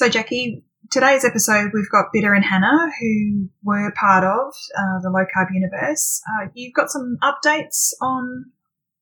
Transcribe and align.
So, 0.00 0.08
Jackie, 0.08 0.64
today's 0.90 1.26
episode 1.26 1.72
we've 1.74 1.90
got 1.90 2.06
Bitte 2.10 2.24
and 2.24 2.42
Hannah, 2.42 2.88
who 2.98 3.50
were 3.62 3.92
part 4.00 4.24
of 4.24 4.54
uh, 4.74 4.98
the 5.02 5.10
Low 5.10 5.26
Carb 5.26 5.48
Universe. 5.52 6.22
Uh, 6.26 6.48
you've 6.54 6.72
got 6.72 6.88
some 6.88 7.18
updates 7.22 7.90
on 8.00 8.46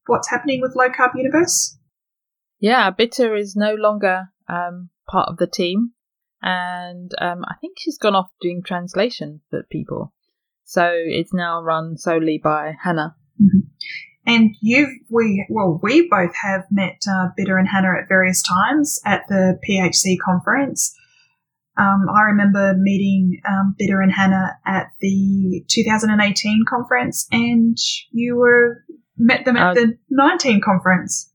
what's 0.06 0.28
happening 0.28 0.60
with 0.60 0.74
Low 0.74 0.88
Carb 0.88 1.12
Universe? 1.14 1.78
Yeah, 2.58 2.90
Bitte 2.90 3.20
is 3.38 3.54
no 3.54 3.74
longer 3.74 4.30
um, 4.48 4.90
part 5.08 5.28
of 5.28 5.36
the 5.36 5.46
team, 5.46 5.92
and 6.42 7.12
um, 7.20 7.44
I 7.44 7.54
think 7.60 7.76
she's 7.78 7.96
gone 7.96 8.16
off 8.16 8.30
doing 8.40 8.64
translation 8.64 9.42
for 9.50 9.62
people. 9.70 10.12
So 10.64 10.90
it's 10.92 11.32
now 11.32 11.62
run 11.62 11.96
solely 11.96 12.40
by 12.42 12.72
Hannah. 12.82 13.14
Mm-hmm. 13.40 13.67
And 14.28 14.54
you've 14.60 14.90
we 15.08 15.46
well 15.48 15.80
we 15.82 16.06
both 16.08 16.34
have 16.42 16.64
met 16.70 17.02
uh, 17.10 17.28
Bitte 17.34 17.48
and 17.48 17.66
Hannah 17.66 17.98
at 18.00 18.08
various 18.08 18.42
times 18.42 19.00
at 19.06 19.22
the 19.28 19.58
PHC 19.68 20.16
conference. 20.22 20.94
Um, 21.78 22.06
I 22.14 22.22
remember 22.22 22.74
meeting 22.76 23.40
um, 23.48 23.74
Bitte 23.78 24.02
and 24.02 24.12
Hannah 24.12 24.58
at 24.66 24.88
the 25.00 25.64
2018 25.68 26.64
conference, 26.68 27.26
and 27.32 27.78
you 28.10 28.36
were 28.36 28.84
met 29.16 29.46
them 29.46 29.56
at 29.56 29.70
uh, 29.70 29.74
the 29.74 29.98
19 30.10 30.60
conference. 30.60 31.32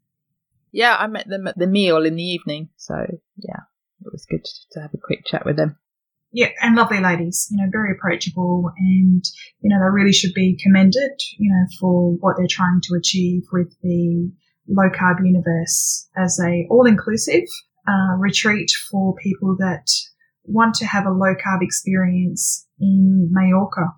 Yeah, 0.72 0.96
I 0.96 1.08
met 1.08 1.28
them 1.28 1.48
at 1.48 1.58
the 1.58 1.68
meal 1.68 2.06
in 2.06 2.16
the 2.16 2.24
evening. 2.24 2.70
So 2.78 2.96
yeah, 3.38 3.62
it 4.06 4.12
was 4.12 4.28
good 4.30 4.46
to 4.74 4.82
have 4.82 4.94
a 4.94 4.98
quick 4.98 5.26
chat 5.26 5.46
with 5.46 5.56
them 5.56 5.78
yeah, 6.34 6.50
and 6.62 6.76
lovely 6.76 7.00
ladies, 7.00 7.48
you 7.52 7.58
know, 7.58 7.70
very 7.72 7.92
approachable 7.92 8.72
and, 8.78 9.24
you 9.62 9.70
know, 9.70 9.78
they 9.80 9.92
really 9.92 10.12
should 10.12 10.34
be 10.34 10.60
commended, 10.62 11.12
you 11.38 11.52
know, 11.52 11.66
for 11.80 12.14
what 12.14 12.36
they're 12.38 12.48
trying 12.50 12.82
to 12.82 12.96
achieve 12.96 13.44
with 13.52 13.74
the 13.84 14.32
low 14.68 14.90
carb 14.90 15.24
universe 15.24 16.10
as 16.18 16.40
a 16.44 16.66
all 16.72 16.88
inclusive 16.88 17.44
uh, 17.88 18.16
retreat 18.18 18.72
for 18.90 19.14
people 19.16 19.56
that 19.60 19.86
want 20.46 20.74
to 20.76 20.86
have 20.86 21.06
a 21.06 21.12
low 21.12 21.36
carb 21.36 21.62
experience 21.62 22.68
in 22.80 23.30
Mallorca. 23.32 23.94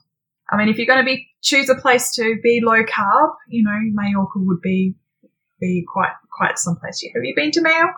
I 0.51 0.57
mean, 0.57 0.67
if 0.67 0.77
you're 0.77 0.87
going 0.87 0.99
to 0.99 1.05
be 1.05 1.27
choose 1.41 1.69
a 1.69 1.75
place 1.75 2.13
to 2.15 2.35
be 2.43 2.61
low 2.61 2.83
carb, 2.83 3.33
you 3.47 3.63
know, 3.63 3.79
Mallorca 3.93 4.39
would 4.39 4.61
be 4.61 4.95
be 5.61 5.85
quite 5.87 6.11
quite 6.35 6.59
some 6.59 6.75
place. 6.75 7.01
Have 7.13 7.23
you 7.23 7.33
been 7.33 7.51
to 7.51 7.61
Mallorca? 7.61 7.93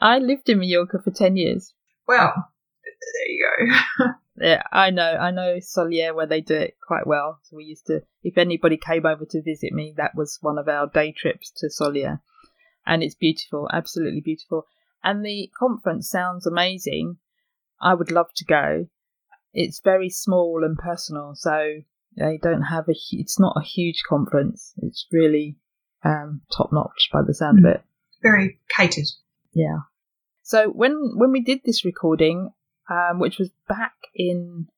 I 0.00 0.18
lived 0.18 0.48
in 0.48 0.58
Mallorca 0.58 0.98
for 1.04 1.12
ten 1.12 1.36
years. 1.36 1.72
Well, 2.08 2.34
there 3.12 3.28
you 3.28 3.74
go. 3.98 4.04
yeah, 4.40 4.62
I 4.72 4.90
know. 4.90 5.02
I 5.02 5.30
know 5.30 5.56
Sóller 5.56 6.14
where 6.14 6.26
they 6.26 6.40
do 6.40 6.54
it 6.54 6.76
quite 6.86 7.06
well. 7.06 7.40
So 7.42 7.56
we 7.56 7.64
used 7.64 7.86
to, 7.86 8.02
if 8.22 8.38
anybody 8.38 8.76
came 8.76 9.06
over 9.06 9.24
to 9.24 9.42
visit 9.42 9.72
me, 9.72 9.94
that 9.96 10.14
was 10.14 10.38
one 10.40 10.58
of 10.58 10.68
our 10.68 10.86
day 10.86 11.12
trips 11.12 11.50
to 11.58 11.66
Sóller. 11.66 12.20
And 12.86 13.02
it's 13.02 13.14
beautiful, 13.14 13.68
absolutely 13.72 14.20
beautiful. 14.20 14.66
And 15.02 15.24
the 15.24 15.50
conference 15.58 16.08
sounds 16.08 16.46
amazing. 16.46 17.18
I 17.80 17.94
would 17.94 18.10
love 18.10 18.32
to 18.36 18.44
go. 18.44 18.88
It's 19.52 19.80
very 19.80 20.08
small 20.08 20.62
and 20.64 20.76
personal, 20.76 21.34
so 21.34 21.82
they 22.16 22.38
don't 22.42 22.62
have 22.62 22.88
a. 22.88 22.94
It's 23.12 23.38
not 23.38 23.56
a 23.56 23.64
huge 23.64 24.02
conference. 24.08 24.72
It's 24.78 25.06
really 25.12 25.56
um, 26.02 26.42
top 26.50 26.72
notch 26.72 27.10
by 27.12 27.20
the 27.22 27.34
sound 27.34 27.58
mm. 27.58 27.68
of 27.68 27.74
it. 27.76 27.82
Very 28.22 28.58
catered. 28.68 29.08
Yeah. 29.52 29.80
So 30.42 30.68
when 30.68 31.12
when 31.14 31.30
we 31.30 31.42
did 31.42 31.60
this 31.64 31.84
recording, 31.84 32.50
um, 32.88 33.18
which 33.18 33.38
was 33.38 33.50
back 33.68 33.94
in 34.14 34.68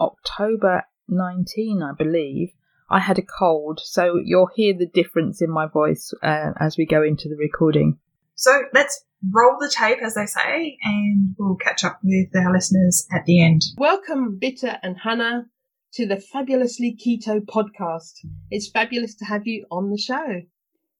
October 0.00 0.84
19, 1.08 1.82
I 1.82 1.92
believe. 1.92 2.50
I 2.90 3.00
had 3.00 3.18
a 3.18 3.22
cold, 3.22 3.80
so 3.82 4.20
you'll 4.22 4.50
hear 4.54 4.74
the 4.76 4.86
difference 4.86 5.40
in 5.40 5.50
my 5.50 5.66
voice 5.66 6.12
uh, 6.22 6.52
as 6.60 6.76
we 6.76 6.84
go 6.84 7.02
into 7.02 7.28
the 7.28 7.36
recording. 7.36 7.98
So 8.34 8.64
let's 8.74 9.04
roll 9.30 9.56
the 9.58 9.70
tape, 9.70 9.98
as 10.02 10.14
they 10.14 10.26
say, 10.26 10.76
and 10.82 11.34
we'll 11.38 11.56
catch 11.56 11.84
up 11.84 12.00
with 12.02 12.28
our 12.36 12.52
listeners 12.52 13.06
at 13.12 13.24
the 13.24 13.42
end. 13.42 13.62
Welcome, 13.78 14.38
Bitte 14.38 14.78
and 14.82 14.96
Hannah, 15.02 15.46
to 15.94 16.06
the 16.06 16.16
Fabulously 16.16 16.96
Keto 16.96 17.40
podcast. 17.40 18.12
It's 18.50 18.68
fabulous 18.68 19.14
to 19.16 19.24
have 19.24 19.46
you 19.46 19.66
on 19.70 19.90
the 19.90 19.98
show. 19.98 20.42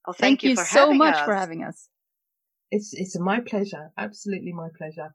Oh, 0.06 0.12
thank, 0.12 0.40
thank 0.40 0.42
you, 0.44 0.50
you 0.50 0.56
so 0.56 0.92
much 0.92 1.16
us. 1.16 1.24
for 1.24 1.34
having 1.34 1.62
us. 1.62 1.88
It's 2.70 2.94
it's 2.94 3.18
my 3.18 3.40
pleasure, 3.40 3.92
absolutely 3.98 4.52
my 4.52 4.68
pleasure. 4.76 5.14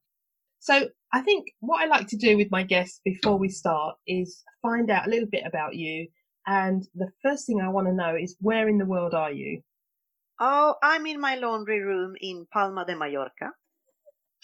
So 0.59 0.89
I 1.13 1.21
think 1.21 1.47
what 1.59 1.81
I 1.81 1.87
like 1.87 2.07
to 2.07 2.17
do 2.17 2.37
with 2.37 2.51
my 2.51 2.63
guests 2.63 3.01
before 3.05 3.37
we 3.37 3.49
start 3.49 3.95
is 4.07 4.43
find 4.61 4.89
out 4.89 5.07
a 5.07 5.09
little 5.09 5.29
bit 5.29 5.43
about 5.45 5.75
you. 5.75 6.07
And 6.45 6.83
the 6.95 7.11
first 7.21 7.45
thing 7.45 7.61
I 7.61 7.69
want 7.69 7.87
to 7.87 7.93
know 7.93 8.15
is 8.15 8.35
where 8.39 8.67
in 8.67 8.77
the 8.77 8.85
world 8.85 9.13
are 9.13 9.31
you? 9.31 9.61
Oh, 10.39 10.75
I'm 10.83 11.05
in 11.07 11.19
my 11.19 11.35
laundry 11.35 11.81
room 11.81 12.15
in 12.21 12.47
Palma 12.51 12.85
de 12.85 12.95
Mallorca. 12.95 13.51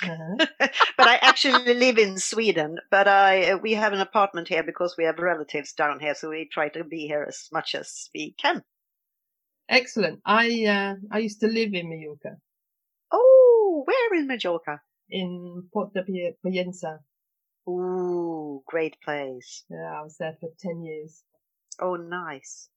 Uh-huh. 0.01 0.45
but 0.97 1.07
I 1.07 1.15
actually 1.21 1.73
live 1.75 1.97
in 1.97 2.17
Sweden. 2.17 2.77
But 2.89 3.07
I 3.07 3.55
we 3.55 3.73
have 3.73 3.93
an 3.93 3.99
apartment 3.99 4.47
here 4.47 4.63
because 4.63 4.95
we 4.97 5.05
have 5.05 5.19
relatives 5.19 5.73
down 5.73 5.99
here, 5.99 6.15
so 6.15 6.29
we 6.29 6.49
try 6.51 6.69
to 6.69 6.83
be 6.83 7.07
here 7.07 7.25
as 7.27 7.47
much 7.51 7.75
as 7.75 8.09
we 8.13 8.35
can. 8.41 8.63
Excellent. 9.69 10.19
I 10.25 10.65
uh, 10.65 10.95
I 11.11 11.19
used 11.19 11.39
to 11.41 11.47
live 11.47 11.73
in 11.73 11.89
Mallorca. 11.89 12.37
Oh, 13.11 13.83
where 13.85 14.19
in 14.19 14.27
Mallorca? 14.27 14.81
In 15.13 15.69
Port 15.71 15.93
de 15.93 16.03
Pollença. 16.43 16.99
Ooh, 17.69 18.63
great 18.67 18.97
place. 19.01 19.63
Yeah, 19.69 19.99
I 19.99 20.01
was 20.01 20.17
there 20.17 20.35
for 20.39 20.49
10 20.59 20.83
years. 20.83 21.23
Oh, 21.79 21.95
nice. 21.95 22.69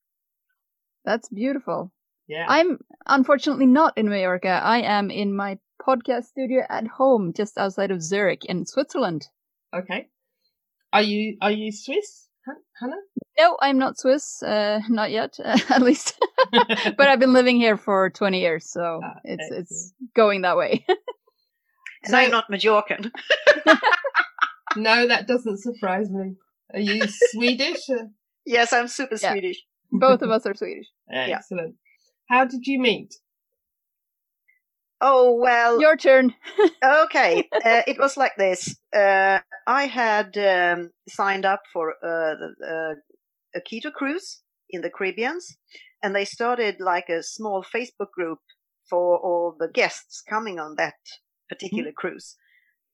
That's 1.03 1.27
beautiful. 1.29 1.91
Yeah. 2.27 2.45
I'm 2.47 2.79
unfortunately 3.05 3.65
not 3.65 3.97
in 3.97 4.09
Mallorca. 4.09 4.61
I 4.63 4.81
am 4.81 5.09
in 5.09 5.35
my 5.35 5.57
podcast 5.81 6.25
studio 6.25 6.63
at 6.69 6.87
home, 6.87 7.33
just 7.33 7.57
outside 7.57 7.91
of 7.91 8.01
Zurich 8.01 8.45
in 8.45 8.65
Switzerland. 8.65 9.27
Okay. 9.75 10.09
Are 10.93 11.01
you 11.01 11.37
are 11.41 11.51
you 11.51 11.71
Swiss, 11.71 12.29
Hannah? 12.79 12.95
No, 13.37 13.57
I'm 13.61 13.77
not 13.77 13.99
Swiss. 13.99 14.41
Uh, 14.41 14.79
not 14.89 15.11
yet, 15.11 15.37
uh, 15.43 15.57
at 15.69 15.81
least. 15.81 16.17
but 16.51 17.07
I've 17.07 17.19
been 17.19 17.33
living 17.33 17.57
here 17.57 17.77
for 17.77 18.09
20 18.09 18.39
years, 18.39 18.69
so 18.69 19.01
ah, 19.03 19.19
it's 19.23 19.43
excellent. 19.43 19.61
it's 19.61 19.93
going 20.15 20.41
that 20.41 20.57
way. 20.57 20.85
And 22.07 22.11
so, 22.11 22.17
I'm 22.17 22.31
not 22.31 22.49
Majorcan. 22.49 23.11
no, 24.75 25.07
that 25.07 25.27
doesn't 25.27 25.59
surprise 25.59 26.09
me. 26.09 26.35
Are 26.73 26.79
you 26.79 27.03
Swedish? 27.31 27.81
yes, 28.45 28.73
I'm 28.73 28.87
super 28.87 29.17
yeah. 29.21 29.31
Swedish. 29.31 29.61
Both 29.91 30.21
of 30.21 30.31
us 30.31 30.45
are 30.45 30.53
Swedish. 30.53 30.87
Excellent. 31.11 31.75
Yeah. 32.29 32.37
How 32.37 32.45
did 32.45 32.65
you 32.65 32.79
meet? 32.79 33.13
Oh, 34.99 35.33
well. 35.33 35.79
Your 35.79 35.95
turn. 35.95 36.33
okay. 36.83 37.47
Uh, 37.53 37.81
it 37.87 37.99
was 37.99 38.17
like 38.17 38.35
this. 38.37 38.75
Uh, 38.95 39.39
I 39.67 39.85
had 39.85 40.37
um, 40.37 40.91
signed 41.07 41.45
up 41.45 41.61
for 41.71 41.93
uh, 42.03 42.35
uh, 42.65 42.95
a 43.55 43.61
keto 43.61 43.93
cruise 43.93 44.41
in 44.69 44.81
the 44.81 44.89
Caribbeans, 44.89 45.57
and 46.03 46.15
they 46.15 46.25
started 46.25 46.77
like 46.79 47.09
a 47.09 47.23
small 47.23 47.63
Facebook 47.63 48.11
group 48.13 48.39
for 48.89 49.17
all 49.17 49.55
the 49.57 49.67
guests 49.67 50.23
coming 50.27 50.59
on 50.59 50.75
that 50.77 50.95
particular 51.49 51.89
mm-hmm. 51.91 52.07
cruise. 52.07 52.35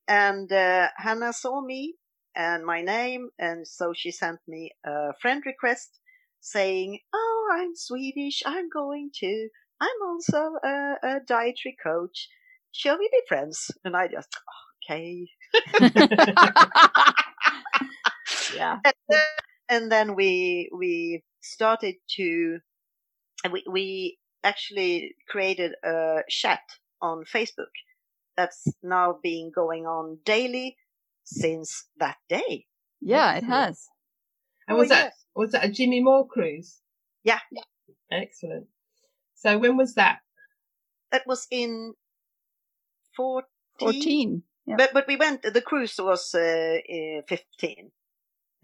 And 0.08 0.52
uh, 0.52 0.90
Hannah 0.98 1.34
saw 1.34 1.62
me 1.62 1.96
and 2.36 2.66
my 2.66 2.82
name, 2.82 3.30
and 3.40 3.68
so 3.68 3.94
she 3.96 4.12
sent 4.12 4.40
me 4.48 4.72
a 4.86 5.14
friend 5.22 5.44
request 5.46 6.00
saying, 6.42 7.00
"Oh, 7.14 7.50
I'm 7.54 7.76
Swedish. 7.76 8.44
I'm 8.46 8.70
going 8.70 9.12
to. 9.20 9.50
I'm 9.80 10.02
also 10.08 10.56
a, 10.64 10.96
a 11.04 11.20
dietary 11.28 11.76
coach. 11.82 12.30
shall 12.72 12.98
we 12.98 13.10
be 13.12 13.22
friends? 13.28 13.72
And 13.84 13.96
I 13.96 14.08
just, 14.08 14.30
okay. 14.90 15.28
yeah. 18.56 18.80
And 18.86 18.94
then, 19.10 19.20
and 19.70 19.92
then 19.92 20.16
we 20.16 20.70
we 20.76 21.24
started 21.42 21.96
to 22.18 22.60
we 23.52 23.64
we 23.70 24.18
actually 24.44 25.16
created 25.30 25.74
a 25.84 26.22
chat 26.30 26.62
on 27.02 27.24
Facebook 27.26 27.74
that's 28.38 28.68
now 28.82 29.18
been 29.22 29.52
going 29.54 29.86
on 29.86 30.20
daily 30.26 30.78
since 31.24 31.86
that 32.00 32.18
day. 32.30 32.66
Yeah, 33.02 33.36
it 33.36 33.44
has. 33.44 33.88
And 34.68 34.78
was 34.78 34.92
Oh, 34.92 34.96
that 34.96 35.04
yes. 35.06 35.26
was 35.36 35.52
that 35.52 35.66
a 35.66 35.70
Jimmy 35.70 36.02
Moore 36.02 36.28
cruise? 36.28 36.80
Yeah. 37.24 37.40
Excellent. 38.12 38.68
So 39.36 39.58
when 39.58 39.78
was 39.78 39.96
that? 39.96 40.20
That 41.12 41.24
was 41.28 41.48
in 41.52 41.94
14. 43.18 43.44
14. 43.80 44.44
Yeah. 44.66 44.76
But 44.78 44.94
but 44.94 45.08
we 45.08 45.16
went. 45.18 45.42
The 45.44 45.62
cruise 45.62 45.96
was 46.00 46.34
uh, 46.34 46.40
uh, 46.40 47.22
15. 47.28 47.92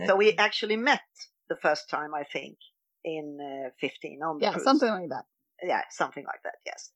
So 0.08 0.16
we 0.16 0.34
actually 0.38 0.78
met 0.78 1.02
the 1.50 1.58
first 1.58 1.90
time, 1.90 2.14
I 2.16 2.24
think, 2.24 2.58
in 3.04 3.38
uh, 3.42 3.70
15 3.82 4.22
on 4.24 4.38
the 4.40 4.46
yeah, 4.46 4.52
cruise. 4.54 4.64
something 4.64 4.88
like 4.90 5.10
that. 5.10 5.26
Yeah, 5.62 5.82
something 5.90 6.24
like 6.24 6.42
that. 6.46 6.56
Yes. 6.66 6.92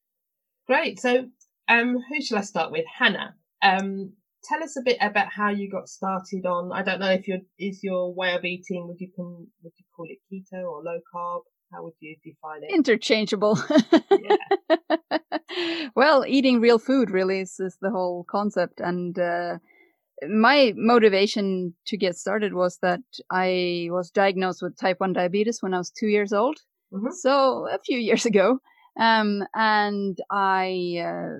Great. 0.67 0.99
So 1.01 1.25
um 1.67 1.97
who 2.09 2.21
shall 2.21 2.39
I 2.39 2.41
start 2.41 2.71
with? 2.71 2.85
Hannah. 2.97 3.35
Um 3.61 4.13
tell 4.43 4.63
us 4.63 4.75
a 4.77 4.81
bit 4.83 4.97
about 5.01 5.29
how 5.29 5.49
you 5.49 5.69
got 5.69 5.87
started 5.87 6.45
on 6.45 6.71
I 6.71 6.83
don't 6.83 6.99
know 6.99 7.11
if 7.11 7.27
your 7.27 7.39
is 7.57 7.81
your 7.83 8.13
way 8.13 8.33
of 8.35 8.43
eating 8.43 8.87
would 8.87 8.99
you 8.99 9.09
can 9.15 9.47
would 9.63 9.73
you 9.77 9.85
call 9.95 10.05
it 10.09 10.19
keto 10.31 10.63
or 10.63 10.83
low 10.83 10.99
carb? 11.13 11.41
How 11.71 11.83
would 11.83 11.93
you 11.99 12.15
define 12.23 12.61
it? 12.63 12.73
Interchangeable. 12.73 13.57
well, 15.95 16.23
eating 16.27 16.59
real 16.61 16.77
food 16.77 17.09
really 17.09 17.39
is, 17.39 17.59
is 17.59 17.77
the 17.81 17.89
whole 17.89 18.25
concept. 18.29 18.79
And 18.79 19.17
uh, 19.17 19.57
my 20.27 20.73
motivation 20.75 21.73
to 21.87 21.97
get 21.97 22.15
started 22.15 22.53
was 22.53 22.77
that 22.83 23.01
I 23.31 23.87
was 23.89 24.11
diagnosed 24.11 24.61
with 24.61 24.77
type 24.77 24.99
1 24.99 25.13
diabetes 25.13 25.63
when 25.63 25.73
I 25.73 25.79
was 25.79 25.89
two 25.89 26.07
years 26.07 26.31
old. 26.31 26.59
Mhm. 26.93 27.11
So 27.11 27.67
a 27.67 27.79
few 27.79 27.97
years 27.97 28.25
ago. 28.25 28.59
Um, 28.99 29.43
and 29.53 30.17
I, 30.31 31.03
uh, 31.03 31.39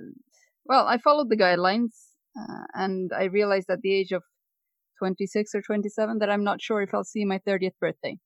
well, 0.64 0.86
I 0.86 0.98
followed 0.98 1.28
the 1.30 1.36
guidelines 1.36 1.92
uh, 2.38 2.64
and 2.74 3.12
I 3.12 3.24
realized 3.24 3.70
at 3.70 3.80
the 3.80 3.94
age 3.94 4.12
of 4.12 4.22
26 4.98 5.54
or 5.54 5.62
27 5.62 6.18
that 6.18 6.30
I'm 6.30 6.44
not 6.44 6.62
sure 6.62 6.82
if 6.82 6.94
I'll 6.94 7.04
see 7.04 7.24
my 7.24 7.38
30th 7.46 7.78
birthday. 7.80 8.18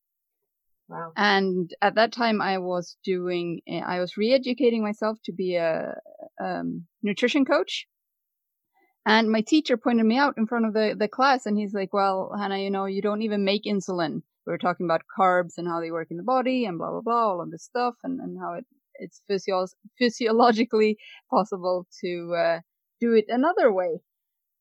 Wow. 0.88 1.12
And 1.16 1.70
at 1.82 1.96
that 1.96 2.12
time, 2.12 2.40
I 2.40 2.58
was 2.58 2.96
doing, 3.04 3.60
I 3.68 4.00
was 4.00 4.16
re-educating 4.16 4.82
myself 4.82 5.18
to 5.24 5.32
be 5.32 5.56
a 5.56 5.94
um, 6.42 6.86
nutrition 7.02 7.44
coach. 7.44 7.86
And 9.04 9.30
my 9.30 9.42
teacher 9.42 9.76
pointed 9.76 10.06
me 10.06 10.18
out 10.18 10.34
in 10.38 10.46
front 10.46 10.66
of 10.66 10.74
the, 10.74 10.94
the 10.98 11.08
class, 11.08 11.46
and 11.46 11.56
he's 11.56 11.72
like, 11.72 11.94
"Well, 11.94 12.30
Hannah, 12.38 12.58
you 12.58 12.70
know, 12.70 12.84
you 12.84 13.00
don't 13.00 13.22
even 13.22 13.42
make 13.44 13.64
insulin. 13.64 14.22
We 14.46 14.50
were 14.50 14.58
talking 14.58 14.84
about 14.84 15.02
carbs 15.18 15.54
and 15.56 15.66
how 15.66 15.80
they 15.80 15.90
work 15.90 16.08
in 16.10 16.18
the 16.18 16.22
body, 16.22 16.66
and 16.66 16.76
blah 16.76 16.90
blah 16.90 17.00
blah, 17.00 17.28
all 17.28 17.40
of 17.40 17.50
this 17.50 17.64
stuff, 17.64 17.94
and 18.04 18.20
and 18.20 18.38
how 18.38 18.54
it 18.54 18.66
it's 18.98 19.22
physio- 19.28 19.66
physiologically 19.98 20.96
possible 21.30 21.86
to 22.02 22.34
uh, 22.36 22.60
do 23.00 23.14
it 23.14 23.26
another 23.28 23.72
way." 23.72 24.00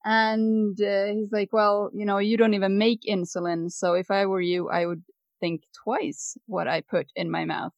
And 0.05 0.79
uh, 0.81 1.07
he's 1.07 1.31
like, 1.31 1.51
"Well, 1.53 1.89
you 1.93 2.05
know, 2.05 2.19
you 2.19 2.37
don't 2.37 2.53
even 2.55 2.77
make 2.77 3.01
insulin, 3.09 3.71
so 3.71 3.93
if 3.93 4.11
I 4.11 4.25
were 4.25 4.41
you, 4.41 4.69
I 4.69 4.85
would 4.85 5.03
think 5.39 5.63
twice 5.83 6.37
what 6.45 6.67
I 6.67 6.81
put 6.81 7.07
in 7.15 7.31
my 7.31 7.45
mouth. 7.45 7.73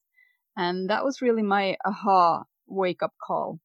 And 0.58 0.90
that 0.90 1.04
was 1.06 1.22
really 1.22 1.44
my 1.44 1.78
aha 1.86 2.44
wake 2.68 3.04
up 3.04 3.14
call. 3.26 3.60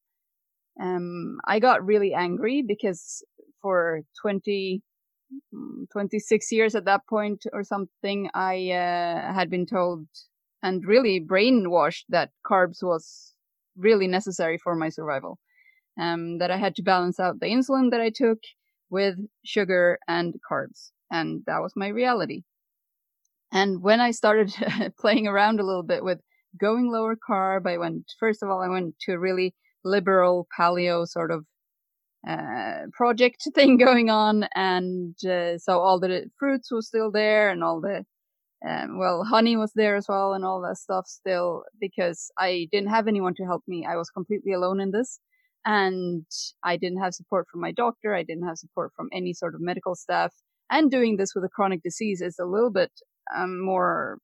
Um, 0.81 1.39
I 1.47 1.61
got 1.61 1.85
really 1.85 2.15
angry 2.15 2.63
because 2.67 3.25
for 3.63 4.03
20, 4.23 4.83
mm, 5.55 5.87
26 5.93 6.53
years 6.53 6.75
at 6.75 6.85
that 6.87 7.03
point 7.09 7.45
or 7.53 7.65
something, 7.65 8.31
I 8.35 8.71
uh, 8.71 9.33
had 9.35 9.51
been 9.51 9.67
told 9.67 10.07
and 10.65 10.85
really 10.87 11.21
brainwashed 11.21 12.07
that 12.09 12.31
carbs 12.45 12.83
was 12.83 13.35
really 13.77 14.09
necessary 14.09 14.59
for 14.59 14.75
my 14.75 14.89
survival. 14.89 15.39
Um, 16.01 16.39
that 16.39 16.51
I 16.51 16.57
had 16.57 16.75
to 16.77 16.83
balance 16.83 17.21
out 17.21 17.39
the 17.39 17.47
insulin 17.47 17.93
that 17.93 18.01
I 18.01 18.11
took 18.11 18.39
with 18.91 19.15
sugar 19.45 19.99
and 20.09 20.35
carbs. 20.51 20.91
And 21.13 21.43
that 21.47 21.61
was 21.61 21.75
my 21.77 21.89
reality. 21.89 22.43
And 23.53 23.83
when 23.83 24.01
I 24.01 24.11
started 24.11 24.53
playing 24.99 25.29
around 25.29 25.61
a 25.61 25.65
little 25.65 25.85
bit 25.85 26.03
with 26.03 26.21
going 26.59 26.91
lower 26.91 27.17
carb, 27.17 27.69
I 27.69 27.79
went, 27.79 28.11
first 28.19 28.43
of 28.43 28.51
all, 28.51 28.61
I 28.61 28.69
went 28.69 28.97
to 29.03 29.13
a 29.13 29.19
really 29.19 29.55
liberal 29.85 30.49
paleo 30.59 31.07
sort 31.07 31.31
of 31.31 31.45
uh, 32.29 32.87
project 32.93 33.47
thing 33.55 33.77
going 33.77 34.11
on. 34.11 34.49
And 34.57 35.15
uh, 35.25 35.59
so 35.59 35.79
all 35.79 36.01
the 36.01 36.31
fruits 36.39 36.73
were 36.73 36.83
still 36.83 37.13
there 37.13 37.51
and 37.51 37.63
all 37.63 37.81
the, 37.81 38.05
um, 38.67 38.99
well, 38.99 39.25
honey 39.25 39.57
was 39.57 39.73
there 39.75 39.97
as 39.97 40.07
well 40.09 40.33
and 40.33 40.45
all 40.45 40.61
that 40.63 40.79
stuff 40.79 41.07
still 41.07 41.65
because 41.81 42.31
I 42.39 42.69
didn't 42.73 42.91
have 42.91 43.09
anyone 43.09 43.35
to 43.35 43.45
help 43.45 43.63
me. 43.67 43.87
I 43.87 43.97
was 43.97 44.11
completely 44.11 44.53
alone 44.53 44.81
in 44.81 44.91
this. 44.91 45.21
And 45.67 46.27
I 46.63 46.77
didn't 46.77 47.01
have 47.01 47.15
support 47.15 47.47
from 47.51 47.61
my 47.61 47.73
doctor. 47.73 48.15
I 48.15 48.23
didn't 48.23 48.47
have 48.47 48.59
support 48.59 48.93
from 48.95 49.09
any 49.13 49.33
sort 49.33 49.55
of 49.55 49.63
medical 49.63 49.95
staff. 49.95 50.33
And 50.71 50.91
doing 50.91 51.17
this 51.17 51.35
with 51.35 51.45
a 51.45 51.49
chronic 51.49 51.83
disease 51.83 52.21
is 52.21 52.39
a 52.39 52.45
little 52.45 52.71
bit 52.71 52.91
um, 53.35 53.65
more 53.65 54.19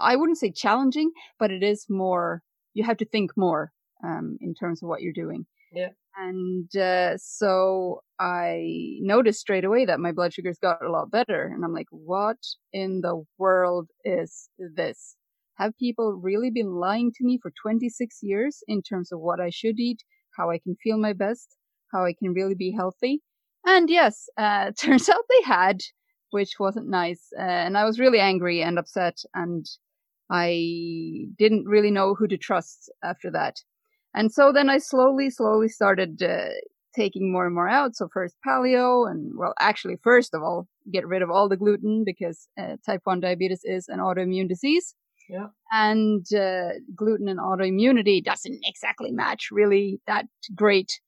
i 0.00 0.16
wouldn't 0.16 0.38
say 0.38 0.50
challenging 0.50 1.10
but 1.38 1.50
it 1.50 1.62
is 1.62 1.86
more 1.88 2.42
you 2.74 2.84
have 2.84 2.96
to 2.96 3.04
think 3.04 3.30
more 3.36 3.72
um, 4.04 4.36
in 4.40 4.54
terms 4.54 4.82
of 4.82 4.88
what 4.88 5.02
you're 5.02 5.12
doing 5.12 5.46
Yeah. 5.72 5.88
and 6.16 6.74
uh, 6.76 7.16
so 7.16 8.02
i 8.20 8.96
noticed 9.00 9.40
straight 9.40 9.64
away 9.64 9.84
that 9.86 10.00
my 10.00 10.12
blood 10.12 10.32
sugars 10.34 10.58
got 10.58 10.84
a 10.84 10.90
lot 10.90 11.10
better 11.10 11.46
and 11.46 11.64
i'm 11.64 11.72
like 11.72 11.88
what 11.90 12.36
in 12.72 13.00
the 13.00 13.24
world 13.38 13.88
is 14.04 14.50
this 14.76 15.16
have 15.56 15.76
people 15.78 16.12
really 16.22 16.50
been 16.50 16.74
lying 16.74 17.10
to 17.14 17.24
me 17.24 17.38
for 17.40 17.52
26 17.62 18.18
years 18.22 18.62
in 18.68 18.82
terms 18.82 19.10
of 19.12 19.20
what 19.20 19.40
i 19.40 19.48
should 19.50 19.78
eat 19.80 20.00
how 20.36 20.50
i 20.50 20.58
can 20.58 20.76
feel 20.82 20.98
my 20.98 21.12
best 21.14 21.56
how 21.92 22.04
i 22.04 22.12
can 22.12 22.32
really 22.34 22.54
be 22.54 22.72
healthy 22.72 23.22
and 23.66 23.88
yes 23.88 24.28
uh, 24.36 24.70
turns 24.78 25.08
out 25.08 25.24
they 25.30 25.42
had 25.46 25.80
which 26.30 26.54
wasn't 26.58 26.88
nice. 26.88 27.28
Uh, 27.38 27.42
and 27.42 27.76
I 27.76 27.84
was 27.84 28.00
really 28.00 28.18
angry 28.18 28.62
and 28.62 28.78
upset, 28.78 29.18
and 29.34 29.66
I 30.30 31.26
didn't 31.38 31.66
really 31.66 31.90
know 31.90 32.14
who 32.14 32.26
to 32.28 32.38
trust 32.38 32.90
after 33.04 33.30
that. 33.32 33.56
And 34.14 34.32
so 34.32 34.52
then 34.52 34.68
I 34.68 34.78
slowly, 34.78 35.30
slowly 35.30 35.68
started 35.68 36.22
uh, 36.22 36.48
taking 36.94 37.32
more 37.32 37.46
and 37.46 37.54
more 37.54 37.68
out. 37.68 37.96
So 37.96 38.08
first 38.12 38.36
paleo, 38.46 39.10
and 39.10 39.32
well, 39.36 39.54
actually, 39.58 39.96
first 40.02 40.34
of 40.34 40.42
all, 40.42 40.68
get 40.92 41.06
rid 41.06 41.22
of 41.22 41.30
all 41.30 41.48
the 41.48 41.56
gluten 41.56 42.04
because 42.04 42.48
uh, 42.60 42.76
type 42.84 43.00
1 43.04 43.20
diabetes 43.20 43.62
is 43.64 43.88
an 43.88 43.98
autoimmune 43.98 44.48
disease. 44.48 44.94
Yeah. 45.28 45.46
And 45.70 46.26
uh, 46.34 46.80
gluten 46.94 47.28
and 47.28 47.40
autoimmunity 47.40 48.22
doesn't 48.22 48.60
exactly 48.64 49.10
match 49.12 49.48
really 49.50 50.00
that 50.06 50.26
great. 50.54 51.00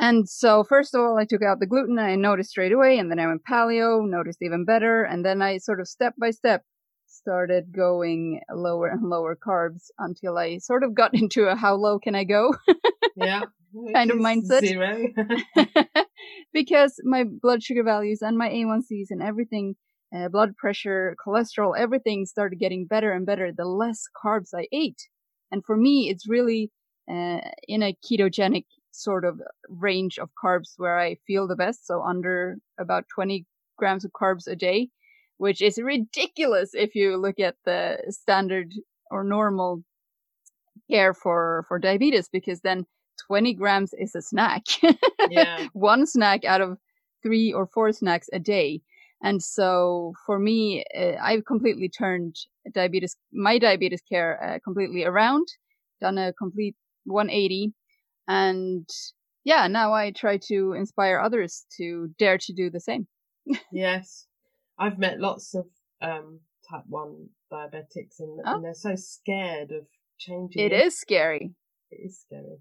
And 0.00 0.28
so, 0.28 0.64
first 0.64 0.94
of 0.94 1.00
all, 1.00 1.18
I 1.18 1.26
took 1.26 1.42
out 1.42 1.60
the 1.60 1.66
gluten 1.66 1.98
I 1.98 2.16
noticed 2.16 2.50
straight 2.50 2.72
away. 2.72 2.98
And 2.98 3.10
then 3.10 3.18
I 3.18 3.26
went 3.26 3.42
paleo, 3.48 4.08
noticed 4.08 4.38
even 4.40 4.64
better. 4.64 5.04
And 5.04 5.24
then 5.24 5.42
I 5.42 5.58
sort 5.58 5.80
of 5.80 5.88
step 5.88 6.14
by 6.18 6.30
step 6.30 6.62
started 7.22 7.72
going 7.72 8.40
lower 8.52 8.88
and 8.88 9.08
lower 9.08 9.36
carbs 9.36 9.90
until 9.98 10.38
I 10.38 10.58
sort 10.58 10.84
of 10.84 10.94
got 10.94 11.14
into 11.22 11.44
a 11.44 11.56
how 11.56 11.74
low 11.74 11.98
can 11.98 12.14
I 12.14 12.24
go 12.24 12.54
Yeah. 13.16 13.42
Kind 13.94 14.10
of 14.10 14.18
mindset. 14.18 14.60
Because 16.52 17.00
my 17.04 17.24
blood 17.24 17.62
sugar 17.62 17.82
values 17.82 18.20
and 18.20 18.36
my 18.36 18.50
A1Cs 18.50 19.06
and 19.08 19.22
everything, 19.22 19.76
uh, 20.14 20.28
blood 20.28 20.54
pressure, 20.58 21.16
cholesterol, 21.26 21.74
everything 21.76 22.26
started 22.26 22.58
getting 22.58 22.86
better 22.86 23.12
and 23.12 23.24
better 23.24 23.50
the 23.50 23.64
less 23.64 24.02
carbs 24.22 24.50
I 24.54 24.66
ate. 24.72 25.08
And 25.50 25.64
for 25.64 25.76
me, 25.76 26.10
it's 26.10 26.28
really 26.28 26.70
uh, 27.10 27.40
in 27.66 27.82
a 27.82 27.96
ketogenic 28.04 28.66
sort 28.90 29.24
of 29.24 29.40
range 29.68 30.18
of 30.18 30.28
carbs 30.42 30.74
where 30.76 30.98
I 30.98 31.16
feel 31.26 31.48
the 31.48 31.56
best. 31.56 31.86
So 31.86 32.02
under 32.02 32.58
about 32.78 33.06
20 33.14 33.46
grams 33.78 34.04
of 34.04 34.12
carbs 34.12 34.46
a 34.46 34.54
day, 34.54 34.90
which 35.42 35.60
is 35.60 35.76
ridiculous 35.82 36.70
if 36.72 36.94
you 36.94 37.16
look 37.16 37.40
at 37.40 37.56
the 37.64 37.98
standard 38.10 38.72
or 39.10 39.24
normal 39.24 39.82
care 40.88 41.12
for, 41.12 41.64
for 41.66 41.80
diabetes, 41.80 42.28
because 42.28 42.60
then 42.60 42.86
20 43.26 43.52
grams 43.54 43.92
is 43.98 44.14
a 44.14 44.22
snack. 44.22 44.62
yeah. 45.30 45.66
One 45.72 46.06
snack 46.06 46.44
out 46.44 46.60
of 46.60 46.78
three 47.24 47.52
or 47.52 47.66
four 47.66 47.90
snacks 47.90 48.28
a 48.32 48.38
day. 48.38 48.82
And 49.20 49.42
so 49.42 50.12
for 50.26 50.38
me, 50.38 50.84
uh, 50.96 51.14
I've 51.20 51.44
completely 51.44 51.88
turned 51.88 52.36
diabetes, 52.72 53.16
my 53.32 53.58
diabetes 53.58 54.02
care 54.08 54.40
uh, 54.44 54.58
completely 54.62 55.02
around, 55.04 55.48
done 56.00 56.18
a 56.18 56.32
complete 56.34 56.76
180. 57.06 57.72
And 58.28 58.88
yeah, 59.42 59.66
now 59.66 59.92
I 59.92 60.12
try 60.12 60.38
to 60.50 60.74
inspire 60.74 61.18
others 61.18 61.66
to 61.78 62.14
dare 62.16 62.38
to 62.38 62.52
do 62.52 62.70
the 62.70 62.78
same. 62.78 63.08
Yes. 63.72 64.28
I've 64.78 64.98
met 64.98 65.20
lots 65.20 65.54
of 65.54 65.66
um, 66.00 66.40
type 66.68 66.84
1 66.88 67.28
diabetics 67.52 68.18
and, 68.20 68.40
Oh. 68.44 68.54
and 68.56 68.64
they're 68.64 68.74
so 68.74 68.94
scared 68.96 69.70
of 69.72 69.86
changing. 70.18 70.62
It 70.64 70.72
is 70.72 70.98
scary. 70.98 71.54
It 71.90 72.00
is 72.06 72.20
scary. 72.20 72.58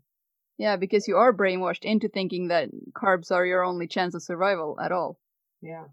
Yeah, 0.58 0.76
because 0.76 1.08
you 1.08 1.18
are 1.18 1.34
brainwashed 1.34 1.84
into 1.84 2.08
thinking 2.10 2.50
that 2.50 2.70
carbs 2.94 3.32
are 3.32 3.46
your 3.46 3.64
only 3.64 3.88
chance 3.88 4.14
of 4.14 4.22
survival 4.22 4.78
at 4.80 4.92
all. 4.92 5.18
Yeah. 5.62 5.86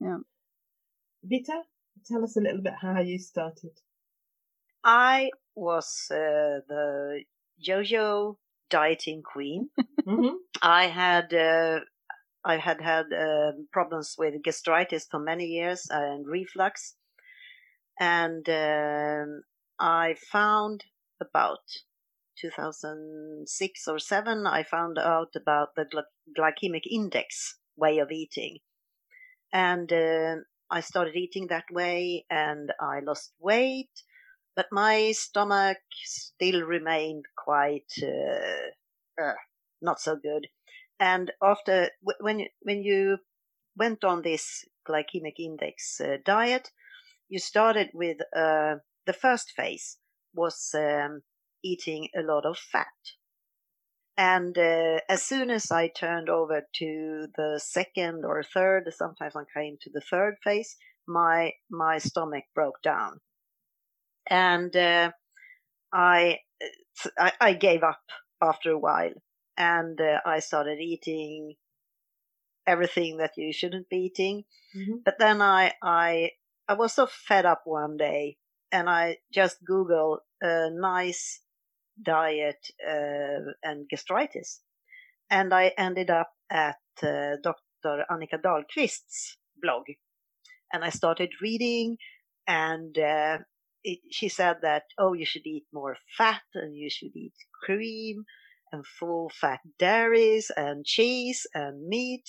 Yeah. 0.00 0.18
Vita, 1.22 1.62
tell 2.06 2.24
us 2.24 2.36
a 2.36 2.40
little 2.40 2.62
bit 2.62 2.72
how 2.80 3.00
you 3.00 3.18
started. 3.18 3.70
I 4.82 5.30
was 5.54 6.06
uh, 6.10 6.62
the 6.68 7.22
yo-yo 7.58 8.38
dieting 8.70 9.22
queen. 9.22 9.68
hmm 10.06 10.36
I 10.62 10.86
had 10.86 11.32
uh, 11.34 11.80
I 12.48 12.56
had 12.56 12.80
had 12.80 13.12
uh, 13.12 13.52
problems 13.72 14.14
with 14.16 14.42
gastritis 14.42 15.06
for 15.10 15.20
many 15.20 15.44
years 15.44 15.86
and 15.90 16.26
reflux, 16.26 16.96
and 18.00 18.48
um, 18.48 19.42
I 19.78 20.14
found 20.14 20.84
about 21.20 21.60
2006 22.40 23.88
or 23.88 23.98
seven. 23.98 24.46
I 24.46 24.62
found 24.62 24.98
out 24.98 25.36
about 25.36 25.74
the 25.76 25.84
gly- 25.84 26.14
glycemic 26.38 26.86
index 26.90 27.58
way 27.76 27.98
of 27.98 28.10
eating, 28.10 28.60
and 29.52 29.92
uh, 29.92 30.36
I 30.70 30.80
started 30.80 31.16
eating 31.16 31.48
that 31.48 31.70
way, 31.70 32.24
and 32.30 32.72
I 32.80 33.00
lost 33.00 33.34
weight. 33.38 33.92
But 34.56 34.68
my 34.72 35.12
stomach 35.12 35.78
still 36.02 36.62
remained 36.62 37.26
quite 37.36 37.92
uh, 38.02 39.22
uh, 39.22 39.34
not 39.82 40.00
so 40.00 40.16
good. 40.16 40.46
And 41.00 41.32
after 41.42 41.90
when 42.20 42.38
you- 42.38 42.50
when 42.60 42.84
you 42.84 43.18
went 43.76 44.04
on 44.04 44.22
this 44.22 44.64
glycemic 44.86 45.40
index 45.40 46.00
uh, 46.00 46.18
diet, 46.24 46.70
you 47.28 47.38
started 47.40 47.90
with 47.94 48.20
uh, 48.36 48.76
the 49.06 49.14
first 49.14 49.52
phase 49.52 49.98
was 50.34 50.74
um, 50.74 51.24
eating 51.62 52.10
a 52.16 52.22
lot 52.22 52.46
of 52.46 52.58
fat. 52.58 52.94
And 54.18 54.58
uh, 54.58 55.00
as 55.08 55.22
soon 55.22 55.48
as 55.50 55.70
I 55.70 55.88
turned 55.88 56.28
over 56.28 56.68
to 56.74 57.28
the 57.34 57.58
second 57.58 58.22
or 58.22 58.42
third, 58.42 58.92
sometimes 58.92 59.34
I 59.34 59.44
came 59.54 59.78
to 59.80 59.88
the 59.90 60.02
third 60.02 60.36
phase, 60.44 60.76
my 61.06 61.54
my 61.70 61.96
stomach 61.96 62.44
broke 62.54 62.82
down, 62.82 63.22
and 64.28 64.74
uh, 64.76 65.12
I, 65.92 66.40
I 67.18 67.32
I 67.40 67.52
gave 67.54 67.82
up 67.82 68.02
after 68.42 68.72
a 68.72 68.78
while, 68.78 69.12
and 69.58 70.00
uh, 70.00 70.20
I 70.26 70.40
started 70.40 70.80
eating 70.80 71.56
everything 72.66 73.16
that 73.18 73.32
you 73.36 73.52
shouldn't 73.52 73.88
be 73.88 73.98
eating. 74.08 74.44
hmm 74.72 74.98
But 75.04 75.18
then 75.18 75.42
I 75.42 75.74
I 75.82 76.32
I 76.68 76.74
was 76.74 76.92
so 76.94 77.06
fed 77.06 77.46
up 77.46 77.62
one 77.64 77.96
day, 77.96 78.38
and 78.70 78.88
I 78.90 79.18
just 79.32 79.64
Googled 79.64 80.20
a 80.42 80.70
nice 80.70 81.40
diet 82.02 82.62
uh, 82.86 83.52
and 83.62 83.88
gastritis, 83.90 84.62
and 85.30 85.52
I 85.54 85.72
ended 85.78 86.10
up 86.10 86.32
at 86.50 86.78
uh, 87.02 87.36
Dr. 87.42 88.04
Annika 88.10 88.38
Dahlqvist's 88.40 89.38
blog, 89.62 89.84
and 90.72 90.84
I 90.84 90.90
started 90.90 91.30
reading, 91.42 91.98
and 92.46 92.96
uh, 92.98 93.38
it, 93.84 94.00
she 94.10 94.28
said 94.28 94.58
that 94.62 94.84
oh 94.98 95.12
you 95.14 95.24
should 95.26 95.46
eat 95.46 95.66
more 95.72 95.96
fat 96.16 96.42
and 96.54 96.76
you 96.76 96.90
should 96.90 97.14
eat 97.16 97.34
cream 97.64 98.24
and 98.72 98.86
full 98.86 99.30
fat 99.30 99.60
dairies 99.78 100.50
and 100.56 100.84
cheese 100.84 101.46
and 101.54 101.88
meat, 101.88 102.24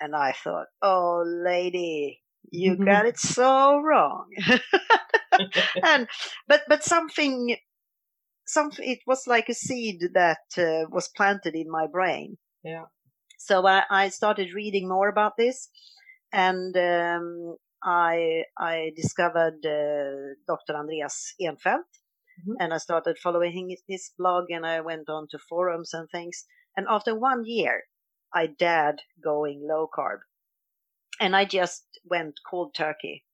and 0.00 0.14
I 0.14 0.32
thought 0.32 0.66
oh 0.82 1.24
lady 1.26 2.22
you 2.50 2.76
got 2.84 3.06
it 3.06 3.18
so 3.18 3.78
wrong 3.80 4.26
and 5.82 6.08
but 6.46 6.62
but 6.68 6.82
something 6.84 7.56
something 8.46 8.88
it 8.88 9.00
was 9.06 9.26
like 9.26 9.48
a 9.48 9.54
seed 9.54 10.00
that 10.14 10.44
uh, 10.58 10.86
was 10.90 11.08
planted 11.08 11.54
in 11.54 11.70
my 11.70 11.86
brain 11.86 12.36
Yeah. 12.64 12.86
so 13.38 13.66
I, 13.66 13.84
I 13.90 14.08
started 14.10 14.54
reading 14.54 14.88
more 14.88 15.08
about 15.08 15.36
this 15.36 15.70
and 16.32 16.76
um, 16.76 17.56
I 17.82 18.44
I 18.58 18.92
discovered 18.96 19.64
uh, 19.66 20.34
Dr. 20.46 20.74
Andreas 20.76 21.34
Eenfeldt 21.40 21.90
Mhm. 22.40 22.56
and 22.60 22.74
I 22.74 22.78
started 22.78 23.18
following 23.18 23.76
his, 23.86 24.12
blog 24.16 24.50
and 24.50 24.66
I 24.66 24.80
went 24.80 25.08
on 25.10 25.28
to 25.28 25.38
forums 25.38 25.92
and 25.94 26.08
things. 26.10 26.46
And 26.76 26.86
after 26.88 27.14
one 27.14 27.44
year 27.44 27.84
I 28.32 28.46
dared 28.46 29.02
going 29.22 29.66
low 29.66 29.88
carb. 29.88 30.20
And 31.20 31.34
I 31.34 31.44
just 31.44 31.98
went 32.04 32.40
cold 32.48 32.74
turkey 32.74 33.24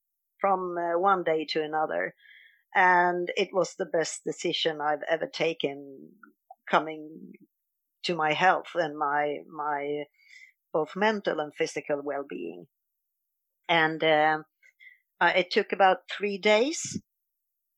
from 0.40 0.78
uh, 0.78 0.98
one 0.98 1.24
day 1.24 1.44
to 1.50 1.62
another. 1.62 2.14
And 2.74 3.32
it 3.36 3.52
was 3.52 3.74
the 3.76 3.86
best 3.86 4.24
decision 4.24 4.80
I've 4.80 5.02
ever 5.08 5.26
taken 5.26 6.12
coming 6.70 7.34
to 8.04 8.16
my 8.16 8.32
health 8.34 8.70
and 8.74 8.98
my 8.98 9.40
my 9.48 10.04
both 10.72 10.96
mental 10.96 11.40
and 11.40 11.54
physical 11.54 12.02
well-being. 12.02 12.68
And 13.68 14.02
um 14.04 14.44
uh, 15.20 15.32
it 15.36 15.50
took 15.50 15.72
about 15.72 16.08
three 16.10 16.38
days 16.38 17.00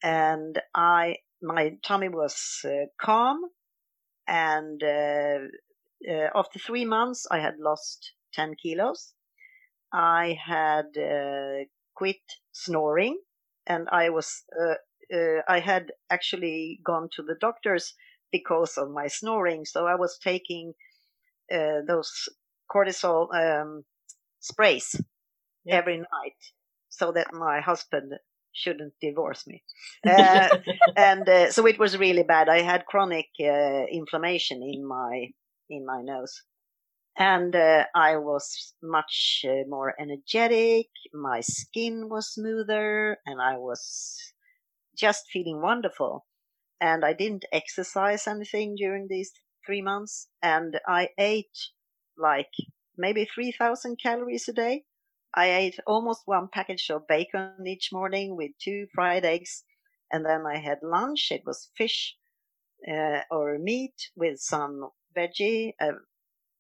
and 0.03 0.61
I 0.75 1.19
my 1.43 1.79
tummy 1.85 2.09
was 2.09 2.61
uh, 2.65 2.87
calm 3.01 3.41
and 4.27 4.83
uh, 4.83 5.39
uh, 6.11 6.29
after 6.35 6.59
three 6.59 6.85
months 6.85 7.27
I 7.31 7.41
had 7.41 7.59
lost 7.59 8.13
10 8.35 8.55
kilos 8.63 9.15
I 9.93 10.39
had 10.45 10.97
uh, 10.99 11.65
quit 11.95 12.23
snoring 12.53 13.21
and 13.67 13.89
I 13.91 14.11
was 14.11 14.45
uh, 14.61 14.75
uh, 15.15 15.43
I 15.49 15.61
had 15.61 15.93
actually 16.11 16.81
gone 16.85 17.09
to 17.17 17.23
the 17.23 17.37
doctors 17.41 17.95
because 18.33 18.79
of 18.79 18.91
my 18.91 19.09
snoring. 19.09 19.65
So 19.67 19.87
I 19.87 19.95
was 19.97 20.19
taking 20.19 20.75
uh, 21.53 21.83
those 21.87 22.29
cortisol 22.71 23.29
um, 23.35 23.85
sprays 24.41 25.01
Yeah. 25.65 25.79
every 25.79 25.99
night 25.99 26.41
so 26.89 27.13
that 27.13 27.33
my 27.33 27.61
husband 27.61 28.15
shouldn't 28.53 28.95
divorce 29.01 29.47
me. 29.47 29.63
Uh, 30.07 30.49
and 30.97 31.29
uh, 31.29 31.51
so 31.51 31.67
it 31.67 31.79
was 31.79 31.97
really 31.99 32.23
bad. 32.25 32.49
I 32.49 32.63
had 32.63 32.87
chronic 32.87 33.29
uh, 33.41 33.85
inflammation 33.91 34.63
in 34.63 34.87
my 34.87 35.29
in 35.71 35.87
my 35.87 36.03
nose, 36.03 36.43
and 37.17 37.55
uh, 37.57 37.87
I 37.95 38.17
was 38.17 38.75
much 38.83 39.45
uh, 39.49 39.65
more 39.69 39.95
energetic. 40.01 40.89
My 41.13 41.41
skin 41.41 42.09
was 42.09 42.33
smoother, 42.35 43.19
and 43.27 43.41
I 43.41 43.57
was 43.59 44.33
just 44.97 45.25
feeling 45.33 45.61
wonderful. 45.63 46.27
And 46.81 47.05
I 47.05 47.13
didn't 47.15 47.47
exercise 47.53 48.27
anything 48.27 48.77
during 48.77 49.09
these 49.09 49.33
three 49.67 49.83
months, 49.83 50.29
and 50.43 50.81
I 50.89 51.11
ate 51.19 51.59
like 52.19 52.53
maybe 52.97 53.25
three 53.27 53.53
thousand 53.53 53.99
calories 54.03 54.49
a 54.49 54.53
day. 54.53 54.85
I 55.35 55.51
ate 55.51 55.79
almost 55.87 56.23
one 56.27 56.49
package 56.53 56.91
of 56.91 57.07
bacon 57.07 57.67
each 57.67 57.91
morning 57.93 58.37
with 58.37 58.53
two 58.63 58.87
fried 58.95 59.25
eggs, 59.25 59.65
and 60.11 60.27
then 60.27 60.45
I 60.47 60.59
had 60.59 60.79
lunch. 60.83 61.29
It 61.31 61.43
was 61.47 61.71
fish 61.77 62.17
uh, 62.87 63.21
or 63.31 63.59
meat 63.59 63.95
with 64.15 64.41
some 64.41 64.91
veggie. 65.17 65.73
Uh, 65.81 65.93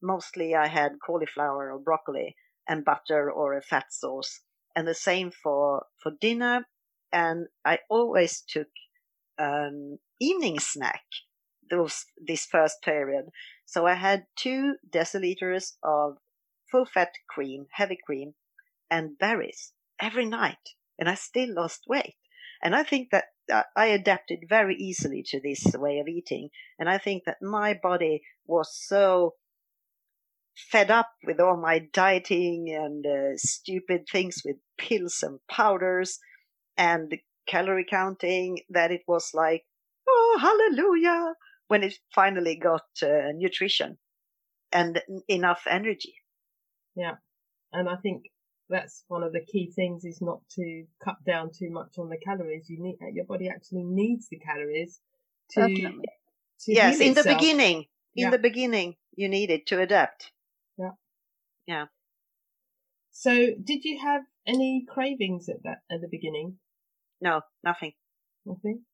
mostly 0.03 0.55
I 0.55 0.69
had 0.69 0.93
cauliflower 1.05 1.73
or 1.73 1.79
broccoli 1.79 2.35
and 2.69 2.85
butter 2.85 3.31
or 3.31 3.55
a 3.55 3.63
fat 3.63 3.93
sauce. 3.93 4.41
And 4.75 4.89
the 4.89 4.95
same 4.95 5.31
for, 5.31 5.87
for 6.03 6.13
dinner. 6.21 6.67
And 7.13 7.49
I 7.65 7.81
always 7.91 8.43
took 8.49 8.69
um, 9.39 9.99
evening 10.21 10.59
snack 10.61 11.03
those 11.71 12.05
this 12.27 12.47
first 12.47 12.83
period. 12.83 13.27
So 13.67 13.87
I 13.87 13.95
had 13.95 14.27
two 14.37 14.77
deciliters 14.91 15.73
of 15.83 16.19
full 16.71 16.87
fat 16.87 17.11
cream, 17.29 17.67
heavy 17.73 17.99
cream, 18.05 18.35
and 18.93 19.19
berries 19.19 19.73
every 19.99 20.27
night, 20.27 20.75
and 20.99 21.09
I 21.09 21.15
still 21.15 21.55
lost 21.55 21.85
weight. 21.89 22.17
And 22.63 22.77
I 22.77 22.83
think 22.83 23.09
that 23.11 23.25
uh, 23.51 23.63
I 23.75 23.87
adapted 23.87 24.41
very 24.49 24.77
easily 24.77 25.25
to 25.29 25.41
this 25.41 25.65
way 25.75 25.99
of 25.99 26.09
eating, 26.09 26.51
and 26.79 26.89
I 26.91 26.99
think 26.99 27.25
that 27.25 27.39
my 27.41 27.73
body 27.83 28.23
was 28.47 28.77
so 28.77 29.35
fed 30.55 30.91
up 30.91 31.11
with 31.25 31.41
all 31.41 31.57
my 31.57 31.79
dieting 31.93 32.69
and 32.69 33.07
uh, 33.07 33.37
stupid 33.37 34.03
things 34.07 34.43
with 34.45 34.57
pills 34.77 35.23
and 35.23 35.41
powders 35.51 36.19
and 36.77 37.17
calorie 37.47 37.87
counting 37.89 38.59
that 38.69 38.93
it 38.93 39.03
was 39.09 39.31
like, 39.33 39.65
oh, 40.07 40.39
hallelujah, 40.41 41.35
when 41.69 41.83
it 41.83 41.95
finally 42.15 42.57
got 42.57 42.85
uh, 43.03 43.33
nutrition 43.35 43.97
and 44.71 45.03
enough 45.29 45.63
energy. 45.67 46.15
Yeah. 46.95 47.17
And 47.73 47.89
I 47.89 47.97
think 47.97 48.25
that's 48.73 49.05
one 49.09 49.23
of 49.23 49.33
the 49.33 49.45
key 49.45 49.71
things 49.71 50.05
is 50.05 50.21
not 50.21 50.41
to 50.57 50.85
cut 51.05 51.23
down 51.25 51.51
too 51.57 51.71
much 51.71 51.99
on 51.99 52.09
the 52.09 52.19
calories. 52.19 52.69
You 52.69 52.83
need 52.83 52.97
your 53.13 53.27
body 53.27 53.49
actually 53.49 53.85
needs 53.85 54.29
the 54.29 54.39
calories 54.39 55.01
to, 55.51 55.69
to 55.69 56.03
yes, 56.67 57.01
in 57.01 57.15
the 57.15 57.23
beginning, 57.23 57.87
in 58.17 58.25
Yeah. 58.25 58.31
the 58.31 58.39
beginning, 58.39 58.97
you 59.15 59.29
need 59.29 59.51
it 59.51 59.67
to 59.69 59.81
adapt. 59.81 60.33
Yeah. 60.79 60.93
Yeah. 61.67 61.87
So, 63.13 63.33
did 63.63 63.85
you 63.85 64.01
have 64.01 64.23
any 64.47 64.85
cravings 64.89 65.49
at 65.49 65.63
that 65.65 65.83
at 65.91 66.01
the 66.01 66.09
beginning? 66.11 66.59
No, 67.21 67.43
nothing. 67.63 67.93
Nothing. 68.47 68.85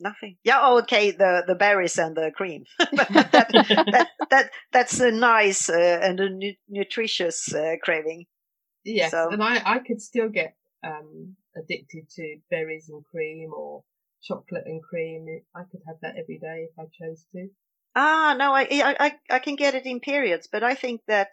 Nothing. 0.00 0.36
Yeah. 0.44 0.58
Oh, 0.60 0.78
okay. 0.80 1.12
The 1.12 1.44
the 1.46 1.54
berries 1.54 1.98
and 1.98 2.16
the 2.16 2.32
cream. 2.34 2.64
that, 2.78 3.48
that, 3.92 4.08
that, 4.30 4.50
that's 4.72 4.98
a 5.00 5.12
nice 5.12 5.68
uh, 5.68 6.00
and 6.02 6.18
a 6.20 6.28
nu- 6.30 6.54
nutritious 6.68 7.54
uh, 7.54 7.76
craving. 7.82 8.26
Yes, 8.84 9.10
So- 9.10 9.30
and 9.30 9.42
I, 9.42 9.62
I 9.64 9.78
could 9.80 10.00
still 10.00 10.28
get 10.28 10.56
um, 10.84 11.36
addicted 11.56 12.08
to 12.16 12.36
berries 12.50 12.88
and 12.88 13.04
cream 13.04 13.52
or 13.54 13.84
chocolate 14.22 14.64
and 14.66 14.82
cream. 14.82 15.26
I 15.54 15.62
could 15.70 15.80
have 15.86 15.96
that 16.02 16.16
every 16.16 16.38
day 16.38 16.68
if 16.70 16.78
I 16.78 16.84
chose 16.84 17.24
to. 17.32 17.48
Ah, 17.94 18.36
no, 18.38 18.52
I, 18.54 18.68
I, 18.70 19.18
I, 19.30 19.38
can 19.40 19.56
get 19.56 19.74
it 19.74 19.84
in 19.84 19.98
periods, 19.98 20.48
but 20.50 20.62
I 20.62 20.74
think 20.74 21.00
that 21.08 21.30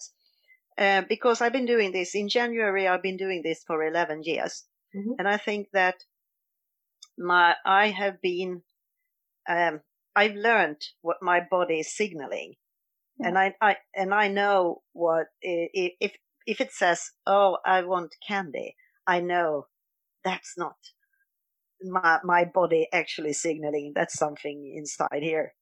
uh, 0.78 1.04
because 1.08 1.40
I've 1.40 1.54
been 1.54 1.68
doing 1.68 1.92
this 1.92 2.16
in 2.16 2.30
January, 2.30 2.88
I've 2.88 3.04
been 3.04 3.18
doing 3.18 3.42
this 3.44 3.64
for 3.66 3.86
11 3.86 4.24
years. 4.24 4.64
Mhm. 4.96 5.16
And 5.20 5.28
I 5.28 5.38
think 5.38 5.68
that 5.74 5.96
my, 7.18 7.56
I 7.66 7.90
have 7.90 8.22
been, 8.22 8.64
um, 9.48 9.82
I've 10.16 10.36
learned 10.36 10.82
what 11.02 11.18
my 11.22 11.42
body 11.42 11.80
is 11.80 11.96
signaling. 11.96 12.56
And 13.20 13.36
I, 13.36 13.56
I, 13.60 13.78
and 13.96 14.14
I 14.14 14.28
know 14.28 14.84
what, 14.94 15.26
if, 15.42 16.12
if 16.48 16.62
it 16.62 16.72
says, 16.74 17.12
oh, 17.28 17.60
I 17.66 17.84
want 17.84 18.16
candy, 18.28 18.76
I 19.06 19.20
know 19.20 19.68
that's 20.24 20.56
not 20.58 20.78
my, 21.82 22.20
my 22.24 22.46
body 22.46 22.88
actually 22.92 23.34
signaling. 23.34 23.94
That's 23.96 24.18
something 24.18 24.74
inside 24.76 25.22
here 25.24 25.54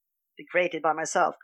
created 0.51 0.82
by 0.82 0.94
myself. 0.94 1.36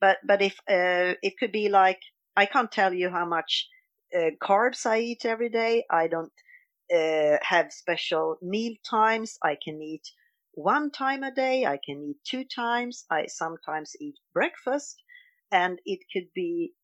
But 0.00 0.18
but 0.26 0.42
if 0.42 0.54
uh, 0.68 1.14
it 1.22 1.34
could 1.38 1.52
be 1.52 1.68
like 1.68 2.00
I 2.36 2.46
can't 2.46 2.70
tell 2.70 2.92
you 2.92 3.10
how 3.10 3.24
much 3.26 3.68
uh, 4.16 4.30
carbs 4.42 4.86
I 4.86 5.00
eat 5.00 5.24
every 5.24 5.48
day. 5.48 5.84
I 5.90 6.08
don't 6.08 6.32
uh, 6.94 7.38
have 7.42 7.72
special 7.72 8.36
meal 8.42 8.74
times. 8.88 9.38
I 9.42 9.56
can 9.62 9.80
eat 9.82 10.06
one 10.52 10.90
time 10.90 11.22
a 11.22 11.32
day. 11.32 11.64
I 11.64 11.78
can 11.84 12.02
eat 12.02 12.16
two 12.24 12.44
times. 12.44 13.04
I 13.10 13.26
sometimes 13.26 13.92
eat 14.00 14.16
breakfast, 14.32 15.02
and 15.52 15.78
it 15.86 16.00
could 16.12 16.28
be 16.34 16.74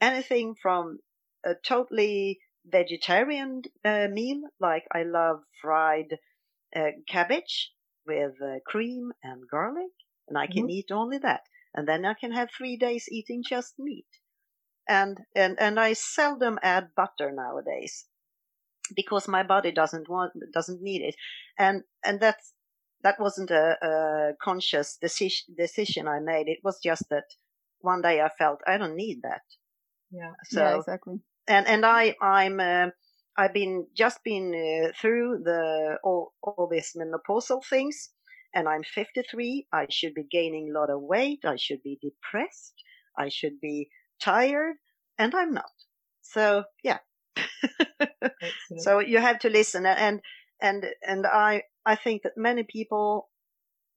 anything 0.00 0.54
from 0.62 0.98
a 1.44 1.54
totally 1.54 2.40
vegetarian 2.64 3.62
uh, 3.84 4.08
meal, 4.08 4.42
like 4.60 4.84
I 4.92 5.02
love 5.02 5.42
fried 5.60 6.18
uh, 6.74 6.90
cabbage 7.08 7.72
with 8.06 8.34
uh, 8.42 8.58
cream 8.66 9.12
and 9.22 9.48
garlic, 9.50 9.92
and 10.28 10.36
I 10.36 10.46
can 10.46 10.68
eat 10.70 10.90
only 10.90 11.18
that. 11.18 11.42
And 11.74 11.86
then 11.86 12.04
I 12.04 12.14
can 12.14 12.32
have 12.32 12.50
three 12.50 12.76
days 12.76 13.08
eating 13.10 13.42
just 13.46 13.78
meat. 13.78 14.06
And 14.88 15.20
and 15.36 15.58
and 15.60 15.78
I 15.78 15.92
seldom 15.92 16.58
add 16.62 16.94
butter 16.96 17.30
nowadays 17.30 18.06
because 18.94 19.28
my 19.28 19.42
body 19.42 19.70
doesn't 19.70 20.08
want 20.08 20.32
doesn't 20.52 20.82
need 20.82 21.02
it. 21.02 21.14
And 21.58 21.84
and 22.04 22.20
that's 22.20 22.54
that 23.02 23.20
wasn't 23.20 23.50
a, 23.50 23.76
a 23.82 24.32
conscious 24.42 24.96
decision 24.96 25.54
decision 25.56 26.08
I 26.08 26.20
made. 26.20 26.48
It 26.48 26.60
was 26.64 26.80
just 26.82 27.08
that 27.10 27.26
one 27.80 28.02
day 28.02 28.20
I 28.20 28.30
felt 28.38 28.60
I 28.66 28.78
don't 28.78 28.96
need 28.96 29.20
that. 29.22 29.42
Yeah. 30.10 30.32
So 30.44 30.60
yeah, 30.60 30.76
exactly. 30.78 31.20
And 31.48 31.66
and 31.66 31.84
I 31.86 32.14
I'm 32.20 32.60
uh, 32.60 32.88
I've 33.36 33.54
been 33.54 33.86
just 33.96 34.22
been 34.24 34.54
uh, 34.54 34.92
through 35.00 35.42
the 35.44 35.98
all 36.04 36.34
all 36.42 36.68
these 36.70 36.96
menopausal 36.96 37.64
things, 37.64 38.10
and 38.54 38.68
I'm 38.68 38.82
53. 38.84 39.66
I 39.72 39.86
should 39.90 40.14
be 40.14 40.24
gaining 40.30 40.70
a 40.70 40.78
lot 40.78 40.90
of 40.90 41.02
weight. 41.02 41.40
I 41.44 41.56
should 41.56 41.82
be 41.82 41.98
depressed. 42.02 42.74
I 43.18 43.28
should 43.28 43.60
be 43.60 43.90
tired, 44.20 44.76
and 45.18 45.34
I'm 45.34 45.52
not. 45.54 45.72
So 46.22 46.64
yeah. 46.82 46.98
So 48.78 49.00
you 49.00 49.18
have 49.18 49.38
to 49.40 49.50
listen, 49.50 49.86
and 49.86 50.20
and 50.60 50.86
and 51.06 51.26
I 51.26 51.64
I 51.86 51.96
think 51.96 52.22
that 52.22 52.36
many 52.36 52.64
people 52.64 53.30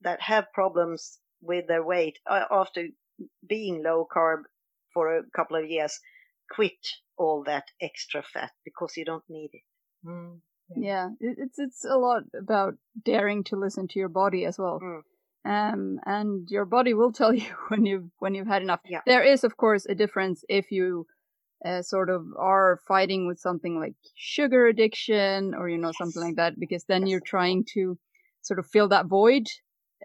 that 0.02 0.22
have 0.22 0.54
problems 0.54 1.20
with 1.42 1.68
their 1.68 1.84
weight 1.84 2.20
uh, 2.30 2.46
after 2.52 2.88
being 3.48 3.84
low 3.84 4.08
carb 4.14 4.44
for 4.94 5.18
a 5.18 5.24
couple 5.36 5.58
of 5.58 5.70
years 5.70 6.00
quit 6.56 6.86
all 7.18 7.44
that 7.46 7.66
extra 7.82 8.24
fat 8.24 8.52
because 8.66 8.98
you 8.98 9.06
don't 9.06 9.24
need 9.30 9.50
it. 9.54 9.62
Mm. 10.06 10.40
Yeah, 10.76 11.10
it, 11.20 11.38
it's 11.38 11.60
it's 11.60 11.86
a 11.86 11.98
lot 11.98 12.24
about 12.38 12.76
daring 13.04 13.44
to 13.46 13.56
listen 13.56 13.88
to 13.90 14.00
your 14.00 14.10
body 14.10 14.46
as 14.46 14.58
well. 14.58 14.80
Mm. 14.82 15.02
Um, 15.44 16.00
and 16.06 16.48
your 16.50 16.66
body 16.66 16.94
will 16.94 17.12
tell 17.12 17.34
you 17.42 17.50
when 17.70 17.86
you've 17.86 18.10
when 18.20 18.36
you've 18.36 18.48
had 18.48 18.62
enough. 18.62 18.82
Yeah. 18.86 19.02
There 19.06 19.24
is, 19.24 19.44
of 19.44 19.58
course, 19.58 19.86
a 19.86 19.96
difference 19.96 20.44
if 20.50 20.72
you 20.72 21.06
uh, 21.66 21.82
sort 21.82 22.10
of 22.10 22.26
are 22.40 22.80
fighting 22.88 23.28
with 23.28 23.40
something 23.40 23.80
like 23.80 23.96
sugar 24.16 24.68
addiction 24.68 25.54
or 25.54 25.70
you 25.70 25.78
know 25.78 25.92
something 25.98 26.22
like 26.22 26.36
that, 26.38 26.60
because 26.60 26.86
then 26.86 27.02
Yes. 27.02 27.10
you're 27.12 27.28
trying 27.36 27.66
to 27.74 27.98
sort 28.42 28.60
of 28.60 28.66
fill 28.66 28.88
that 28.90 29.08
void 29.08 29.46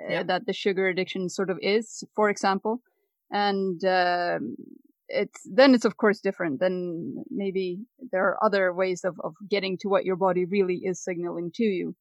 uh, 0.00 0.12
Yeah. 0.12 0.22
that 0.24 0.46
the 0.46 0.52
sugar 0.52 0.88
addiction 0.88 1.28
sort 1.28 1.50
of 1.50 1.58
is, 1.62 2.04
for 2.14 2.28
example. 2.28 2.82
And 3.30 3.82
um, 3.84 4.56
it's 5.08 5.40
then 5.44 5.74
it's 5.74 5.84
of 5.84 5.96
course 5.96 6.20
different. 6.20 6.60
Then 6.60 7.24
maybe 7.30 7.80
there 8.12 8.24
are 8.24 8.44
other 8.44 8.72
ways 8.72 9.04
of, 9.04 9.20
of 9.22 9.34
getting 9.48 9.78
to 9.78 9.88
what 9.88 10.04
your 10.04 10.16
body 10.16 10.44
really 10.44 10.80
is 10.84 11.02
signaling 11.02 11.50
to 11.54 11.64
you. 11.64 11.94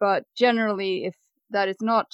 But 0.00 0.24
generally, 0.36 1.04
if 1.04 1.14
that 1.50 1.68
is 1.68 1.76
not 1.80 2.06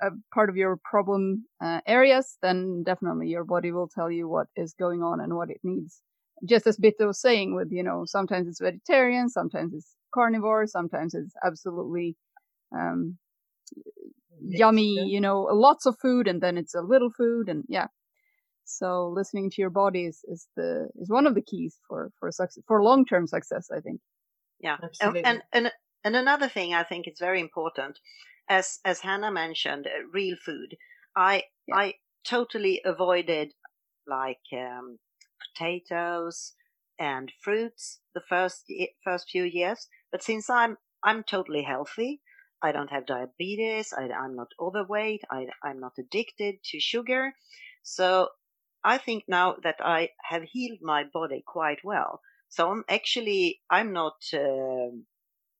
a 0.00 0.10
part 0.32 0.48
of 0.48 0.56
your 0.56 0.78
problem 0.82 1.44
uh, 1.62 1.80
areas, 1.86 2.38
then 2.42 2.82
definitely 2.84 3.28
your 3.28 3.44
body 3.44 3.72
will 3.72 3.88
tell 3.88 4.10
you 4.10 4.28
what 4.28 4.46
is 4.56 4.74
going 4.78 5.02
on 5.02 5.20
and 5.20 5.34
what 5.34 5.50
it 5.50 5.60
needs. 5.62 6.02
Just 6.48 6.66
as 6.66 6.78
Bitte 6.78 6.96
was 7.00 7.20
saying, 7.20 7.54
with 7.54 7.68
you 7.70 7.82
know, 7.82 8.04
sometimes 8.06 8.48
it's 8.48 8.60
vegetarian, 8.60 9.28
sometimes 9.28 9.74
it's 9.74 9.94
carnivore, 10.14 10.66
sometimes 10.66 11.14
it's 11.14 11.34
absolutely 11.44 12.16
um, 12.74 13.18
yummy, 14.40 14.94
you 15.06 15.20
know, 15.20 15.42
lots 15.42 15.84
of 15.84 15.98
food, 16.00 16.26
and 16.26 16.40
then 16.40 16.56
it's 16.56 16.74
a 16.74 16.80
little 16.80 17.10
food, 17.10 17.48
and 17.48 17.64
yeah. 17.68 17.88
So 18.78 19.08
listening 19.08 19.50
to 19.50 19.60
your 19.60 19.70
body 19.70 20.06
is, 20.06 20.24
is 20.24 20.48
the 20.56 20.88
is 21.00 21.10
one 21.10 21.26
of 21.26 21.34
the 21.34 21.42
keys 21.42 21.78
for 21.88 22.10
for 22.18 22.30
success 22.30 22.62
for 22.66 22.82
long 22.82 23.04
term 23.04 23.26
success. 23.26 23.70
I 23.70 23.80
think. 23.80 24.00
Yeah. 24.60 24.76
And, 24.76 24.84
Absolutely. 24.84 25.22
and 25.24 25.42
and 25.52 25.72
and 26.04 26.16
another 26.16 26.48
thing 26.48 26.74
I 26.74 26.84
think 26.84 27.08
is 27.08 27.18
very 27.18 27.40
important, 27.40 27.98
as 28.48 28.78
as 28.84 29.00
Hannah 29.00 29.32
mentioned, 29.32 29.86
uh, 29.86 30.06
real 30.12 30.36
food. 30.36 30.76
I 31.16 31.44
Yeah. 31.66 31.76
I 31.76 31.94
totally 32.24 32.80
avoided 32.84 33.52
like 34.06 34.42
um, 34.52 34.98
potatoes 35.54 36.54
and 36.98 37.32
fruits 37.42 38.00
the 38.14 38.22
first 38.28 38.66
first 39.04 39.30
few 39.30 39.44
years, 39.44 39.88
but 40.12 40.22
since 40.22 40.50
I'm 40.50 40.76
I'm 41.02 41.24
totally 41.24 41.62
healthy, 41.62 42.20
I 42.62 42.72
don't 42.72 42.90
have 42.90 43.06
diabetes, 43.06 43.92
I, 43.96 44.08
I'm 44.10 44.36
not 44.36 44.48
overweight, 44.60 45.22
I, 45.30 45.46
I'm 45.64 45.80
not 45.80 45.94
addicted 45.98 46.56
to 46.64 46.80
sugar, 46.80 47.32
so 47.82 48.28
I 48.84 48.98
think 48.98 49.24
now 49.28 49.56
that 49.62 49.76
I 49.80 50.10
have 50.22 50.42
healed 50.44 50.80
my 50.82 51.04
body 51.04 51.42
quite 51.46 51.84
well. 51.84 52.20
So 52.48 52.70
I'm 52.70 52.84
actually 52.88 53.60
I'm 53.70 53.92
not 53.92 54.16
um 54.34 55.06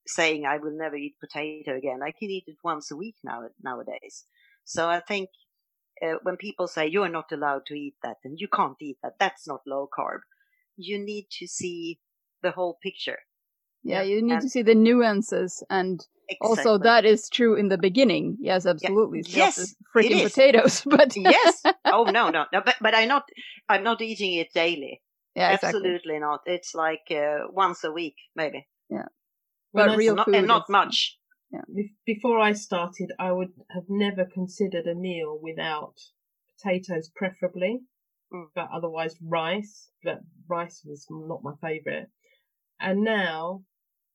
saying 0.06 0.46
I 0.46 0.58
will 0.58 0.76
never 0.76 0.96
eat 0.96 1.16
potato 1.20 1.76
again. 1.76 2.00
I 2.02 2.12
can 2.12 2.30
eat 2.30 2.44
it 2.48 2.58
once 2.64 2.90
a 2.90 2.96
week 2.96 3.16
now 3.24 3.42
nowadays. 3.62 4.26
So 4.64 4.88
I 4.88 5.00
think 5.00 5.30
uh, 6.02 6.16
when 6.22 6.36
people 6.36 6.68
say 6.68 6.86
you're 6.88 7.08
not 7.08 7.32
allowed 7.32 7.66
to 7.66 7.74
eat 7.74 7.96
that 8.02 8.18
and 8.24 8.38
you 8.40 8.48
can't 8.48 8.76
eat 8.80 8.98
that, 9.02 9.14
that's 9.20 9.46
not 9.48 9.62
low 9.66 9.88
carb. 9.96 10.20
You 10.76 10.98
need 10.98 11.26
to 11.40 11.46
see 11.46 12.00
the 12.42 12.52
whole 12.52 12.78
picture. 12.82 13.18
Yeah, 13.82 14.02
Yeah. 14.02 14.14
you 14.14 14.22
need 14.22 14.32
And- 14.34 14.42
to 14.42 14.48
see 14.48 14.62
the 14.62 14.74
nuances, 14.74 15.62
and 15.70 16.00
also 16.40 16.78
that 16.78 17.04
is 17.04 17.28
true 17.28 17.54
in 17.56 17.68
the 17.68 17.78
beginning. 17.78 18.36
Yes, 18.40 18.66
absolutely. 18.66 19.20
It's 19.20 19.34
Yes, 19.34 19.74
freaking 19.94 20.22
is. 20.24 20.32
potatoes, 20.32 20.82
but 20.86 21.16
yes. 21.16 21.62
Oh 21.84 22.04
no, 22.04 22.30
no, 22.30 22.44
no. 22.52 22.60
But 22.64 22.76
but 22.80 22.94
I'm 22.94 23.08
not. 23.08 23.24
I'm 23.68 23.82
not 23.82 24.00
eating 24.00 24.34
it 24.34 24.48
daily. 24.54 25.02
yeah, 25.34 25.52
exactly. 25.54 25.78
Absolutely 25.80 26.18
not. 26.18 26.40
It's 26.46 26.74
like 26.74 27.06
uh, 27.10 27.46
once 27.50 27.82
a 27.84 27.90
week, 27.92 28.16
maybe. 28.34 28.66
When 29.72 29.86
But 29.86 29.90
I 29.90 29.96
real 29.96 30.16
not, 30.16 30.26
food 30.26 30.34
and 30.34 30.46
not 30.48 30.68
much. 30.68 31.16
Be- 31.74 31.94
Before 32.04 32.38
I 32.40 32.52
started, 32.54 33.12
I 33.20 33.30
would 33.32 33.52
have 33.70 33.84
never 33.88 34.24
considered 34.24 34.86
a 34.88 34.94
meal 34.96 35.38
without 35.40 35.94
potatoes, 36.52 37.08
preferably, 37.14 37.80
Mm. 38.32 38.46
but 38.54 38.68
otherwise 38.72 39.16
rice. 39.22 39.90
But 40.02 40.20
rice 40.48 40.82
was 40.84 41.06
not 41.10 41.42
my 41.44 41.54
favourite. 41.60 42.08
And 42.80 43.02
now 43.04 43.62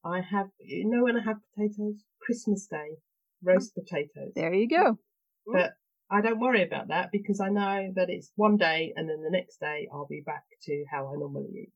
I 0.05 0.21
have, 0.21 0.47
you 0.59 0.87
know, 0.87 1.03
when 1.03 1.17
I 1.17 1.23
have 1.23 1.37
potatoes, 1.55 2.03
Christmas 2.21 2.67
Day, 2.67 2.97
roast 3.43 3.73
potatoes. 3.73 4.33
There 4.35 4.53
you 4.53 4.69
go. 4.69 4.99
But 5.47 5.73
I 6.11 6.21
don't 6.21 6.39
worry 6.39 6.63
about 6.63 6.89
that 6.89 7.11
because 7.11 7.39
I 7.41 7.49
know 7.49 7.91
that 7.95 8.09
it's 8.09 8.31
one 8.35 8.57
day 8.57 8.93
and 8.95 9.09
then 9.09 9.23
the 9.23 9.31
next 9.31 9.59
day 9.59 9.87
I'll 9.91 10.07
be 10.07 10.21
back 10.23 10.43
to 10.63 10.85
how 10.91 11.07
I 11.11 11.17
normally 11.17 11.49
eat. 11.63 11.73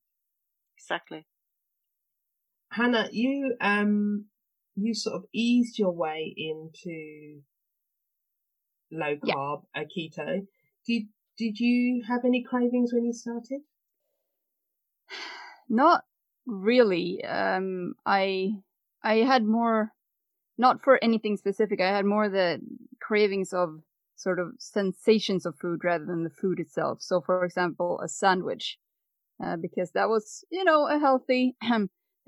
Exactly. 0.77 1.25
Hannah, 2.71 3.09
you 3.11 3.55
um 3.59 4.25
you 4.75 4.93
sort 4.93 5.15
of 5.15 5.25
eased 5.33 5.79
your 5.79 5.91
way 5.91 6.33
into 6.37 7.41
low 8.91 9.17
Yeah. 9.23 9.33
carb 9.33 9.63
uh, 9.75 9.81
keto. 9.81 10.45
Did 10.85 11.03
did 11.37 11.59
you 11.59 12.03
have 12.07 12.25
any 12.25 12.43
cravings 12.43 12.93
when 12.93 13.05
you 13.05 13.13
started? 13.13 13.61
Not 15.69 16.03
really. 16.49 17.23
Um, 17.23 17.93
I 18.05 18.53
I 19.03 19.17
had 19.17 19.43
more 19.43 19.91
not 20.57 20.83
for 20.83 21.03
anything 21.03 21.37
specific. 21.37 21.81
I 21.81 21.89
had 21.89 22.05
more 22.05 22.29
the 22.29 22.59
cravings 23.01 23.53
of 23.53 23.81
sort 24.17 24.39
of 24.39 24.51
sensations 24.59 25.45
of 25.45 25.55
food 25.57 25.83
rather 25.83 26.05
than 26.05 26.23
the 26.23 26.29
food 26.29 26.59
itself. 26.59 27.01
So, 27.01 27.21
for 27.21 27.45
example, 27.45 28.01
a 28.01 28.09
sandwich, 28.09 28.77
uh, 29.43 29.55
because 29.55 29.91
that 29.93 30.09
was, 30.09 30.43
you 30.51 30.65
know, 30.65 30.87
a 30.87 30.99
healthy 30.99 31.55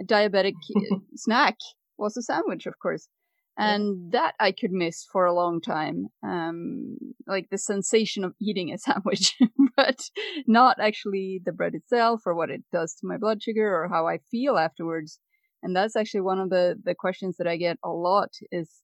diabetic 0.03 0.53
snack 1.15 1.57
was 1.97 2.15
a 2.15 2.21
sandwich, 2.21 2.65
of 2.65 2.79
course. 2.79 3.09
And 3.57 4.11
that 4.13 4.33
I 4.39 4.51
could 4.51 4.71
miss 4.71 5.05
for 5.11 5.25
a 5.25 5.33
long 5.33 5.61
time. 5.61 6.07
Um, 6.23 6.97
like 7.27 7.49
the 7.49 7.57
sensation 7.57 8.23
of 8.23 8.33
eating 8.41 8.71
a 8.71 8.77
sandwich, 8.77 9.35
but 9.75 10.09
not 10.47 10.79
actually 10.79 11.41
the 11.43 11.51
bread 11.51 11.75
itself 11.75 12.21
or 12.25 12.35
what 12.35 12.49
it 12.49 12.63
does 12.71 12.95
to 12.95 13.07
my 13.07 13.17
blood 13.17 13.43
sugar 13.43 13.75
or 13.75 13.89
how 13.89 14.07
I 14.07 14.19
feel 14.29 14.57
afterwards. 14.57 15.19
And 15.63 15.75
that's 15.75 15.95
actually 15.95 16.21
one 16.21 16.39
of 16.39 16.49
the, 16.49 16.75
the 16.83 16.95
questions 16.95 17.37
that 17.37 17.47
I 17.47 17.57
get 17.57 17.77
a 17.83 17.89
lot 17.89 18.31
is, 18.51 18.81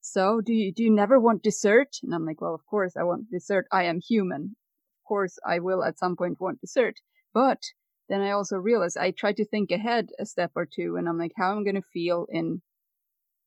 so 0.00 0.40
do 0.44 0.52
you, 0.52 0.72
do 0.72 0.82
you 0.82 0.94
never 0.94 1.18
want 1.18 1.42
dessert? 1.42 1.96
And 2.02 2.14
I'm 2.14 2.26
like, 2.26 2.40
well, 2.40 2.54
of 2.54 2.66
course 2.66 2.94
I 2.98 3.04
want 3.04 3.30
dessert. 3.30 3.66
I 3.72 3.84
am 3.84 4.00
human. 4.00 4.56
Of 5.00 5.08
course 5.08 5.38
I 5.46 5.58
will 5.58 5.82
at 5.82 5.98
some 5.98 6.16
point 6.16 6.40
want 6.40 6.60
dessert, 6.60 6.96
but 7.32 7.62
then 8.08 8.20
I 8.20 8.30
also 8.30 8.56
realize 8.56 8.96
I 8.96 9.10
try 9.10 9.32
to 9.32 9.44
think 9.44 9.70
ahead 9.70 10.08
a 10.18 10.26
step 10.26 10.52
or 10.54 10.66
two 10.66 10.96
and 10.96 11.08
I'm 11.08 11.18
like, 11.18 11.32
how 11.36 11.52
am 11.52 11.58
I 11.58 11.62
going 11.64 11.82
to 11.82 11.88
feel 11.92 12.26
in 12.30 12.62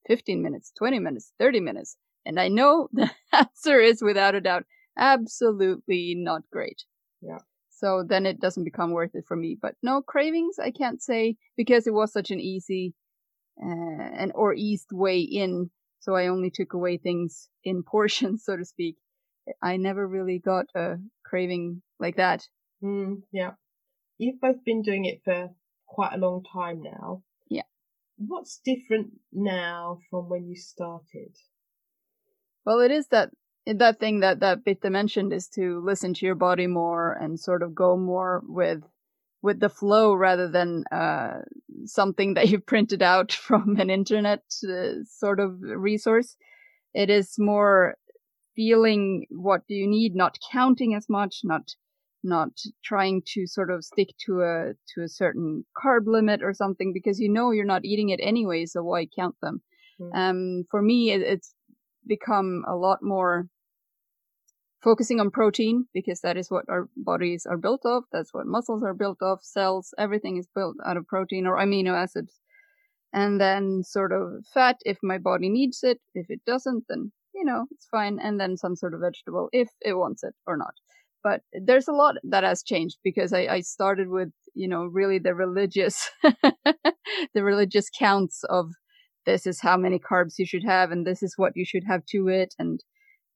15 0.07 0.41
minutes, 0.41 0.71
20 0.77 0.99
minutes, 0.99 1.33
30 1.39 1.59
minutes? 1.59 1.97
And 2.25 2.39
I 2.39 2.47
know 2.47 2.89
the 2.93 3.09
answer 3.33 3.79
is 3.79 4.01
without 4.01 4.35
a 4.35 4.41
doubt, 4.41 4.65
absolutely 4.97 6.15
not 6.17 6.43
great. 6.51 6.83
Yeah. 7.21 7.39
So 7.69 8.03
then 8.07 8.25
it 8.25 8.39
doesn't 8.39 8.63
become 8.63 8.91
worth 8.91 9.15
it 9.15 9.25
for 9.27 9.35
me. 9.35 9.57
But 9.59 9.75
no 9.81 10.01
cravings, 10.01 10.59
I 10.59 10.71
can't 10.71 11.01
say 11.01 11.37
because 11.57 11.87
it 11.87 11.93
was 11.93 12.13
such 12.13 12.29
an 12.29 12.39
easy 12.39 12.93
uh, 13.61 14.09
and 14.17 14.31
or 14.35 14.53
eased 14.53 14.89
way 14.91 15.19
in. 15.19 15.71
So 15.99 16.15
I 16.15 16.27
only 16.27 16.51
took 16.51 16.73
away 16.73 16.97
things 16.97 17.49
in 17.63 17.83
portions, 17.87 18.43
so 18.45 18.55
to 18.55 18.65
speak. 18.65 18.97
I 19.61 19.77
never 19.77 20.07
really 20.07 20.37
got 20.37 20.67
a 20.75 20.97
craving 21.25 21.81
like 21.99 22.17
that. 22.17 22.47
Mm, 22.83 23.21
yeah 23.31 23.51
you've 24.21 24.39
both 24.39 24.63
been 24.63 24.83
doing 24.83 25.05
it 25.05 25.21
for 25.25 25.49
quite 25.87 26.13
a 26.13 26.17
long 26.17 26.43
time 26.53 26.81
now. 26.83 27.23
What's 28.27 28.59
different 28.63 29.13
now 29.31 29.99
from 30.09 30.29
when 30.29 30.47
you 30.47 30.55
started? 30.55 31.35
Well, 32.65 32.79
it 32.79 32.91
is 32.91 33.07
that 33.07 33.31
that 33.65 33.99
thing 33.99 34.19
that 34.19 34.39
that 34.39 34.63
Bitte 34.63 34.91
mentioned 34.91 35.33
is 35.33 35.47
to 35.49 35.81
listen 35.83 36.13
to 36.15 36.25
your 36.25 36.35
body 36.35 36.67
more 36.67 37.13
and 37.13 37.39
sort 37.39 37.63
of 37.63 37.73
go 37.73 37.97
more 37.97 38.41
with 38.45 38.83
with 39.41 39.59
the 39.59 39.69
flow 39.69 40.13
rather 40.13 40.47
than 40.47 40.83
uh, 40.91 41.39
something 41.85 42.35
that 42.35 42.47
you've 42.49 42.65
printed 42.65 43.01
out 43.01 43.31
from 43.31 43.79
an 43.79 43.89
internet 43.89 44.43
uh, 44.69 45.03
sort 45.05 45.39
of 45.39 45.59
resource. 45.61 46.35
It 46.93 47.09
is 47.09 47.35
more 47.39 47.95
feeling 48.55 49.25
what 49.29 49.65
do 49.67 49.73
you 49.73 49.87
need, 49.87 50.15
not 50.15 50.37
counting 50.51 50.93
as 50.93 51.07
much, 51.09 51.41
not 51.43 51.73
not 52.23 52.49
trying 52.83 53.21
to 53.25 53.47
sort 53.47 53.71
of 53.71 53.83
stick 53.83 54.09
to 54.25 54.41
a 54.41 54.73
to 54.93 55.03
a 55.03 55.09
certain 55.09 55.65
carb 55.75 56.05
limit 56.05 56.41
or 56.43 56.53
something 56.53 56.93
because 56.93 57.19
you 57.19 57.29
know 57.29 57.51
you're 57.51 57.65
not 57.65 57.85
eating 57.85 58.09
it 58.09 58.19
anyway 58.21 58.65
so 58.65 58.83
why 58.83 59.05
count 59.05 59.35
them? 59.41 59.61
Mm. 59.99 60.11
um 60.15 60.63
for 60.69 60.81
me 60.81 61.11
it, 61.11 61.21
it's 61.21 61.53
become 62.07 62.63
a 62.67 62.75
lot 62.75 62.99
more 63.01 63.47
focusing 64.83 65.19
on 65.19 65.29
protein 65.29 65.85
because 65.93 66.21
that 66.21 66.37
is 66.37 66.49
what 66.49 66.65
our 66.67 66.89
bodies 66.97 67.45
are 67.49 67.57
built 67.57 67.81
of 67.85 68.03
that's 68.11 68.33
what 68.33 68.47
muscles 68.47 68.83
are 68.83 68.95
built 68.95 69.17
of 69.21 69.39
cells 69.41 69.93
everything 69.97 70.37
is 70.37 70.47
built 70.55 70.75
out 70.85 70.97
of 70.97 71.07
protein 71.07 71.45
or 71.45 71.57
amino 71.57 71.93
acids. 71.93 72.39
And 73.13 73.41
then 73.41 73.83
sort 73.83 74.13
of 74.13 74.45
fat 74.53 74.77
if 74.85 74.97
my 75.03 75.17
body 75.17 75.49
needs 75.49 75.83
it 75.83 75.99
if 76.15 76.27
it 76.29 76.41
doesn't 76.45 76.85
then 76.87 77.11
you 77.35 77.45
know 77.45 77.65
it's 77.71 77.87
fine 77.91 78.19
and 78.19 78.39
then 78.39 78.57
some 78.57 78.75
sort 78.75 78.93
of 78.93 79.01
vegetable 79.01 79.49
if 79.51 79.69
it 79.81 79.93
wants 79.93 80.23
it 80.23 80.33
or 80.47 80.57
not 80.57 80.73
but 81.23 81.41
there's 81.53 81.87
a 81.87 81.93
lot 81.93 82.15
that 82.23 82.43
has 82.43 82.63
changed 82.63 82.97
because 83.03 83.33
I, 83.33 83.47
I 83.47 83.61
started 83.61 84.09
with 84.09 84.29
you 84.53 84.67
know 84.67 84.85
really 84.85 85.19
the 85.19 85.35
religious 85.35 86.09
the 86.23 87.43
religious 87.43 87.89
counts 87.97 88.43
of 88.49 88.71
this 89.25 89.45
is 89.45 89.61
how 89.61 89.77
many 89.77 89.99
carbs 89.99 90.35
you 90.37 90.45
should 90.45 90.63
have 90.63 90.91
and 90.91 91.05
this 91.05 91.21
is 91.21 91.35
what 91.37 91.53
you 91.55 91.65
should 91.65 91.83
have 91.87 92.05
to 92.07 92.27
it. 92.27 92.53
And 92.57 92.83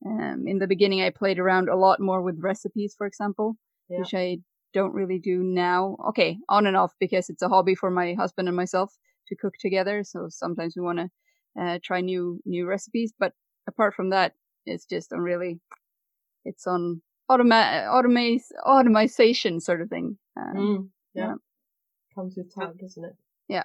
um, 0.05 0.43
in 0.45 0.59
the 0.59 0.67
beginning 0.67 1.01
i 1.01 1.09
played 1.09 1.39
around 1.39 1.69
a 1.69 1.75
lot 1.75 1.99
more 1.99 2.21
with 2.21 2.37
recipes 2.39 2.93
for 2.97 3.07
example 3.07 3.55
yeah. 3.89 3.99
which 3.99 4.13
i 4.13 4.37
don't 4.75 4.93
really 4.93 5.17
do 5.17 5.41
now. 5.41 5.95
Okay 6.09 6.37
on 6.49 6.67
and 6.67 6.77
off 6.77 6.91
because 6.99 7.29
it's 7.29 7.41
a 7.41 7.47
hobby 7.47 7.73
for 7.73 7.89
my 7.89 8.13
husband 8.13 8.49
and 8.49 8.57
myself 8.57 8.93
to 9.29 9.35
cook 9.35 9.53
together. 9.59 10.03
So 10.03 10.27
sometimes 10.29 10.75
we 10.75 10.83
want 10.83 10.99
to 10.99 11.09
uh, 11.59 11.79
try 11.81 12.01
new 12.01 12.41
new 12.45 12.67
recipes 12.67 13.13
but 13.17 13.31
apart 13.65 13.93
from 13.95 14.09
that 14.09 14.33
it's 14.65 14.85
just 14.85 15.13
on 15.13 15.19
really 15.21 15.61
it's 16.43 16.67
on 16.67 17.01
automa- 17.29 17.85
automate 17.87 18.43
automation 18.65 19.59
sort 19.59 19.81
of 19.81 19.89
thing. 19.89 20.17
Um, 20.37 20.55
mm, 20.55 20.87
yeah. 21.13 21.27
yeah. 21.27 21.33
comes 22.13 22.35
with 22.37 22.53
time, 22.53 22.75
doesn't 22.79 23.03
it? 23.03 23.15
Yeah. 23.47 23.63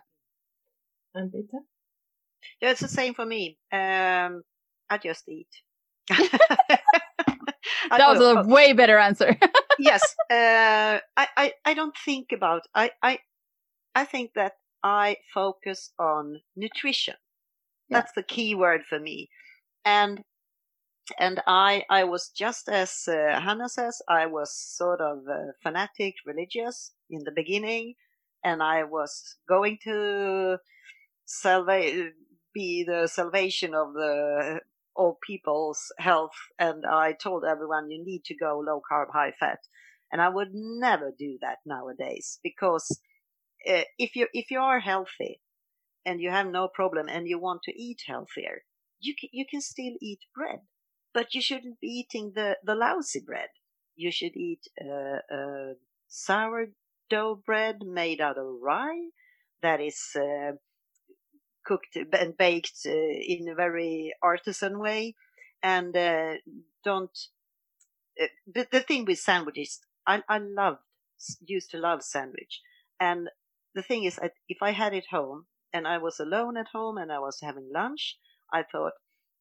And 1.14 1.30
Bitte? 1.30 1.62
Yeah, 2.60 2.70
it's 2.70 2.80
the 2.80 2.88
same 2.88 3.14
for 3.14 3.26
me. 3.26 3.58
Um, 3.72 4.42
I 4.88 4.98
just 5.02 5.28
eat. 5.28 5.48
that 6.08 6.80
was 7.90 8.20
a 8.20 8.48
way 8.48 8.72
better 8.72 8.98
answer. 8.98 9.36
yes, 9.78 10.02
uh, 10.30 10.98
I, 11.16 11.28
I, 11.36 11.52
I 11.64 11.74
don't 11.74 11.94
think 12.04 12.32
about. 12.32 12.62
I, 12.74 12.90
I, 13.02 13.18
I 13.94 14.04
think 14.04 14.32
that 14.34 14.54
I 14.82 15.16
focus 15.32 15.92
on 15.98 16.40
nutrition. 16.56 17.14
Yeah. 17.88 17.98
That's 18.00 18.12
the 18.12 18.22
key 18.22 18.54
word 18.54 18.82
for 18.88 18.98
me, 18.98 19.28
and 19.84 20.22
and 21.18 21.42
I 21.46 21.84
I 21.90 22.04
was 22.04 22.28
just 22.30 22.68
as 22.68 23.08
uh, 23.08 23.40
Hannah 23.40 23.68
says 23.68 24.02
I 24.08 24.26
was 24.26 24.54
sort 24.54 25.00
of 25.00 25.18
uh, 25.28 25.52
fanatic 25.62 26.14
religious 26.26 26.92
in 27.10 27.24
the 27.24 27.32
beginning, 27.32 27.94
and 28.44 28.62
I 28.62 28.84
was 28.84 29.36
going 29.48 29.78
to 29.84 30.58
salva- 31.26 32.10
be 32.54 32.84
the 32.84 33.08
salvation 33.08 33.74
of 33.74 33.94
the 33.94 34.60
all 34.96 35.18
people's 35.26 35.92
health, 35.98 36.36
and 36.58 36.84
I 36.86 37.12
told 37.12 37.44
everyone 37.44 37.90
you 37.90 38.04
need 38.04 38.24
to 38.26 38.36
go 38.36 38.58
low 38.58 38.80
carb, 38.90 39.12
high 39.12 39.32
fat, 39.38 39.60
and 40.12 40.20
I 40.22 40.28
would 40.28 40.50
never 40.52 41.12
do 41.18 41.38
that 41.42 41.58
nowadays 41.66 42.38
because 42.42 43.00
uh, 43.68 43.84
if 43.98 44.16
you 44.16 44.28
if 44.32 44.50
you 44.50 44.60
are 44.60 44.80
healthy 44.80 45.40
and 46.06 46.20
you 46.20 46.30
have 46.30 46.46
no 46.46 46.68
problem 46.68 47.08
and 47.08 47.28
you 47.28 47.38
want 47.38 47.62
to 47.64 47.72
eat 47.80 48.02
healthier, 48.06 48.64
you 49.00 49.14
can, 49.18 49.30
you 49.32 49.46
can 49.50 49.60
still 49.60 49.94
eat 50.00 50.20
bread 50.34 50.60
but 51.12 51.34
you 51.34 51.40
shouldn't 51.40 51.80
be 51.80 51.88
eating 51.88 52.32
the, 52.34 52.56
the 52.64 52.74
lousy 52.74 53.20
bread. 53.20 53.48
You 53.96 54.10
should 54.10 54.36
eat 54.36 54.66
uh, 54.80 55.34
uh, 55.34 55.74
sourdough 56.08 57.42
bread 57.44 57.82
made 57.84 58.20
out 58.20 58.38
of 58.38 58.46
rye 58.62 59.10
that 59.62 59.80
is 59.80 60.16
uh, 60.16 60.52
cooked 61.64 61.96
and 61.96 62.36
baked 62.36 62.80
uh, 62.86 62.90
in 62.90 63.48
a 63.48 63.54
very 63.54 64.14
artisan 64.22 64.78
way. 64.78 65.14
And 65.62 65.96
uh, 65.96 66.34
don't. 66.84 67.16
Uh, 68.20 68.26
the, 68.46 68.66
the 68.70 68.80
thing 68.80 69.04
with 69.04 69.18
sandwiches, 69.18 69.80
I, 70.06 70.22
I 70.28 70.38
loved, 70.38 70.80
used 71.46 71.70
to 71.72 71.78
love 71.78 72.02
sandwich. 72.02 72.60
And 72.98 73.28
the 73.74 73.82
thing 73.82 74.04
is, 74.04 74.18
if 74.48 74.58
I 74.62 74.72
had 74.72 74.94
it 74.94 75.06
home 75.10 75.46
and 75.72 75.86
I 75.86 75.98
was 75.98 76.18
alone 76.18 76.56
at 76.56 76.68
home 76.72 76.98
and 76.98 77.12
I 77.12 77.18
was 77.18 77.38
having 77.42 77.70
lunch, 77.72 78.16
I 78.52 78.62
thought, 78.62 78.92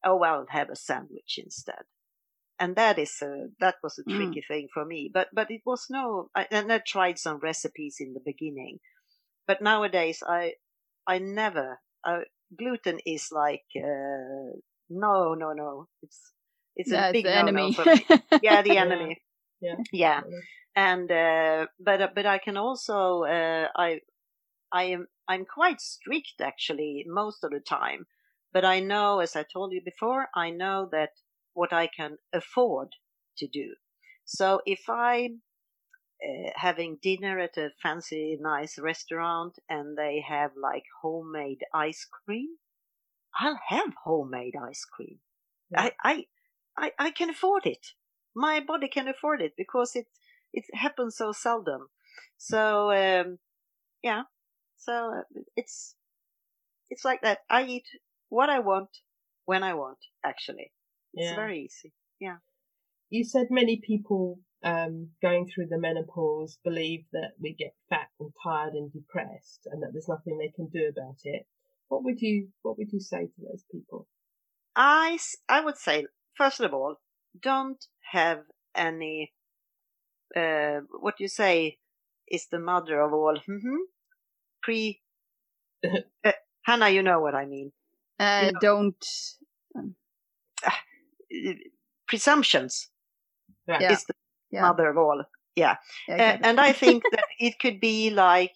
oh, 0.03 0.21
I'll 0.23 0.45
have 0.49 0.69
a 0.69 0.75
sandwich 0.75 1.39
instead. 1.43 1.83
And 2.59 2.75
that 2.75 2.99
is 2.99 3.21
a, 3.21 3.47
that 3.59 3.75
was 3.81 3.97
a 3.99 4.09
mm. 4.09 4.15
tricky 4.15 4.41
mm. 4.41 4.47
thing 4.47 4.67
for 4.73 4.85
me. 4.85 5.09
But, 5.13 5.29
but 5.33 5.49
it 5.49 5.61
was 5.65 5.87
no, 5.89 6.29
I, 6.35 6.47
and 6.51 6.71
I 6.71 6.79
tried 6.79 7.17
some 7.17 7.39
recipes 7.39 7.97
in 7.99 8.13
the 8.13 8.19
beginning. 8.23 8.79
But 9.47 9.61
nowadays, 9.61 10.21
I, 10.27 10.53
I 11.07 11.19
never, 11.19 11.79
uh, 12.03 12.19
gluten 12.57 12.99
is 13.05 13.29
like, 13.31 13.63
uh, 13.77 14.59
no, 14.89 15.33
no, 15.33 15.53
no. 15.53 15.87
It's, 16.03 16.33
it's 16.75 16.91
a 16.91 17.11
big 17.11 17.25
no 17.25 17.31
enemy. 17.31 17.77
Yeah, 18.41 18.61
the 18.61 18.77
enemy. 18.77 19.21
Yeah. 19.61 19.75
Yeah. 19.91 20.21
yeah. 20.27 20.37
And, 20.75 21.11
uh, 21.11 21.67
but, 21.79 22.13
but 22.13 22.25
I 22.25 22.37
can 22.37 22.57
also, 22.57 23.23
uh, 23.23 23.67
I, 23.75 24.01
I 24.71 24.83
am, 24.83 25.07
I'm 25.27 25.45
quite 25.45 25.81
strict 25.81 26.41
actually 26.41 27.05
most 27.07 27.43
of 27.43 27.51
the 27.51 27.59
time 27.59 28.05
but 28.53 28.65
I 28.65 28.79
know, 28.79 29.19
as 29.19 29.35
I 29.35 29.43
told 29.43 29.73
you 29.73 29.81
before, 29.83 30.27
I 30.35 30.49
know 30.49 30.89
that 30.91 31.11
what 31.53 31.73
I 31.73 31.87
can 31.87 32.17
afford 32.33 32.89
to 33.37 33.47
do. 33.47 33.75
So 34.25 34.61
if 34.65 34.89
I'm 34.89 35.41
uh, 36.23 36.51
having 36.55 36.99
dinner 37.01 37.39
at 37.39 37.57
a 37.57 37.69
fancy, 37.81 38.37
nice 38.39 38.77
restaurant 38.77 39.57
and 39.69 39.97
they 39.97 40.23
have 40.27 40.51
like 40.61 40.83
homemade 41.01 41.63
ice 41.73 42.05
cream, 42.25 42.57
I'll 43.39 43.59
have 43.69 43.93
homemade 44.03 44.55
ice 44.61 44.85
cream. 44.85 45.19
Yeah. 45.71 45.81
I, 45.83 45.91
I, 46.03 46.25
I, 46.77 46.91
I 46.99 47.11
can 47.11 47.29
afford 47.29 47.65
it. 47.65 47.87
My 48.35 48.59
body 48.59 48.87
can 48.87 49.07
afford 49.07 49.41
it 49.41 49.53
because 49.57 49.95
it, 49.95 50.07
it 50.53 50.65
happens 50.73 51.17
so 51.17 51.31
seldom. 51.31 51.87
So, 52.37 52.91
um, 52.91 53.39
yeah. 54.03 54.23
So 54.77 55.19
uh, 55.19 55.41
it's, 55.55 55.95
it's 56.89 57.05
like 57.05 57.21
that. 57.21 57.39
I 57.49 57.63
eat 57.65 57.87
what 58.29 58.49
I 58.49 58.59
want 58.59 58.89
when 59.45 59.63
I 59.63 59.73
want. 59.73 59.97
Actually, 60.23 60.71
it's 61.13 61.29
Yeah. 61.29 61.35
very 61.35 61.63
easy. 61.65 61.93
Yeah. 62.19 62.37
You 63.09 63.23
said 63.23 63.47
many 63.49 63.77
people 63.77 64.39
um, 64.63 65.09
going 65.21 65.47
through 65.49 65.67
the 65.67 65.77
menopause 65.79 66.59
believe 66.63 67.05
that 67.13 67.31
we 67.39 67.53
get 67.53 67.73
fat 67.89 68.09
and 68.19 68.31
tired 68.43 68.73
and 68.73 68.91
depressed, 68.91 69.67
and 69.71 69.81
that 69.81 69.89
there's 69.93 70.07
nothing 70.09 70.37
they 70.37 70.49
can 70.55 70.67
do 70.67 70.87
about 70.89 71.17
it. 71.23 71.47
What 71.87 72.03
would 72.03 72.21
you 72.21 72.49
What 72.61 72.77
would 72.77 72.91
you 72.91 72.99
say 72.99 73.25
to 73.25 73.41
those 73.41 73.63
people? 73.71 74.07
I, 74.75 75.17
I 75.49 75.61
would 75.61 75.77
say, 75.77 76.05
first 76.37 76.59
of 76.61 76.73
all, 76.73 76.97
don't 77.41 77.83
have 78.11 78.39
any, 78.75 79.33
uh, 80.35 80.81
what 80.99 81.19
you 81.19 81.27
say 81.27 81.77
is 82.27 82.47
the 82.51 82.59
mother 82.59 83.01
of 83.01 83.13
all, 83.13 83.37
hmm 83.45 83.75
pre, 84.61 85.01
uh, 86.23 86.31
Hannah, 86.63 86.89
you 86.89 87.03
know 87.03 87.19
what 87.19 87.35
I 87.35 87.45
mean. 87.45 87.71
Uh, 88.19 88.51
don't. 88.59 89.05
Uh, 89.75 91.53
Presumptions 92.07 92.89
Yeah. 93.67 93.79
is 93.89 94.05
the 94.05 94.13
Yeah, 94.51 94.61
mother 94.61 94.89
of 94.89 94.97
all. 94.97 95.23
yeah, 95.55 95.77
Uh, 96.17 96.37
and 96.43 96.59
I 96.59 96.73
think 96.73 97.09
that 97.11 97.25
it 97.39 97.59
could 97.59 97.79
be 97.79 98.09
like, 98.11 98.53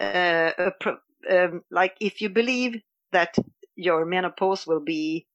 uh, 0.00 0.52
a 0.58 0.72
pro- 0.80 0.98
um, 1.30 1.62
like 1.70 1.96
if 2.00 2.20
you 2.20 2.28
believe 2.28 2.76
that 3.12 3.34
your 3.76 4.04
menopause 4.04 4.66
will 4.66 4.80
be 4.80 5.26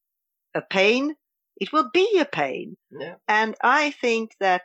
a 0.55 0.61
pain, 0.61 1.15
it 1.57 1.71
will 1.73 1.89
be 1.93 2.19
a 2.19 2.25
pain. 2.25 2.77
Yeah. 2.91 3.15
And 3.27 3.55
I 3.63 3.91
think 3.91 4.31
that 4.39 4.63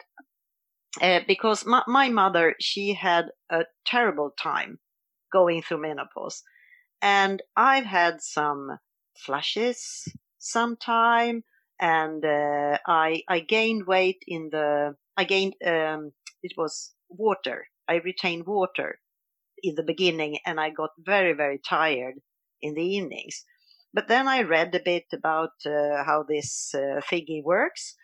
uh, 1.01 1.21
because 1.27 1.65
my, 1.67 1.83
my 1.87 2.09
mother, 2.09 2.55
she 2.61 2.95
had 2.95 3.27
a 3.51 3.65
terrible 3.85 4.31
time 4.39 4.79
going 5.33 5.63
through 5.63 5.83
menopause. 5.83 6.43
And 7.01 7.43
I've 7.57 7.87
had 7.87 8.21
some 8.21 8.79
flushes 9.17 10.09
sometime 10.39 11.45
and 11.81 12.25
uh, 12.25 12.79
I, 12.87 13.23
I 13.29 13.41
gained 13.41 13.87
weight 13.87 14.23
in 14.27 14.51
the, 14.51 14.97
I 15.17 15.25
gained, 15.25 15.55
um, 15.65 16.13
it 16.43 16.53
was 16.57 16.95
water. 17.09 17.67
I 17.89 17.97
retained 17.97 18.47
water 18.47 18.99
in 19.63 19.75
the 19.75 19.83
beginning 19.83 20.39
and 20.45 20.61
I 20.61 20.71
got 20.71 20.91
very, 20.99 21.33
very 21.33 21.59
tired 21.59 22.15
in 22.61 22.75
the 22.75 22.83
evenings. 22.83 23.45
But 23.95 24.09
then 24.09 24.29
I 24.29 24.43
read 24.43 24.75
a 24.75 24.81
bit 24.85 25.07
about 25.13 25.53
uh, 25.65 26.05
how 26.05 26.25
this 26.29 26.75
uh, 26.75 27.01
works 27.45 27.95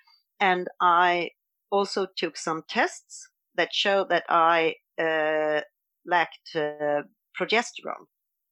and 0.41 0.69
I 0.81 1.31
also 1.71 2.07
took 2.17 2.37
some 2.37 2.63
tests 2.69 3.29
that 3.57 3.73
showed 3.73 4.09
that 4.11 4.25
I 4.29 4.77
uh, 4.99 5.61
lacked 6.07 6.51
uh, 6.55 7.03
progesterone. 7.39 8.07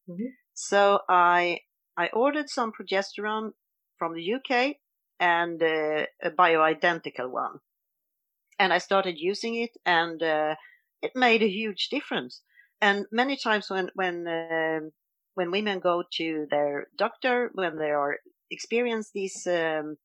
Mhm. 0.07 0.37
So 0.55 1.01
I 1.11 1.61
I 1.97 2.09
ordered 2.09 2.49
some 2.49 2.73
progesterone 2.73 3.53
from 3.99 4.15
the 4.15 4.23
UK 4.23 4.81
and 5.21 5.63
uh, 5.63 6.07
a 6.23 6.31
bioidentical 6.31 7.31
one, 7.31 7.61
and 8.59 8.73
I 8.73 8.79
started 8.79 9.19
using 9.19 9.57
it, 9.57 9.71
and 9.85 10.23
uh, 10.23 10.57
it 11.03 11.13
made 11.15 11.43
a 11.43 11.49
huge 11.49 11.89
difference. 11.89 12.43
And 12.81 13.07
many 13.13 13.37
times 13.37 13.71
when 13.71 13.91
when 13.95 14.27
um 14.29 14.93
when 15.35 15.51
women 15.51 15.81
go 15.81 16.05
to 16.19 16.47
their 16.51 16.89
doctor 16.97 17.51
when 17.55 17.77
they 17.79 17.91
are 17.91 18.19
experience 18.51 19.11
these 19.13 19.47
um, 19.47 19.97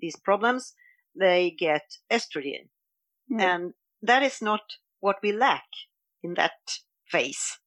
these 0.00 0.16
problems, 0.16 0.74
they 1.18 1.50
get 1.52 1.84
estrogen, 2.10 2.68
Yeah. 3.28 3.50
and 3.50 3.74
that 4.02 4.22
is 4.22 4.42
not 4.42 4.62
what 5.00 5.18
we 5.22 5.32
lack 5.32 5.66
in 6.22 6.34
that 6.34 6.58
phase. 7.10 7.58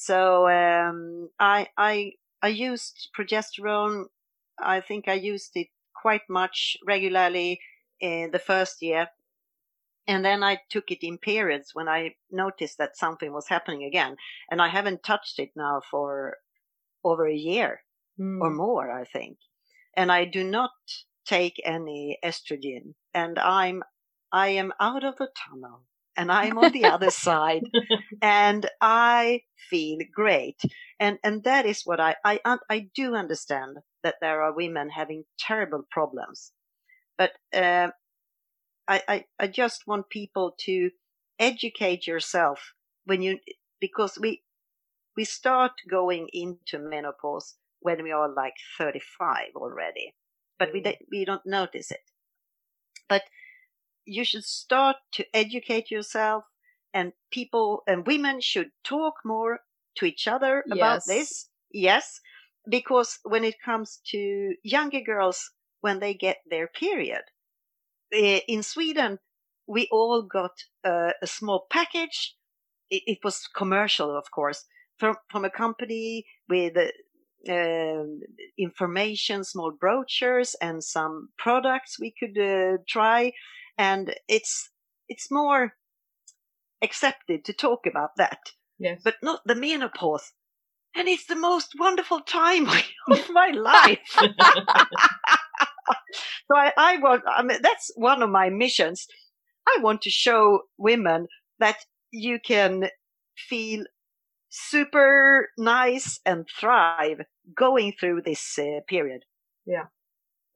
So 0.00 0.48
um, 0.48 1.30
I 1.40 1.68
I 1.76 2.12
I 2.40 2.48
used 2.48 3.08
progesterone. 3.18 4.04
I 4.58 4.80
think 4.80 5.08
I 5.08 5.14
used 5.14 5.56
it 5.56 5.68
quite 5.92 6.22
much 6.28 6.76
regularly 6.86 7.60
in 8.00 8.30
the 8.30 8.38
first 8.38 8.80
year, 8.80 9.08
and 10.06 10.24
then 10.24 10.44
I 10.44 10.60
took 10.70 10.92
it 10.92 11.02
in 11.02 11.18
periods 11.18 11.74
when 11.74 11.88
I 11.88 12.14
noticed 12.30 12.78
that 12.78 12.96
something 12.96 13.32
was 13.32 13.48
happening 13.48 13.82
again, 13.82 14.16
and 14.50 14.62
I 14.62 14.68
haven't 14.68 15.02
touched 15.02 15.40
it 15.40 15.50
now 15.56 15.80
for 15.90 16.36
over 17.02 17.26
a 17.26 17.34
year 17.50 17.82
Mm. 18.20 18.40
or 18.40 18.50
more, 18.50 18.90
I 18.90 19.04
think. 19.04 19.38
And 19.96 20.10
I 20.10 20.24
do 20.24 20.44
not 20.44 20.72
take 21.24 21.60
any 21.64 22.18
estrogen, 22.22 22.94
and 23.12 23.38
I'm 23.38 23.82
I 24.32 24.48
am 24.48 24.72
out 24.78 25.02
of 25.04 25.16
the 25.16 25.30
tunnel, 25.34 25.86
and 26.18 26.32
I'm 26.32 26.58
on 26.58 26.72
the 26.72 26.86
other 26.86 27.10
side, 27.10 27.68
and 28.22 28.68
I 28.82 29.42
feel 29.70 30.00
great. 30.14 30.62
And 31.00 31.18
and 31.24 31.44
that 31.44 31.66
is 31.66 31.82
what 31.86 32.00
I 32.00 32.16
I 32.24 32.40
I 32.70 32.90
do 32.96 33.16
understand 33.16 33.78
that 34.04 34.16
there 34.22 34.42
are 34.42 34.54
women 34.54 34.90
having 34.90 35.24
terrible 35.38 35.84
problems, 35.90 36.52
but 37.18 37.32
uh, 37.54 37.90
I, 38.88 39.02
I 39.08 39.24
I 39.40 39.46
just 39.48 39.86
want 39.86 40.10
people 40.10 40.54
to 40.66 40.90
educate 41.38 42.06
yourself 42.06 42.74
when 43.06 43.22
you 43.22 43.38
because 43.80 44.18
we 44.20 44.42
we 45.16 45.24
start 45.24 45.72
going 45.90 46.28
into 46.32 46.78
menopause 46.80 47.56
when 47.80 48.02
we 48.04 48.12
are 48.12 48.28
like 48.32 48.54
35 48.78 49.56
already, 49.56 50.14
but 50.58 50.72
we 50.72 50.80
Mm. 50.80 50.84
don't- 50.84 51.06
we 51.12 51.24
don't 51.26 51.46
notice 51.46 51.90
it. 51.92 52.02
But 53.08 53.24
you 54.08 54.24
should 54.24 54.44
start 54.44 54.96
to 55.12 55.24
educate 55.34 55.90
yourself, 55.90 56.44
and 56.94 57.12
people 57.30 57.82
and 57.86 58.06
women 58.06 58.40
should 58.40 58.70
talk 58.82 59.14
more 59.24 59.60
to 59.96 60.06
each 60.06 60.26
other 60.26 60.64
about 60.70 61.02
this. 61.06 61.50
Yes, 61.70 62.20
because 62.68 63.18
when 63.24 63.44
it 63.44 63.56
comes 63.64 64.00
to 64.10 64.54
younger 64.64 65.00
girls 65.00 65.50
when 65.80 66.00
they 66.00 66.14
get 66.14 66.38
their 66.50 66.66
period, 66.66 67.22
eh, 68.12 68.40
in 68.48 68.62
Sweden 68.62 69.18
we 69.68 69.86
all 69.92 70.22
got 70.22 70.64
a, 70.84 71.12
a 71.22 71.26
small 71.26 71.66
package. 71.70 72.34
It, 72.90 73.02
it 73.06 73.18
was 73.22 73.48
commercial, 73.54 74.16
of 74.16 74.30
course, 74.30 74.64
from 74.96 75.16
from 75.30 75.44
a 75.44 75.50
company 75.50 76.24
with 76.48 76.76
uh, 77.48 78.04
information, 78.58 79.44
small 79.44 79.70
brochures, 79.70 80.56
and 80.60 80.82
some 80.82 81.28
products 81.38 82.00
we 82.00 82.14
could 82.18 82.38
uh, 82.38 82.78
try. 82.88 83.32
And 83.78 84.14
it's 84.28 84.70
it's 85.08 85.30
more 85.30 85.74
accepted 86.82 87.44
to 87.46 87.52
talk 87.52 87.86
about 87.86 88.10
that, 88.16 88.38
Yes. 88.78 89.00
but 89.04 89.14
not 89.22 89.40
the 89.46 89.54
menopause. 89.54 90.32
And 90.94 91.08
it's 91.08 91.26
the 91.26 91.36
most 91.36 91.74
wonderful 91.78 92.20
time 92.20 92.66
of 93.10 93.30
my 93.30 93.50
life. 93.50 93.98
so 94.16 94.28
I, 96.56 96.72
I 96.76 96.96
want, 96.98 97.22
I 97.28 97.42
mean, 97.42 97.58
that's 97.62 97.90
one 97.96 98.22
of 98.22 98.30
my 98.30 98.50
missions. 98.50 99.06
I 99.66 99.78
want 99.82 100.02
to 100.02 100.10
show 100.10 100.60
women 100.78 101.26
that 101.58 101.76
you 102.10 102.38
can 102.44 102.88
feel 103.36 103.84
super 104.48 105.48
nice 105.58 106.20
and 106.24 106.46
thrive 106.58 107.18
going 107.54 107.92
through 107.98 108.22
this 108.24 108.58
uh, 108.58 108.80
period. 108.88 109.22
Yeah. 109.66 109.84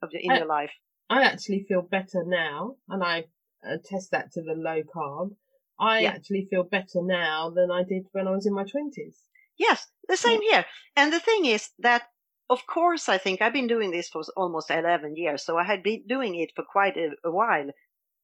Of 0.02 0.10
your, 0.12 0.22
in 0.22 0.30
I- 0.32 0.38
your 0.38 0.46
life. 0.46 0.70
I 1.12 1.22
actually 1.22 1.64
feel 1.68 1.82
better 1.82 2.24
now, 2.24 2.76
and 2.88 3.04
I 3.04 3.26
attest 3.62 4.12
that 4.12 4.32
to 4.32 4.40
the 4.42 4.54
low 4.54 4.82
carb. 4.82 5.36
I 5.78 6.00
Yeah. 6.00 6.12
actually 6.14 6.46
feel 6.50 6.64
better 6.64 7.02
now 7.02 7.50
than 7.50 7.70
I 7.70 7.82
did 7.82 8.04
when 8.12 8.26
I 8.26 8.30
was 8.30 8.46
in 8.46 8.54
my 8.54 8.64
twenties. 8.64 9.16
Yes, 9.58 9.90
the 10.08 10.16
same 10.16 10.40
here. 10.42 10.64
And 10.96 11.12
the 11.12 11.20
thing 11.20 11.44
is 11.44 11.70
that, 11.78 12.02
of 12.48 12.66
course, 12.66 13.10
I 13.10 13.18
think 13.18 13.42
I've 13.42 13.52
been 13.52 13.66
doing 13.74 13.90
this 13.90 14.08
for 14.08 14.22
almost 14.36 14.70
11 14.70 15.16
years. 15.16 15.44
So 15.44 15.58
I 15.58 15.64
had 15.64 15.82
been 15.82 16.06
doing 16.06 16.34
it 16.34 16.52
for 16.56 16.64
quite 16.64 16.96
a, 16.96 17.08
a 17.24 17.30
while 17.30 17.68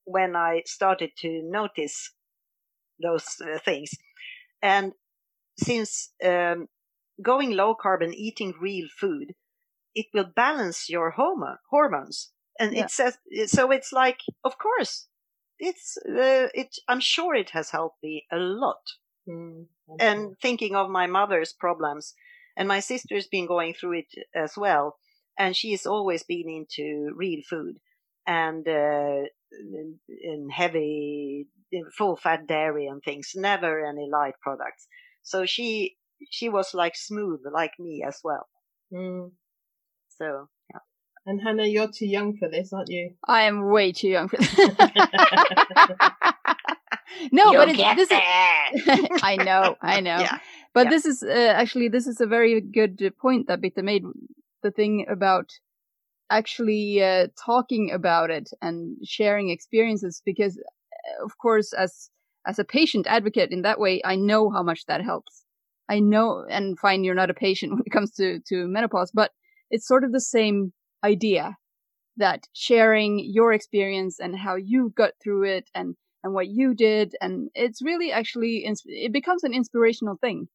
when 0.05 0.35
I 0.35 0.63
started 0.65 1.11
to 1.19 1.43
notice 1.45 2.15
those 3.03 3.27
uh, 3.41 3.59
things. 3.59 3.91
And 4.63 4.93
since 5.59 6.13
um, 6.25 6.69
going 7.23 7.53
low 7.53 7.75
carb 7.77 8.03
and 8.05 8.15
eating 8.15 8.55
real 8.61 8.89
food, 9.01 9.35
it 9.95 10.07
will 10.15 10.31
balance 10.37 10.89
your 10.89 11.11
hormone, 11.13 11.59
hormones. 11.71 12.33
And 12.59 12.75
Yeah. 12.75 12.85
it 12.85 12.91
says, 12.91 13.19
so 13.47 13.71
it's 13.71 13.93
like, 13.93 14.21
of 14.45 14.59
course, 14.59 15.09
it's, 15.59 15.97
uh, 16.09 16.49
it, 16.55 16.77
I'm 16.89 17.01
sure 17.01 17.35
it 17.35 17.51
has 17.51 17.71
helped 17.71 18.03
me 18.03 18.27
a 18.33 18.37
lot 18.37 18.83
Mm, 19.29 19.67
and 19.99 20.37
thinking 20.41 20.75
of 20.77 20.91
my 20.91 21.07
mother's 21.07 21.53
problems 21.53 22.15
and 22.57 22.69
my 22.69 22.81
sister's 22.81 23.27
been 23.27 23.47
going 23.47 23.75
through 23.75 23.99
it 23.99 24.13
as 24.35 24.57
well 24.57 24.97
and 25.39 25.57
she's 25.57 25.87
always 25.87 26.23
been 26.25 26.49
into 26.49 27.13
real 27.15 27.41
food 27.49 27.79
and 28.27 28.67
uh, 28.69 29.23
in 30.09 30.49
heavy 30.51 31.47
full 31.97 32.17
fat 32.17 32.47
dairy 32.47 32.87
and 32.87 33.03
things 33.03 33.33
never 33.35 33.85
any 33.85 34.09
light 34.11 34.35
products 34.41 34.87
so 35.23 35.45
she 35.47 35.97
she 36.31 36.49
was 36.49 36.75
like 36.75 36.97
smooth 36.97 37.41
like 37.53 37.73
me 37.79 38.03
as 38.07 38.21
well 38.25 38.49
Mm. 38.93 39.33
so 40.09 40.49
And 41.29 41.43
Hannah, 41.43 41.67
you're 41.67 41.89
too 41.93 42.07
young 42.07 42.39
for 42.39 42.49
this, 42.49 42.73
aren't 42.73 42.89
you? 42.89 43.13
I 43.29 43.43
am 43.43 43.69
way 43.71 43.93
too 43.93 44.09
young 44.09 44.29
for 44.29 44.39
that. 44.39 45.97
no, 47.33 47.53
You'll 47.53 47.61
but 47.61 47.69
it's, 47.69 47.77
get 47.77 47.97
this 47.97 48.09
there. 48.09 48.23
is. 48.73 49.09
I 49.23 49.37
know, 49.37 49.77
I 49.83 50.01
know. 50.01 50.21
Yeah. 50.21 50.39
But 50.73 50.85
Yeah. 50.85 50.91
this 50.91 51.05
is 51.05 51.23
uh, 51.23 51.53
actually 51.55 51.89
this 51.89 52.07
is 52.07 52.23
a 52.23 52.27
very 52.27 52.63
good 52.63 53.13
point 53.21 53.47
that 53.49 53.61
Bitte 53.61 53.85
made. 53.85 54.05
The 54.63 54.71
thing 54.71 55.05
about 55.09 55.51
actually 56.31 57.03
uh, 57.03 57.29
talking 57.45 57.91
about 57.93 58.31
it 58.31 58.49
and 58.63 58.97
sharing 59.05 59.51
experiences, 59.51 60.23
because 60.25 60.57
uh, 60.59 61.25
of 61.27 61.37
course, 61.37 61.75
as 61.75 62.09
as 62.47 62.59
a 62.59 62.65
patient 62.65 63.07
advocate 63.07 63.51
in 63.51 63.61
that 63.63 63.79
way, 63.79 64.01
I 64.03 64.17
know 64.17 64.49
how 64.51 64.63
much 64.63 64.87
that 64.87 65.05
helps. 65.05 65.45
I 65.91 66.01
know, 66.01 66.47
and 66.49 66.79
fine, 66.79 67.05
you're 67.05 67.15
not 67.15 67.31
a 67.31 67.35
patient 67.35 67.73
when 67.73 67.83
it 67.85 67.91
comes 67.91 68.13
to 68.13 68.41
to 68.49 68.67
menopause, 68.67 69.11
but 69.13 69.33
it's 69.71 69.87
sort 69.87 70.05
of 70.05 70.13
the 70.13 70.21
same 70.21 70.73
idea 71.05 71.57
that 72.17 72.47
sharing 72.53 73.19
your 73.21 73.53
experience 73.53 74.19
and 74.19 74.37
how 74.37 74.57
you 74.57 74.93
got 74.97 75.13
through 75.23 75.45
it 75.45 75.71
and 75.75 75.97
and 76.25 76.35
what 76.35 76.49
you 76.49 76.75
did 76.75 77.15
and 77.21 77.49
it's 77.55 77.81
really 77.81 78.11
actually 78.11 78.67
it 78.87 79.13
becomes 79.13 79.45
an 79.45 79.55
inspirational 79.55 80.17
thing 80.21 80.49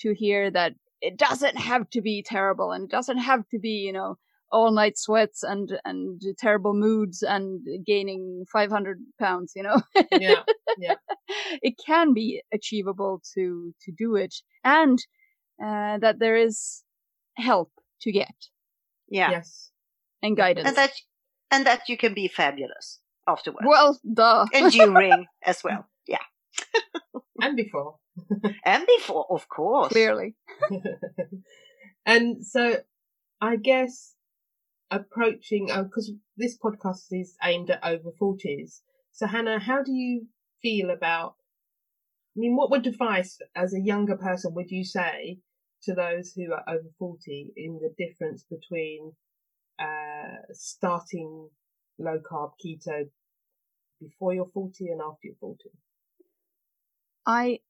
to 0.00 0.14
hear 0.14 0.50
that 0.50 0.74
it 1.00 1.16
doesn't 1.16 1.56
have 1.56 1.88
to 1.90 2.00
be 2.02 2.22
terrible 2.22 2.72
and 2.72 2.84
it 2.84 2.90
doesn't 2.90 3.18
have 3.18 3.48
to 3.48 3.58
be 3.58 3.70
you 3.70 3.92
know 3.92 4.16
all 4.52 4.70
night 4.70 4.98
sweats 4.98 5.42
and 5.42 5.78
and 5.84 6.20
terrible 6.38 6.74
moods 6.74 7.22
and 7.22 7.60
gaining 7.86 8.44
500 8.52 8.98
pounds 9.20 9.52
you 9.56 9.62
know 9.62 9.80
Yeah. 10.12 10.42
Yeah. 10.78 10.94
It 11.62 11.74
can 11.84 12.14
be 12.14 12.42
achievable 12.52 13.20
to 13.34 13.74
to 13.82 13.92
do 13.92 14.16
it 14.16 14.34
and 14.64 14.98
uh, 15.62 15.98
that 15.98 16.18
there 16.18 16.36
is 16.36 16.84
help 17.36 17.70
to 18.02 18.12
get 18.12 18.34
Yeah. 19.08 19.30
Yes. 19.30 19.70
And 20.22 20.36
guidance 20.36 20.68
And 20.68 20.76
that 20.76 20.92
and 21.50 21.66
that 21.66 21.88
you 21.88 21.96
can 21.96 22.14
be 22.14 22.28
fabulous 22.28 23.00
afterwards. 23.26 23.66
well 23.66 23.98
duh 24.12 24.46
and 24.52 24.70
during 24.78 25.26
as 25.44 25.62
well. 25.64 25.86
Yeah. 26.06 26.22
And 27.40 27.56
before. 27.56 27.96
And 28.64 28.84
before, 28.86 29.26
of 29.30 29.48
course. 29.48 29.92
clearly 29.92 30.34
and 32.06 32.44
so 32.44 32.78
I 33.40 33.56
guess 33.56 34.14
approaching, 34.90 35.70
uh, 35.70 35.82
because 35.84 36.10
this 36.36 36.58
podcast 36.58 37.06
is 37.12 37.36
aimed 37.42 37.70
at 37.70 37.84
over 37.84 38.10
40s. 38.20 38.80
So, 39.12 39.26
Hannah, 39.26 39.58
how 39.58 39.82
do 39.82 39.92
you 39.92 40.26
feel 40.62 40.90
about? 40.90 41.34
I 42.36 42.40
mean, 42.40 42.56
what 42.56 42.70
would 42.70 42.86
advice 42.86 43.38
as 43.54 43.74
a 43.74 43.80
younger 43.80 44.16
person 44.16 44.54
would 44.54 44.70
you 44.70 44.84
say 44.84 45.38
to 45.84 45.94
those 45.94 46.32
who 46.34 46.52
are 46.52 46.64
over 46.68 46.88
40 46.98 47.52
in 47.56 47.80
the 47.82 47.92
difference 47.98 48.44
between 48.44 49.12
uh, 49.78 50.42
starting 50.52 51.50
low 51.98 52.20
carb 52.20 52.52
keto 52.64 53.10
before 54.00 54.34
you're 54.34 54.50
40 54.54 54.88
and 54.88 55.00
after 55.02 55.28
you're 55.28 55.36
40? 55.40 55.70
I 57.26 57.60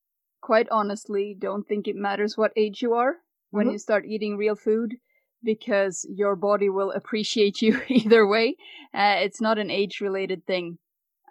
quite 0.40 0.68
honestly 0.70 1.34
don't 1.38 1.66
think 1.68 1.86
it 1.86 1.96
matters 1.96 2.36
what 2.38 2.52
age 2.56 2.80
you 2.80 2.94
are 2.94 3.16
when 3.50 3.68
Mhm. 3.68 3.70
you 3.70 3.78
start 3.78 4.06
eating 4.06 4.36
real 4.38 4.54
food 4.54 4.96
because 5.42 6.06
your 6.08 6.34
body 6.36 6.68
will 6.70 6.92
appreciate 6.92 7.60
you 7.62 7.80
either 7.88 8.26
way. 8.26 8.56
Uh, 8.94 9.16
it's 9.20 9.40
not 9.40 9.58
an 9.58 9.70
age 9.70 10.00
related 10.00 10.46
thing, 10.46 10.78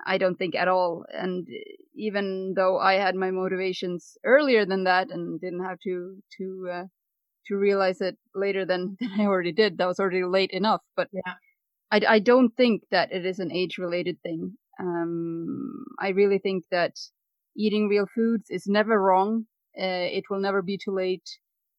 I 0.06 0.18
don't 0.18 0.38
think 0.38 0.56
at 0.56 0.68
all. 0.70 1.06
And 1.12 1.48
even 1.96 2.54
though 2.56 2.80
I 2.80 2.96
had 2.96 3.16
my 3.16 3.32
motivations 3.32 4.18
earlier 4.24 4.66
than 4.66 4.84
that 4.86 5.12
and 5.12 5.40
didn't 5.42 5.64
have 5.64 5.80
to 5.82 6.22
to 6.38 6.70
uh, 6.72 6.86
to 7.48 7.58
realize 7.58 8.02
it 8.02 8.18
later 8.36 8.66
than, 8.66 8.98
than 9.02 9.12
I 9.20 9.26
already 9.26 9.52
did, 9.52 9.78
that 9.78 9.88
was 9.88 10.00
already 10.00 10.24
late 10.24 10.52
enough. 10.52 10.82
But 10.96 11.10
Yeah. 11.12 11.34
I, 11.92 12.02
I 12.08 12.20
don't 12.20 12.56
think 12.56 12.84
that 12.92 13.12
it 13.12 13.26
is 13.26 13.40
an 13.40 13.52
age 13.52 13.78
related 13.78 14.22
thing. 14.22 14.58
Um, 14.80 15.86
I 16.00 16.10
really 16.10 16.40
think 16.40 16.66
that 16.72 16.94
eating 17.56 17.88
real 17.88 18.06
foods 18.14 18.50
is 18.50 18.68
never 18.68 19.02
wrong. 19.02 19.46
Uh, 19.80 20.10
it 20.18 20.26
will 20.30 20.40
never 20.40 20.62
be 20.62 20.78
too 20.78 20.92
late, 20.92 21.28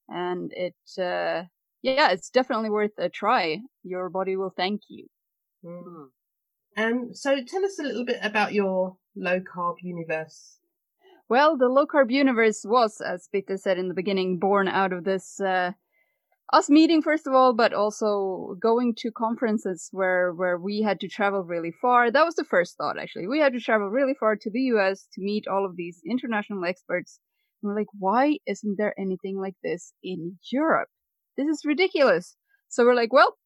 and 0.08 0.52
it 0.54 0.76
uh, 0.98 1.44
yeah, 1.82 2.10
it's 2.10 2.30
definitely 2.30 2.70
worth 2.70 2.92
a 2.98 3.08
try. 3.08 3.58
Your 3.82 4.08
body 4.08 4.36
will 4.36 4.52
thank 4.56 4.82
you. 4.88 5.06
Mm. 5.64 6.10
Um, 6.76 7.14
so 7.14 7.42
tell 7.44 7.64
us 7.64 7.78
a 7.78 7.82
little 7.82 8.04
bit 8.04 8.18
about 8.22 8.52
your 8.54 8.98
low 9.16 9.40
carb 9.40 9.76
universe. 9.82 10.57
Well, 11.28 11.58
the 11.58 11.68
low 11.68 11.86
carb 11.86 12.10
universe 12.10 12.64
was, 12.64 13.00
as 13.02 13.28
Bitte 13.30 13.60
said 13.60 13.78
in 13.78 13.88
the 13.88 13.94
beginning, 13.94 14.38
born 14.38 14.66
out 14.66 14.94
of 14.94 15.04
this 15.04 15.38
uh, 15.40 15.72
us 16.52 16.70
meeting 16.70 17.02
first 17.02 17.26
of 17.26 17.34
all, 17.34 17.52
but 17.52 17.74
also 17.74 18.56
going 18.60 18.94
to 18.96 19.10
conferences 19.10 19.88
where 19.92 20.32
where 20.32 20.56
we 20.56 20.80
had 20.80 21.00
to 21.00 21.08
travel 21.08 21.42
really 21.42 21.72
far. 21.82 22.10
That 22.10 22.24
was 22.24 22.36
the 22.36 22.44
first 22.44 22.76
thought 22.78 22.98
actually. 22.98 23.26
We 23.28 23.40
had 23.40 23.52
to 23.52 23.60
travel 23.60 23.88
really 23.88 24.14
far 24.18 24.36
to 24.36 24.50
the 24.50 24.62
US 24.74 25.06
to 25.12 25.20
meet 25.20 25.46
all 25.46 25.66
of 25.66 25.76
these 25.76 26.00
international 26.08 26.64
experts. 26.64 27.20
And 27.62 27.68
we're 27.68 27.78
like, 27.78 27.92
why 27.98 28.38
isn't 28.46 28.76
there 28.78 28.98
anything 28.98 29.38
like 29.38 29.56
this 29.62 29.92
in 30.02 30.38
Europe? 30.50 30.88
This 31.36 31.48
is 31.48 31.66
ridiculous. 31.66 32.36
So 32.68 32.84
we're 32.84 32.94
like, 32.94 33.12
well, 33.12 33.36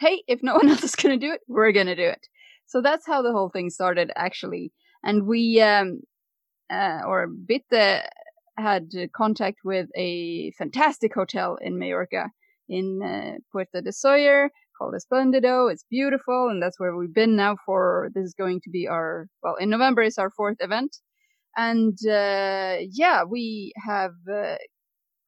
hey, 0.00 0.24
if 0.26 0.42
no 0.42 0.54
one 0.60 0.68
else 0.68 0.82
is 0.82 0.96
gonna 0.96 1.16
do 1.16 1.32
it, 1.32 1.42
we're 1.46 1.70
gonna 1.70 1.94
do 1.94 2.08
it. 2.08 2.26
So 2.66 2.80
that's 2.80 3.06
how 3.06 3.22
the 3.22 3.32
whole 3.32 3.50
thing 3.50 3.70
started 3.70 4.10
actually. 4.16 4.72
And 5.04 5.28
we 5.28 5.60
um 5.60 6.00
uh, 6.70 7.00
or 7.06 7.26
Bitte 7.26 8.02
had 8.56 8.90
contact 9.14 9.58
with 9.64 9.88
a 9.96 10.52
fantastic 10.52 11.14
hotel 11.14 11.58
in 11.60 11.78
Mallorca 11.78 12.30
in 12.68 13.02
uh, 13.02 13.38
Puerto 13.52 13.80
de 13.80 13.90
Sóller 13.90 14.48
called 14.78 14.94
Esplendido. 14.94 15.70
It's 15.70 15.84
beautiful, 15.90 16.48
and 16.50 16.62
that's 16.62 16.78
where 16.78 16.96
we've 16.96 17.14
been 17.14 17.36
now 17.36 17.56
for. 17.66 18.10
This 18.14 18.24
is 18.24 18.34
going 18.34 18.60
to 18.62 18.70
be 18.70 18.86
our 18.88 19.26
well 19.42 19.56
in 19.56 19.70
November 19.70 20.02
is 20.02 20.18
our 20.18 20.30
fourth 20.30 20.58
event, 20.60 20.96
and 21.56 21.96
uh, 22.06 22.76
yeah, 22.90 23.24
we 23.24 23.72
have 23.84 24.14
uh, 24.32 24.56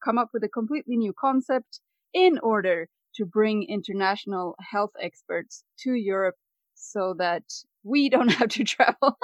come 0.03 0.17
up 0.17 0.29
with 0.33 0.43
a 0.43 0.49
completely 0.49 0.97
new 0.97 1.13
concept 1.19 1.79
in 2.13 2.39
order 2.39 2.87
to 3.15 3.25
bring 3.25 3.65
international 3.67 4.55
health 4.71 4.91
experts 5.01 5.63
to 5.79 5.93
Europe 5.93 6.35
so 6.75 7.15
that 7.17 7.43
we 7.83 8.09
don't 8.09 8.29
have 8.39 8.49
to 8.49 8.63
travel. 8.63 9.17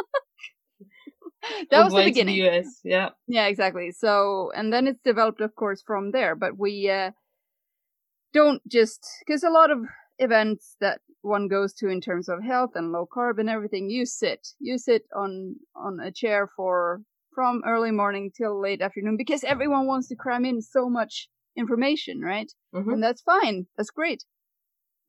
that 1.69 1.83
was 1.85 1.93
the 1.93 2.05
beginning. 2.05 2.35
US, 2.45 2.79
yeah. 2.83 3.09
Yeah, 3.27 3.47
exactly. 3.47 3.91
So, 3.91 4.51
and 4.55 4.71
then 4.73 4.87
it's 4.87 5.01
developed, 5.03 5.41
of 5.41 5.55
course, 5.55 5.81
from 5.81 6.11
there. 6.11 6.35
But 6.35 6.57
we 6.57 6.89
uh, 6.89 7.11
don't 8.33 8.61
just 8.67 9.05
because 9.25 9.43
a 9.43 9.49
lot 9.49 9.71
of 9.71 9.79
events 10.19 10.75
that 10.79 11.01
one 11.21 11.47
goes 11.47 11.73
to 11.73 11.87
in 11.87 12.01
terms 12.01 12.27
of 12.27 12.43
health 12.43 12.71
and 12.75 12.91
low 12.91 13.07
carb 13.07 13.39
and 13.39 13.49
everything, 13.49 13.89
you 13.89 14.05
sit, 14.05 14.47
you 14.59 14.77
sit 14.77 15.03
on 15.15 15.55
on 15.75 15.99
a 15.99 16.11
chair 16.11 16.49
for 16.55 17.01
from 17.33 17.61
early 17.65 17.91
morning 17.91 18.31
till 18.35 18.61
late 18.61 18.81
afternoon 18.81 19.17
because 19.17 19.43
everyone 19.43 19.87
wants 19.87 20.07
to 20.09 20.15
cram 20.15 20.45
in 20.45 20.61
so 20.61 20.89
much 20.89 21.29
information, 21.55 22.19
right? 22.21 22.51
Mhm. 22.75 22.93
And 22.93 23.03
that's 23.03 23.21
fine. 23.21 23.67
That's 23.77 23.89
great. 23.89 24.23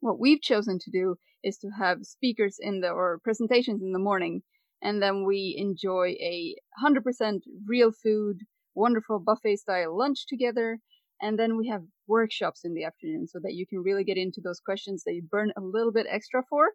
What 0.01 0.19
we've 0.21 0.41
chosen 0.41 0.79
to 0.79 0.91
do 0.91 1.17
is 1.43 1.59
to 1.59 1.69
have 1.71 2.05
speakers 2.05 2.59
in 2.61 2.81
the 2.81 2.91
or 2.91 3.19
presentations 3.25 3.83
in 3.83 3.93
the 3.93 3.99
morning 3.99 4.43
and 4.85 5.03
then 5.03 5.25
we 5.25 5.57
enjoy 5.59 6.15
a 6.21 6.55
100% 6.85 7.41
real 7.67 7.91
food, 7.91 8.41
wonderful 8.75 9.19
buffet 9.19 9.57
style 9.57 9.97
lunch 9.97 10.27
together. 10.29 10.79
And 11.23 11.39
then 11.39 11.57
we 11.57 11.69
have 11.69 11.83
workshops 12.07 12.61
in 12.65 12.75
the 12.75 12.85
afternoon 12.85 13.27
so 13.27 13.39
that 13.43 13.55
you 13.55 13.67
can 13.67 13.83
really 13.83 14.05
get 14.05 14.19
into 14.19 14.43
those 14.45 14.61
questions 14.61 15.03
that 15.05 15.15
you 15.15 15.23
burn 15.23 15.53
a 15.57 15.63
little 15.63 15.91
bit 15.93 16.07
extra 16.11 16.43
for, 16.51 16.73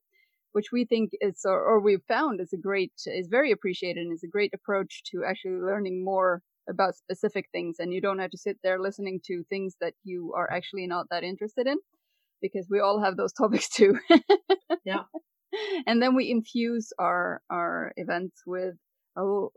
which 0.53 0.71
we 0.71 0.85
think 0.85 1.11
is, 1.21 1.41
or, 1.45 1.61
or 1.61 1.79
we've 1.79 2.03
found 2.07 2.41
is 2.41 2.51
a 2.51 2.57
great, 2.57 2.93
is 3.05 3.27
very 3.29 3.51
appreciated 3.51 4.01
and 4.01 4.13
is 4.13 4.23
a 4.23 4.27
great 4.27 4.53
approach 4.55 5.03
to 5.11 5.23
actually 5.23 5.59
learning 5.61 6.03
more 6.03 6.41
about 6.67 6.95
specific 6.95 7.45
things. 7.51 7.75
And 7.77 7.93
you 7.93 8.01
don't 8.01 8.19
have 8.19 8.31
to 8.31 8.37
sit 8.39 8.57
there 8.63 8.79
listening 8.81 9.19
to 9.27 9.43
things 9.49 9.75
that 9.81 9.93
you 10.03 10.33
are 10.35 10.51
actually 10.51 10.87
not 10.87 11.05
that 11.11 11.23
interested 11.23 11.67
in 11.67 11.77
because 12.41 12.67
we 12.71 12.79
all 12.79 13.03
have 13.03 13.17
those 13.17 13.33
topics 13.39 13.69
too. 13.69 13.99
Yeah. 14.83 15.03
And 15.87 16.01
then 16.01 16.15
we 16.15 16.31
infuse 16.31 16.91
our 16.99 17.41
our 17.49 17.93
events 17.97 18.43
with 18.45 18.75
a 19.17 19.47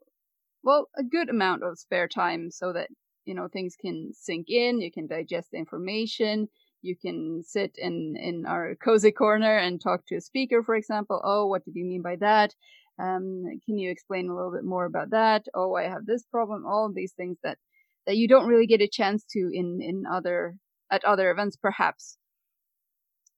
well 0.62 0.88
a 0.96 1.02
good 1.02 1.28
amount 1.30 1.62
of 1.62 1.78
spare 1.78 2.08
time 2.08 2.50
so 2.50 2.72
that 2.72 2.88
you 3.24 3.34
know 3.34 3.48
things 3.48 3.76
can 3.80 4.12
sink 4.14 4.46
in. 4.48 4.80
You 4.80 4.90
can 4.92 5.06
digest 5.06 5.50
the 5.52 5.58
information. 5.58 6.48
You 6.82 6.96
can 6.96 7.42
sit 7.44 7.76
in 7.78 8.16
in 8.16 8.46
our 8.46 8.74
cozy 8.76 9.12
corner 9.12 9.56
and 9.56 9.80
talk 9.80 10.06
to 10.08 10.16
a 10.16 10.20
speaker, 10.20 10.62
for 10.62 10.74
example. 10.74 11.20
Oh, 11.24 11.46
what 11.46 11.64
did 11.64 11.74
you 11.76 11.84
mean 11.84 12.02
by 12.02 12.16
that? 12.16 12.54
Um, 12.98 13.44
can 13.64 13.78
you 13.78 13.90
explain 13.90 14.28
a 14.28 14.34
little 14.36 14.52
bit 14.52 14.64
more 14.64 14.84
about 14.84 15.10
that? 15.10 15.46
Oh, 15.54 15.74
I 15.74 15.84
have 15.84 16.06
this 16.06 16.24
problem. 16.24 16.66
All 16.66 16.90
these 16.92 17.12
things 17.14 17.38
that 17.42 17.58
that 18.06 18.16
you 18.16 18.28
don't 18.28 18.48
really 18.48 18.66
get 18.66 18.80
a 18.80 18.88
chance 18.88 19.24
to 19.30 19.50
in 19.52 19.80
in 19.82 20.04
other 20.10 20.56
at 20.90 21.04
other 21.04 21.30
events, 21.30 21.56
perhaps 21.56 22.18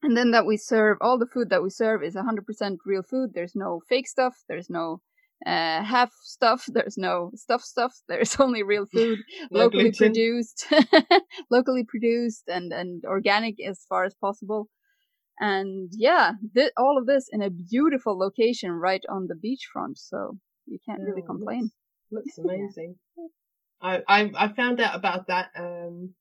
and 0.05 0.17
then 0.17 0.33
that 0.33 0.47
we 0.47 0.57
serve 0.57 0.99
all 1.01 1.19
the 1.19 1.27
food 1.27 1.51
that 1.51 1.63
we 1.63 1.71
serve 1.71 2.03
is 2.03 2.15
100% 2.15 2.77
real 2.85 3.03
food. 3.03 3.31
There's 3.35 3.57
no 3.57 3.81
fake 3.89 4.07
stuff. 4.07 4.37
There's 4.49 4.69
no 4.69 5.01
uh, 5.47 5.83
half 5.83 6.11
stuff. 6.23 6.65
There's 6.69 6.97
no 6.99 7.31
stuff 7.35 7.63
stuff. 7.63 7.93
There's 8.09 8.37
only 8.41 8.63
real 8.63 8.87
food 8.87 9.19
locally 9.51 9.93
produced 9.93 10.67
locally 11.51 11.85
produced 11.85 12.45
and 12.49 12.73
and 12.73 13.05
organic 13.05 13.57
as 13.65 13.85
far 13.89 14.05
as 14.05 14.15
possible. 14.15 14.69
And 15.41 15.91
yeah 15.93 16.33
th- 16.55 16.73
all 16.77 16.97
of 16.99 17.07
this 17.07 17.29
in 17.33 17.43
a 17.43 17.51
beautiful 17.51 18.17
location 18.19 18.71
right 18.71 19.05
on 19.09 19.27
the 19.27 19.35
beachfront. 19.35 19.97
So 19.97 20.39
you 20.67 20.79
can't 20.87 21.03
really 21.03 21.23
Oh, 21.23 21.27
complain. 21.27 21.71
Looks, 22.13 22.39
looks 22.39 22.39
amazing. 22.39 22.97
I, 23.83 24.03
I 24.09 24.31
I 24.45 24.49
found 24.49 24.81
out 24.81 24.95
about 24.95 25.27
that 25.27 25.51
um 25.57 26.15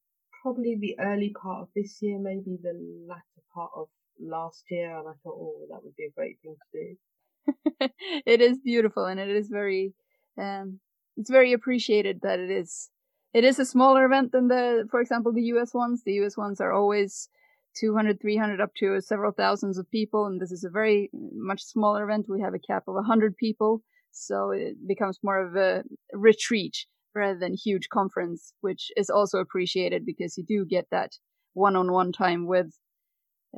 probably 0.44 0.78
the 0.80 0.96
early 1.00 1.34
part 1.41 1.62
of 1.62 1.70
this 1.76 2.00
year, 2.02 2.20
maybe 2.20 2.60
the 2.62 2.78
latter 3.08 3.44
part 3.56 3.72
of 3.76 3.88
last 4.20 4.66
year, 4.70 5.00
and 5.00 5.08
I 5.08 5.14
thought, 5.24 5.38
oh, 5.39 5.66
that 5.72 5.84
would 5.84 5.96
be 5.96 6.06
a 6.06 6.12
great 6.12 6.38
thing 6.44 6.56
to 6.56 6.80
do. 6.80 6.98
it 8.26 8.41
is 8.41 8.60
beautiful 8.60 9.06
and 9.06 9.20
it 9.20 9.30
is 9.30 9.50
very 9.50 9.94
um 10.38 10.80
it's 11.18 11.30
very 11.30 11.52
appreciated 11.52 12.22
that 12.24 12.39
it 12.39 12.50
is 12.50 12.89
it 13.34 13.44
is 13.44 13.60
a 13.60 13.66
smaller 13.66 14.06
event 14.06 14.32
than 14.32 14.48
the 14.48 14.88
for 14.89 15.02
example 15.02 15.34
the 15.34 15.52
US 15.56 15.74
ones. 15.74 16.04
The 16.06 16.14
US 16.24 16.38
ones 16.38 16.62
are 16.62 16.72
always 16.72 17.30
200 17.76 18.22
300 18.22 18.62
up 18.62 18.74
to 18.76 19.02
several 19.02 19.32
thousands 19.32 19.78
of 19.78 19.89
people 19.91 20.26
and 20.26 20.39
this 20.39 20.52
is 20.52 20.64
a 20.64 20.70
very 20.70 21.10
much 21.14 21.64
smaller 21.64 22.04
event. 22.04 22.28
We 22.30 22.41
have 22.41 22.54
a 22.54 22.60
cap 22.60 22.84
of 22.88 22.96
100 22.96 23.36
people 23.36 23.84
so 24.12 24.52
it 24.52 24.88
becomes 24.88 25.20
more 25.24 25.46
of 25.46 25.56
a 25.56 25.84
retreat 26.14 26.86
rather 27.16 27.38
than 27.39 27.53
huge 27.55 27.89
conference 27.89 28.53
which 28.61 28.91
is 28.97 29.09
also 29.09 29.39
appreciated 29.39 30.05
because 30.05 30.38
you 30.38 30.43
do 30.45 30.66
get 30.66 30.88
that 30.91 31.11
one-on-one 31.53 32.11
time 32.11 32.47
with 32.47 32.74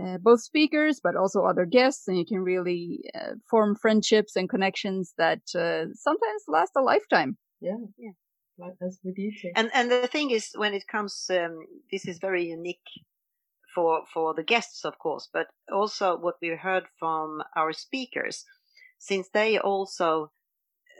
uh, 0.01 0.17
both 0.19 0.41
speakers 0.41 0.99
but 1.03 1.15
also 1.15 1.45
other 1.45 1.65
guests 1.65 2.07
and 2.07 2.17
you 2.17 2.25
can 2.25 2.39
really 2.39 3.01
uh, 3.15 3.33
form 3.49 3.75
friendships 3.75 4.35
and 4.35 4.49
connections 4.49 5.13
that 5.17 5.41
uh, 5.55 5.85
sometimes 5.93 6.43
last 6.47 6.71
a 6.77 6.81
lifetime 6.81 7.37
Yeah, 7.59 7.77
Yeah. 7.97 8.11
like 8.57 8.75
as 8.81 8.99
with 9.03 9.17
you 9.17 9.31
two. 9.39 9.51
And 9.55 9.69
and 9.73 9.91
the 9.91 10.07
thing 10.07 10.31
is, 10.31 10.51
when 10.55 10.73
it 10.73 10.87
comes, 10.87 11.29
um, 11.29 11.65
this 11.91 12.07
is 12.07 12.19
very 12.19 12.45
unique 12.45 12.87
for 13.73 14.05
for 14.13 14.33
the 14.33 14.43
guests, 14.43 14.85
of 14.85 14.97
course, 14.99 15.29
but 15.31 15.47
also 15.71 16.17
what 16.17 16.35
we 16.41 16.49
heard 16.49 16.87
from 16.99 17.43
our 17.55 17.73
speakers, 17.73 18.45
since 18.99 19.29
they 19.29 19.59
also 19.59 20.31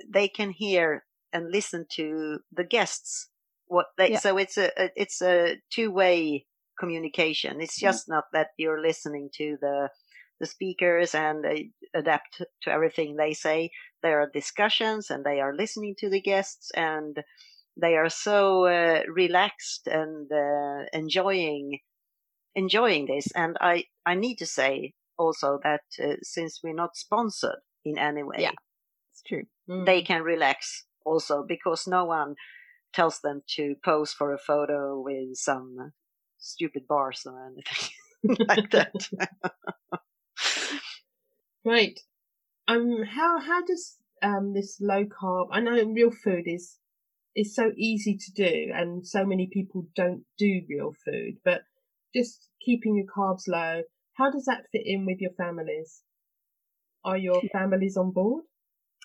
they 0.09 0.27
can 0.29 0.51
hear 0.51 1.05
and 1.35 1.51
listen 1.51 1.85
to 1.97 2.39
the 2.59 2.63
guests. 2.75 3.29
What 3.67 3.87
they 3.97 4.11
Yeah. 4.11 4.19
so 4.19 4.37
it's 4.43 4.57
a 4.57 4.69
it's 5.03 5.21
a 5.21 5.57
two 5.75 5.91
way 5.91 6.45
communication. 6.79 7.61
It's 7.61 7.79
just 7.87 8.03
not 8.15 8.25
that 8.33 8.49
you're 8.57 8.81
listening 8.89 9.29
to 9.39 9.57
the 9.61 9.89
the 10.39 10.45
speakers 10.55 11.15
and 11.15 11.45
adapt 11.93 12.31
to 12.63 12.69
everything 12.71 13.09
they 13.15 13.33
say. 13.33 13.71
There 14.03 14.19
are 14.21 14.29
discussions 14.41 15.09
and 15.11 15.23
they 15.23 15.39
are 15.41 15.55
listening 15.55 15.95
to 16.01 16.09
the 16.09 16.21
guests 16.21 16.71
and 16.75 17.13
they 17.81 17.95
are 17.95 18.09
so 18.09 18.65
uh, 18.65 19.01
relaxed 19.23 19.87
and 19.87 20.31
uh, 20.31 20.85
enjoying 21.01 21.79
enjoying 22.55 23.05
this. 23.07 23.27
And 23.35 23.57
I 23.61 23.85
I 24.05 24.15
need 24.15 24.37
to 24.37 24.45
say 24.45 24.93
also 25.17 25.59
that 25.63 25.83
uh, 26.03 26.15
since 26.21 26.59
we're 26.63 26.73
not 26.83 26.95
sponsored 26.97 27.61
in 27.83 27.97
any 27.97 28.23
way, 28.23 28.37
Yeah. 28.39 28.55
it's 29.11 29.23
true 29.23 29.45
Mm. 29.69 29.85
they 29.85 30.01
can 30.03 30.21
relax 30.21 30.85
also 31.05 31.43
because 31.47 31.87
no 31.87 32.05
one 32.05 32.35
tells 32.93 33.19
them 33.19 33.41
to 33.55 33.75
pose 33.83 34.13
for 34.13 34.33
a 34.33 34.37
photo 34.37 34.99
with 35.01 35.35
some 35.35 35.93
stupid 36.37 36.87
bars 36.87 37.25
or 37.25 37.45
anything 37.45 37.89
like 38.47 38.71
that. 38.71 38.93
Great. 41.65 41.99
Um, 42.67 43.03
how 43.03 43.39
how 43.39 43.63
does 43.63 43.97
um 44.21 44.53
this 44.53 44.77
low 44.79 45.05
carb? 45.05 45.47
I 45.51 45.59
know 45.59 45.83
real 45.83 46.11
food 46.11 46.43
is 46.45 46.79
is 47.35 47.55
so 47.55 47.71
easy 47.75 48.17
to 48.17 48.31
do, 48.31 48.71
and 48.73 49.05
so 49.05 49.25
many 49.25 49.49
people 49.51 49.87
don't 49.95 50.23
do 50.37 50.61
real 50.69 50.93
food. 51.05 51.37
But 51.43 51.63
just 52.15 52.49
keeping 52.61 52.95
your 52.95 53.07
carbs 53.07 53.47
low, 53.47 53.83
how 54.13 54.31
does 54.31 54.45
that 54.45 54.65
fit 54.71 54.83
in 54.85 55.05
with 55.05 55.19
your 55.19 55.31
families? 55.31 56.01
Are 57.03 57.17
your 57.17 57.41
families 57.51 57.97
on 57.97 58.11
board? 58.11 58.45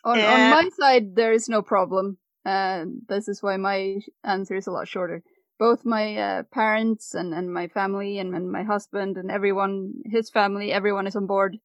On, 0.05 0.23
Uh, 0.23 0.27
on 0.27 0.49
my 0.49 0.69
side 0.79 1.15
there 1.15 1.33
is 1.33 1.49
no 1.49 1.63
problem 1.63 2.19
uh, 2.47 2.85
this 3.09 3.29
is 3.29 3.43
why 3.43 3.57
my 3.57 4.01
answer 4.25 4.57
is 4.57 4.67
a 4.67 4.71
lot 4.71 4.89
shorter 4.89 5.23
both 5.59 5.85
my 5.85 6.17
uh, 6.17 6.43
parents 6.53 7.15
and, 7.15 7.35
and 7.35 7.53
my 7.53 7.69
family 7.69 8.19
and, 8.19 8.35
and 8.35 8.51
my 8.51 8.63
husband 8.63 9.17
and 9.17 9.31
everyone 9.31 9.93
his 10.07 10.31
family 10.31 10.73
everyone 10.73 11.07
is 11.07 11.17
on 11.17 11.27
board 11.27 11.59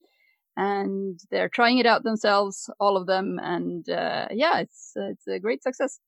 and 0.58 1.20
they're 1.32 1.50
trying 1.50 1.78
it 1.78 1.86
out 1.86 2.04
themselves 2.04 2.70
all 2.80 2.98
of 2.98 3.08
them 3.08 3.40
and 3.42 3.90
uh, 3.90 4.28
yeah 4.32 4.60
it's 4.60 4.94
it's 4.96 5.28
a 5.28 5.40
great 5.40 5.64
success 5.64 6.00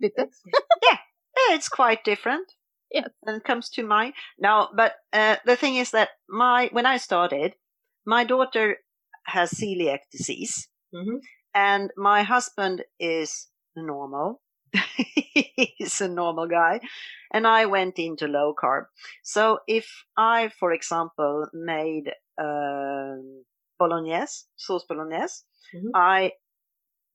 Bitte? 0.00 0.14
Yeah, 0.82 1.56
it's 1.56 1.68
quite 1.68 2.04
different. 2.04 2.52
Yes. 2.90 3.08
When 3.20 3.36
it 3.36 3.44
comes 3.44 3.68
to 3.70 3.82
mine. 3.82 4.12
No, 4.38 4.68
but 4.74 4.94
uh, 5.12 5.36
the 5.46 5.56
thing 5.56 5.76
is 5.76 5.90
that 5.92 6.10
my 6.28 6.68
when 6.72 6.86
I 6.86 6.98
started, 6.98 7.54
my 8.04 8.24
daughter 8.24 8.76
has 9.24 9.50
celiac 9.52 10.00
disease, 10.10 10.68
hmm 10.92 11.16
and 11.54 11.90
my 11.96 12.22
husband 12.22 12.84
is 12.98 13.48
normal. 13.76 14.40
He's 14.96 16.00
a 16.00 16.08
normal 16.08 16.46
guy, 16.48 16.80
and 17.32 17.46
I 17.46 17.66
went 17.66 17.98
into 17.98 18.26
low 18.26 18.54
carb. 18.54 18.84
So 19.22 19.60
if 19.66 19.86
I, 20.16 20.50
for 20.58 20.72
example, 20.72 21.46
made 21.52 22.12
um 22.38 23.44
bolognese, 23.78 24.44
sauce 24.56 24.84
bolognese, 24.88 25.44
Mhm. 25.74 25.90
I 25.94 26.32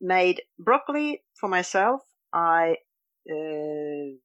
made 0.02 0.42
broccoli 0.60 1.24
for 1.40 1.50
myself. 1.50 2.02
I 2.34 2.78
uh, 3.30 4.18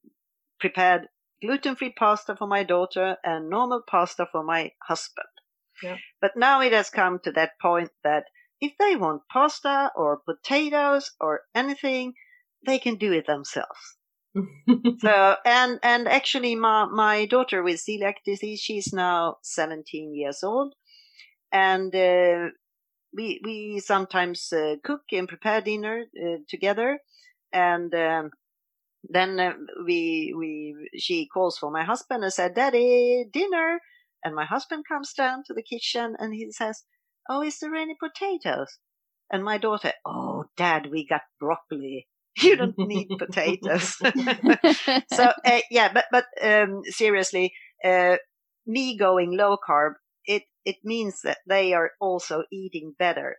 prepared 0.59 1.07
gluten-free 1.41 1.93
pasta 1.93 2.35
for 2.35 2.47
my 2.47 2.63
daughter 2.63 3.17
and 3.23 3.49
normal 3.49 3.81
pasta 3.87 4.25
for 4.31 4.43
my 4.43 4.71
husband. 4.87 5.27
Yeah. 5.81 5.97
But 6.21 6.31
now 6.37 6.61
it 6.61 6.71
has 6.73 6.89
come 6.89 7.19
to 7.23 7.31
that 7.33 7.51
point 7.61 7.91
that 8.03 8.25
if 8.63 8.71
they 8.79 8.95
want 8.95 9.27
pasta 9.29 9.91
or 9.93 10.21
potatoes 10.25 11.11
or 11.19 11.41
anything, 11.53 12.13
they 12.65 12.79
can 12.79 12.95
do 12.95 13.11
it 13.11 13.27
themselves. 13.27 13.97
So 14.99 15.35
and 15.45 15.79
and 15.83 16.07
actually, 16.07 16.55
my 16.55 16.85
my 16.85 17.25
daughter 17.25 17.61
with 17.61 17.83
celiac 17.85 18.15
disease, 18.25 18.61
she's 18.61 18.93
now 18.93 19.37
17 19.43 20.15
years 20.15 20.43
old, 20.43 20.73
and 21.51 21.93
uh, 21.93 22.49
we 23.13 23.41
we 23.43 23.79
sometimes 23.79 24.51
uh, 24.53 24.75
cook 24.83 25.01
and 25.11 25.27
prepare 25.27 25.61
dinner 25.61 26.05
uh, 26.25 26.37
together, 26.47 26.99
and 27.51 27.93
um, 27.93 28.31
then 29.03 29.39
uh, 29.39 29.53
we 29.85 30.33
we 30.37 30.89
she 30.97 31.27
calls 31.27 31.57
for 31.57 31.69
my 31.69 31.83
husband 31.83 32.23
and 32.23 32.33
said, 32.33 32.55
"Daddy, 32.55 33.25
dinner," 33.31 33.79
and 34.23 34.33
my 34.33 34.45
husband 34.45 34.85
comes 34.87 35.13
down 35.13 35.43
to 35.47 35.53
the 35.53 35.63
kitchen 35.63 36.15
and 36.19 36.33
he 36.33 36.51
says, 36.51 36.83
"Oh, 37.29 37.41
is 37.43 37.59
there 37.59 37.75
any 37.75 37.95
potatoes?" 37.95 38.79
And 39.31 39.43
my 39.43 39.57
daughter, 39.57 39.93
"Oh, 40.05 40.45
Dad, 40.57 40.89
we 40.91 41.05
got 41.07 41.23
broccoli." 41.39 42.07
You 42.41 42.55
don't 42.57 42.81
need 42.81 43.09
potatoes. 43.19 43.95
so 45.07 45.31
uh, 45.45 45.61
yeah, 45.71 45.91
but 45.93 46.05
but 46.11 46.25
um, 46.41 46.81
seriously, 46.85 47.53
uh, 47.83 48.17
me 48.65 48.97
going 48.97 49.37
low 49.37 49.57
carb, 49.57 49.93
it 50.25 50.43
it 50.65 50.77
means 50.83 51.21
that 51.23 51.39
they 51.47 51.73
are 51.73 51.91
also 52.01 52.43
eating 52.51 52.95
better, 52.97 53.37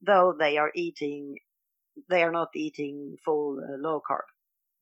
though 0.00 0.34
they 0.38 0.58
are 0.58 0.70
eating, 0.74 1.36
they 2.10 2.22
are 2.22 2.32
not 2.32 2.50
eating 2.54 3.16
full 3.24 3.58
uh, 3.60 3.76
low 3.78 4.00
carb 4.08 4.26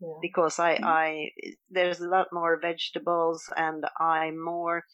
Yeah. 0.00 0.09
because 0.20 0.59
I 0.59 0.78
Mm. 0.78 0.82
I 0.82 1.30
there's 1.70 2.00
a 2.00 2.09
lot 2.09 2.28
more 2.32 2.59
vegetables 2.61 3.48
and 3.57 3.84
I'm 4.00 4.42
more 4.42 4.84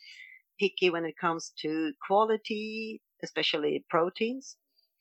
picky 0.60 0.90
when 0.90 1.04
it 1.04 1.16
comes 1.20 1.52
to 1.62 1.92
quality, 2.06 3.02
especially 3.22 3.84
proteins. 3.88 4.56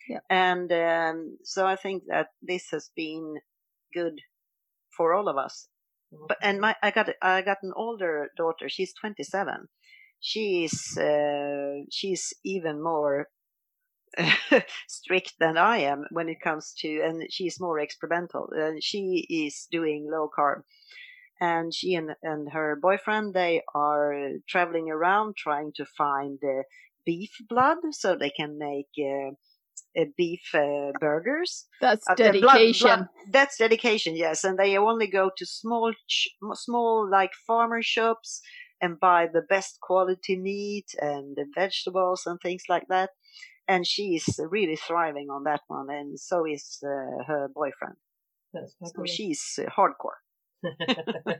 Yeah. 0.07 0.20
And 0.30 0.72
um, 0.72 1.38
so 1.43 1.65
I 1.65 1.76
think 1.76 2.03
that 2.07 2.28
this 2.41 2.70
has 2.72 2.89
been 2.95 3.36
good 3.93 4.22
for 4.95 5.13
all 5.13 5.28
of 5.28 5.38
us 5.38 5.68
but 6.28 6.38
and 6.41 6.61
my 6.61 6.76
I 6.82 6.91
got 6.91 7.09
I 7.22 7.41
got 7.41 7.63
an 7.63 7.74
older 7.76 8.32
daughter. 8.38 8.70
She's 8.70 8.93
27. 8.93 9.68
She's 10.20 10.97
uh, 10.97 11.84
she's 11.91 12.34
even 12.43 12.82
more 12.82 13.30
strict 14.88 15.34
than 15.39 15.57
I 15.57 15.80
am 15.80 16.05
when 16.11 16.30
it 16.30 16.41
comes 16.41 16.74
to, 16.80 17.01
and 17.01 17.28
she's 17.30 17.59
more 17.59 17.80
experimental. 17.80 18.49
And 18.51 18.82
she 18.82 19.28
is 19.30 19.68
doing 19.70 20.09
low 20.09 20.30
carb, 20.36 20.63
and 21.41 21.74
she 21.74 21.93
and 21.93 22.15
and 22.24 22.51
her 22.53 22.76
boyfriend 22.76 23.34
they 23.34 23.61
are 23.76 24.32
traveling 24.47 24.89
around 24.89 25.36
trying 25.36 25.74
to 25.76 25.86
find 25.86 26.39
uh, 26.43 26.63
beef 27.08 27.32
blood 27.49 27.78
so 27.91 28.16
they 28.16 28.32
can 28.32 28.58
make. 28.60 28.91
Uh, 28.99 29.32
uh, 29.99 30.05
beef 30.18 30.43
uh, 30.53 30.91
burgers 30.99 31.68
that's 31.82 32.08
uh, 32.10 32.14
uh, 32.14 32.16
blood- 32.16 32.34
dedication 32.34 32.80
blood- 32.80 33.08
that's 33.32 33.58
dedication, 33.58 34.16
yes. 34.16 34.43
And 34.43 34.58
they 34.58 34.78
only 34.78 35.08
go 35.08 35.32
to 35.38 35.45
small, 35.45 35.93
ch- 36.08 36.30
small 36.53 37.10
like 37.10 37.32
farmer 37.45 37.82
shops 37.82 38.41
and 38.82 38.99
buy 38.99 39.28
the 39.32 39.41
best 39.41 39.80
quality 39.82 40.38
meat 40.38 40.88
and 41.01 41.36
the 41.36 41.45
vegetables 41.55 42.24
and 42.26 42.39
things 42.41 42.64
like 42.70 42.88
that. 42.89 43.12
And 43.68 43.86
she's 43.86 44.39
really 44.49 44.78
thriving 44.78 45.28
on 45.30 45.43
that 45.43 45.62
one, 45.68 45.88
and 45.89 46.20
so 46.20 46.45
is 46.45 46.80
uh, 46.84 47.24
her 47.28 47.49
boyfriend. 47.53 47.95
That's 48.53 48.76
So 48.84 49.03
she's 49.05 49.60
uh, 49.60 49.70
hardcore. 49.70 50.20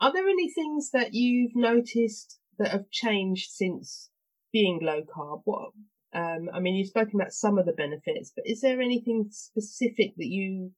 Are 0.00 0.12
there 0.12 0.28
any 0.28 0.50
things 0.50 0.90
that 0.92 1.14
you've 1.14 1.56
noticed 1.56 2.38
that 2.58 2.72
have 2.72 2.90
changed 2.90 3.50
since 3.50 4.10
being 4.52 4.80
low 4.82 5.02
carb? 5.02 5.42
What 5.44 5.72
Um, 6.12 6.48
I 6.52 6.60
mean, 6.60 6.76
you've 6.76 6.88
spoken 6.88 7.20
about 7.20 7.32
some 7.32 7.58
of 7.58 7.66
the 7.66 7.72
benefits, 7.72 8.32
but 8.34 8.46
is 8.46 8.60
there 8.60 8.80
anything 8.80 9.28
specific 9.30 10.14
that 10.16 10.28
you 10.28 10.72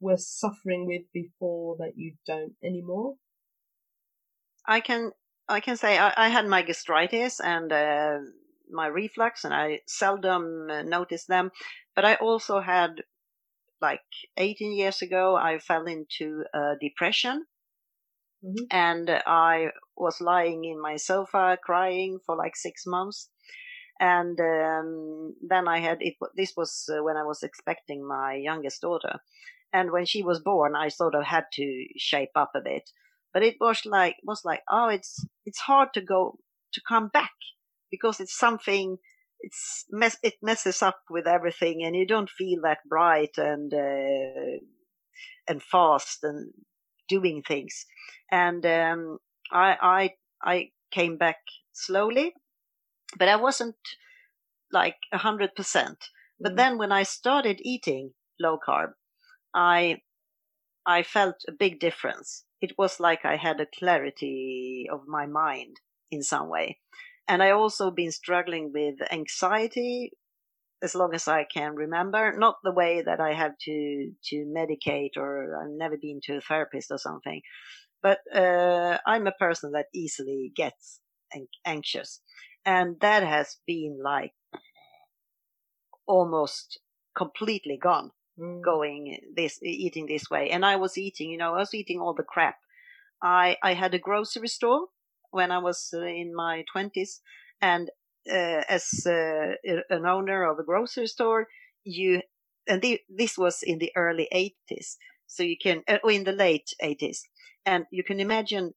were 0.00 0.18
suffering 0.18 0.86
with 0.86 1.02
before 1.12 1.76
that 1.78 1.96
you 1.96 2.14
don't 2.26 2.54
anymore? 2.62 3.16
I 4.66 4.80
can 4.80 5.12
I 5.48 5.60
can 5.60 5.76
say 5.76 5.98
I, 5.98 6.12
I 6.16 6.28
had 6.28 6.46
my 6.46 6.62
gastritis 6.62 7.40
and 7.40 7.72
uh, 7.72 8.18
my 8.70 8.86
reflux, 8.86 9.44
and 9.44 9.52
I 9.54 9.80
seldom 9.86 10.68
uh, 10.70 10.82
noticed 10.82 11.28
them. 11.28 11.50
But 11.94 12.04
I 12.04 12.14
also 12.16 12.60
had, 12.60 13.02
like 13.80 14.00
18 14.36 14.72
years 14.72 15.02
ago, 15.02 15.36
I 15.36 15.58
fell 15.58 15.86
into 15.86 16.44
a 16.54 16.74
depression, 16.80 17.44
Mhm. 18.44 18.66
and 18.70 19.10
I 19.10 19.72
was 19.96 20.20
lying 20.20 20.64
in 20.64 20.80
my 20.80 20.96
sofa 20.96 21.58
crying 21.62 22.20
for 22.26 22.36
like 22.36 22.56
six 22.56 22.86
months. 22.86 23.30
And 24.00 24.40
um, 24.40 25.36
then 25.42 25.68
I 25.68 25.78
had 25.80 25.98
it. 26.02 26.14
This 26.36 26.54
was 26.56 26.88
uh, 26.88 27.02
when 27.02 27.16
I 27.16 27.24
was 27.24 27.42
expecting 27.42 28.06
my 28.06 28.34
youngest 28.34 28.82
daughter, 28.82 29.20
and 29.72 29.92
when 29.92 30.06
she 30.06 30.22
was 30.22 30.40
born, 30.40 30.76
I 30.76 30.88
sort 30.88 31.14
of 31.14 31.24
had 31.24 31.46
to 31.54 31.86
shape 31.98 32.32
up 32.36 32.52
a 32.56 32.60
bit. 32.60 32.90
But 33.32 33.42
it 33.44 33.56
was 33.60 33.86
like 33.86 34.16
was 34.24 34.44
like 34.44 34.62
oh, 34.70 34.88
it's 34.88 35.24
it's 35.46 35.60
hard 35.60 35.94
to 35.94 36.00
go 36.02 36.38
to 36.74 36.80
come 36.88 37.08
back 37.08 37.34
because 37.90 38.20
it's 38.20 38.36
something. 38.38 38.98
It's 39.40 39.84
mess 39.90 40.16
it 40.22 40.34
messes 40.42 40.82
up 40.82 41.00
with 41.10 41.26
everything, 41.26 41.84
and 41.84 41.94
you 41.96 42.06
don't 42.06 42.30
feel 42.30 42.60
that 42.62 42.78
bright 42.88 43.38
and 43.38 43.72
uh, 43.74 44.58
and 45.48 45.62
fast 45.62 46.18
and 46.24 46.52
doing 47.08 47.42
things. 47.42 47.86
And 48.30 48.64
um, 48.66 49.18
I 49.52 49.76
I 50.42 50.50
I 50.56 50.70
came 50.90 51.16
back 51.18 51.38
slowly, 51.72 52.34
but 53.18 53.28
I 53.28 53.36
wasn't 53.36 53.76
like 54.72 54.98
a 55.12 55.18
hundred 55.18 55.54
percent. 55.54 56.10
But 56.40 56.52
Mhm. 56.52 56.56
then 56.56 56.78
when 56.78 56.92
I 56.92 57.02
started 57.04 57.60
eating 57.62 58.14
low 58.38 58.58
carb, 58.58 58.94
I 59.54 60.02
I 60.86 61.02
felt 61.02 61.44
a 61.48 61.52
big 61.52 61.78
difference. 61.80 62.46
It 62.62 62.78
was 62.78 63.00
like 63.00 63.24
I 63.26 63.36
had 63.36 63.60
a 63.60 63.66
clarity 63.66 64.88
of 64.90 65.06
my 65.06 65.26
mind 65.26 65.80
in 66.10 66.22
some 66.22 66.48
way. 66.48 66.80
And 67.28 67.42
I 67.42 67.50
also 67.50 67.90
been 67.90 68.12
struggling 68.12 68.72
with 68.72 69.00
anxiety 69.12 70.12
as 70.84 70.94
long 70.94 71.14
as 71.14 71.28
I 71.28 71.44
can 71.44 71.74
remember. 71.76 72.34
Not 72.36 72.56
the 72.64 72.72
way 72.72 73.02
that 73.02 73.20
I 73.20 73.34
have 73.34 73.58
to 73.62 74.12
to 74.30 74.36
medicate 74.46 75.16
or 75.16 75.56
I've 75.60 75.70
never 75.70 75.96
been 75.96 76.20
to 76.24 76.36
a 76.38 76.40
therapist 76.42 76.90
or 76.92 76.98
something. 76.98 77.42
But 78.02 78.20
uh, 78.34 78.98
I'm 79.06 79.26
a 79.26 79.32
person 79.32 79.72
that 79.72 79.86
easily 79.94 80.52
gets 80.54 81.00
an- 81.32 81.48
anxious, 81.66 82.20
and 82.66 83.00
that 83.00 83.22
has 83.24 83.58
been 83.66 83.98
like 84.04 84.34
almost 86.06 86.80
completely 87.16 87.78
gone 87.78 88.10
Mm. 88.38 88.64
going 88.64 89.20
this 89.36 89.60
eating 89.62 90.06
this 90.06 90.28
way 90.28 90.50
and 90.50 90.66
i 90.66 90.74
was 90.74 90.98
eating 90.98 91.30
you 91.30 91.38
know 91.38 91.54
i 91.54 91.58
was 91.58 91.72
eating 91.72 92.00
all 92.00 92.14
the 92.14 92.24
crap 92.24 92.56
i 93.22 93.56
i 93.62 93.74
had 93.74 93.94
a 93.94 93.98
grocery 93.98 94.48
store 94.48 94.88
when 95.30 95.52
i 95.52 95.58
was 95.58 95.90
uh, 95.94 96.00
in 96.02 96.34
my 96.34 96.64
20s 96.74 97.20
and 97.60 97.90
as 98.30 99.06
uh, 99.06 99.52
an 99.90 100.06
owner 100.06 100.44
of 100.44 100.58
a 100.58 100.64
grocery 100.64 101.06
store 101.06 101.46
you 101.84 102.22
and 102.66 102.80
the, 102.80 103.00
this 103.08 103.36
was 103.36 103.62
in 103.62 103.78
the 103.78 103.92
early 103.96 104.28
80s 104.32 104.96
so 105.26 105.42
you 105.42 105.56
can 105.62 105.82
uh, 105.88 105.98
or 106.02 106.10
in 106.10 106.24
the 106.24 106.32
late 106.32 106.70
80s 106.82 107.18
and 107.66 107.84
you 107.90 108.02
can 108.04 108.20
imagine 108.20 108.72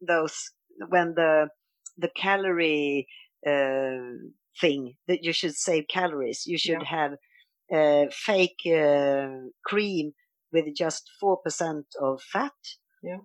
those 0.00 0.50
when 0.88 1.14
the 1.14 1.48
the 1.96 2.10
calorie 2.16 3.06
uh, 3.46 4.16
thing 4.60 4.94
that 5.06 5.22
you 5.22 5.32
should 5.32 5.54
save 5.54 5.84
calories 5.88 6.44
you 6.46 6.58
should 6.58 6.82
have 6.82 7.12
uh, 7.72 8.06
fake 8.10 8.60
uh, 8.66 9.28
cream 9.64 10.12
with 10.52 10.74
just 10.74 11.08
4% 11.22 11.82
of 12.00 12.22
fat. 12.22 12.52
Yeah. 13.02 13.18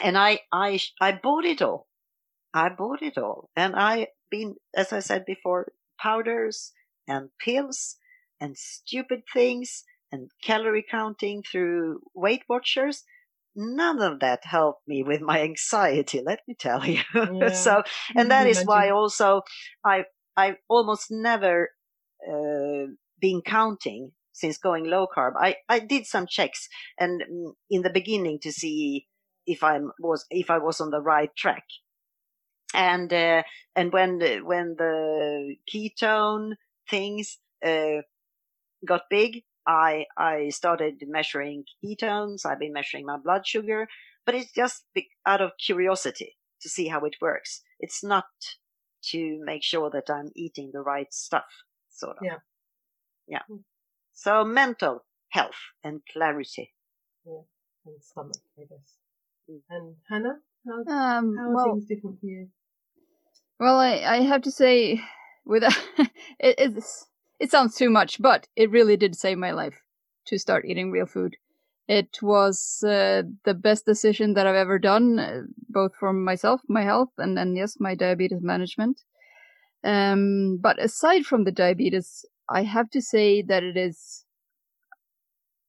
And 0.00 0.16
I, 0.16 0.40
I, 0.52 0.80
I 1.00 1.12
bought 1.12 1.44
it 1.44 1.62
all. 1.62 1.86
I 2.54 2.68
bought 2.68 3.02
it 3.02 3.18
all. 3.18 3.50
And 3.56 3.74
I 3.76 4.08
been, 4.30 4.56
as 4.74 4.92
I 4.92 5.00
said 5.00 5.24
before, 5.24 5.72
powders 5.98 6.72
and 7.06 7.30
pills 7.44 7.96
and 8.40 8.56
stupid 8.56 9.22
things 9.32 9.84
and 10.12 10.30
calorie 10.42 10.84
counting 10.88 11.42
through 11.42 12.00
Weight 12.14 12.42
Watchers. 12.48 13.04
None 13.54 14.00
of 14.00 14.20
that 14.20 14.40
helped 14.44 14.86
me 14.86 15.02
with 15.02 15.20
my 15.20 15.40
anxiety, 15.42 16.22
let 16.24 16.40
me 16.46 16.54
tell 16.58 16.86
you. 16.86 17.00
Yeah. 17.14 17.48
so, 17.50 17.82
and 18.16 18.30
that 18.30 18.46
is 18.46 18.62
why 18.62 18.90
also 18.90 19.42
I, 19.84 20.04
I've 20.36 20.56
almost 20.68 21.10
never, 21.10 21.70
uh, 22.26 22.92
been 23.20 23.42
counting 23.44 24.12
since 24.32 24.58
going 24.58 24.84
low 24.84 25.06
carb. 25.06 25.32
I, 25.38 25.56
I 25.68 25.80
did 25.80 26.06
some 26.06 26.26
checks 26.26 26.68
and 26.98 27.22
mm, 27.22 27.52
in 27.68 27.82
the 27.82 27.90
beginning 27.90 28.38
to 28.42 28.52
see 28.52 29.06
if 29.46 29.62
I 29.62 29.78
was 29.98 30.24
if 30.30 30.50
I 30.50 30.58
was 30.58 30.80
on 30.80 30.90
the 30.90 31.00
right 31.00 31.34
track. 31.36 31.64
And 32.74 33.12
uh, 33.12 33.42
and 33.74 33.92
when 33.92 34.18
the, 34.18 34.38
when 34.40 34.76
the 34.78 35.56
ketone 35.72 36.52
things 36.88 37.38
uh, 37.64 38.02
got 38.86 39.02
big, 39.10 39.42
I 39.66 40.06
I 40.16 40.50
started 40.50 41.02
measuring 41.06 41.64
ketones. 41.84 42.46
I've 42.46 42.60
been 42.60 42.72
measuring 42.72 43.06
my 43.06 43.16
blood 43.16 43.46
sugar, 43.46 43.88
but 44.24 44.34
it's 44.34 44.52
just 44.52 44.84
out 45.26 45.40
of 45.40 45.52
curiosity 45.64 46.36
to 46.62 46.68
see 46.68 46.88
how 46.88 47.04
it 47.04 47.16
works. 47.20 47.62
It's 47.80 48.04
not 48.04 48.26
to 49.10 49.40
make 49.44 49.62
sure 49.62 49.90
that 49.90 50.10
I'm 50.10 50.30
eating 50.36 50.70
the 50.72 50.80
right 50.80 51.12
stuff, 51.12 51.44
sort 51.88 52.18
of. 52.18 52.22
Yeah. 52.24 52.36
Yeah. 53.26 53.42
So 54.12 54.44
mental 54.44 55.04
health 55.30 55.60
and 55.82 56.02
clarity. 56.12 56.74
Yeah, 57.24 57.42
and 57.86 58.02
stomach, 58.02 58.36
I 58.58 58.62
guess. 58.62 58.96
Mm. 59.48 59.60
And 59.70 59.96
Hannah, 60.08 60.38
how, 60.66 60.78
Um, 60.80 61.36
how 61.36 61.50
are 61.50 61.54
well, 61.54 61.64
things 61.64 61.86
different 61.86 62.20
for 62.20 62.26
you? 62.26 62.48
Well, 63.60 63.78
I, 63.78 63.98
I 64.04 64.20
have 64.22 64.42
to 64.42 64.50
say, 64.50 65.00
with 65.44 65.62
it, 66.40 66.54
it's, 66.58 67.06
it 67.38 67.50
sounds 67.52 67.76
too 67.76 67.88
much, 67.90 68.20
but 68.20 68.48
it 68.56 68.70
really 68.72 68.96
did 68.96 69.14
save 69.14 69.38
my 69.38 69.52
life 69.52 69.82
to 70.26 70.38
start 70.38 70.64
eating 70.64 70.90
real 70.90 71.06
food. 71.06 71.36
It 71.86 72.22
was 72.22 72.82
uh, 72.84 73.22
the 73.44 73.54
best 73.54 73.86
decision 73.86 74.34
that 74.34 74.46
I've 74.48 74.56
ever 74.56 74.78
done, 74.80 75.18
uh, 75.20 75.42
both 75.68 75.94
for 75.96 76.12
myself, 76.12 76.60
my 76.68 76.82
health, 76.82 77.10
and 77.18 77.36
then 77.36 77.54
yes, 77.56 77.78
my 77.80 77.94
diabetes 77.94 78.42
management. 78.42 79.02
Um, 79.84 80.58
but 80.60 80.82
aside 80.82 81.26
from 81.26 81.44
the 81.44 81.52
diabetes, 81.52 82.24
I 82.48 82.64
have 82.64 82.90
to 82.90 83.02
say 83.02 83.42
that 83.42 83.62
it 83.64 83.76
is 83.76 84.26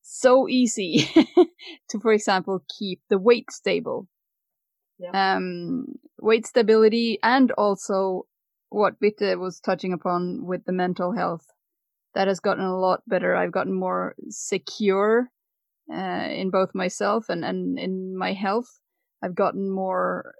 so 0.01 0.47
easy 0.47 1.09
to, 1.89 1.99
for 1.99 2.13
example, 2.13 2.63
keep 2.77 3.01
the 3.09 3.17
weight 3.17 3.51
stable. 3.51 4.07
Um, 5.14 5.86
weight 6.20 6.45
stability 6.45 7.20
and 7.24 7.52
also 7.52 8.26
what 8.70 8.99
Bitte 8.99 9.39
was 9.39 9.60
touching 9.60 9.93
upon 9.93 10.45
with 10.45 10.66
the 10.66 10.72
mental 10.72 11.12
health. 11.12 11.45
That 12.14 12.28
has 12.28 12.39
gotten 12.39 12.64
a 12.64 12.78
lot 12.78 13.02
better. 13.08 13.36
I've 13.36 13.52
gotten 13.52 13.74
more 13.74 14.16
secure 14.30 15.30
uh, 15.91 16.28
in 16.30 16.49
both 16.49 16.76
myself 16.76 17.30
and, 17.30 17.43
and 17.45 17.80
in 17.80 18.18
my 18.18 18.34
health. 18.34 18.80
I've 19.24 19.36
gotten 19.36 19.70
more. 19.70 20.34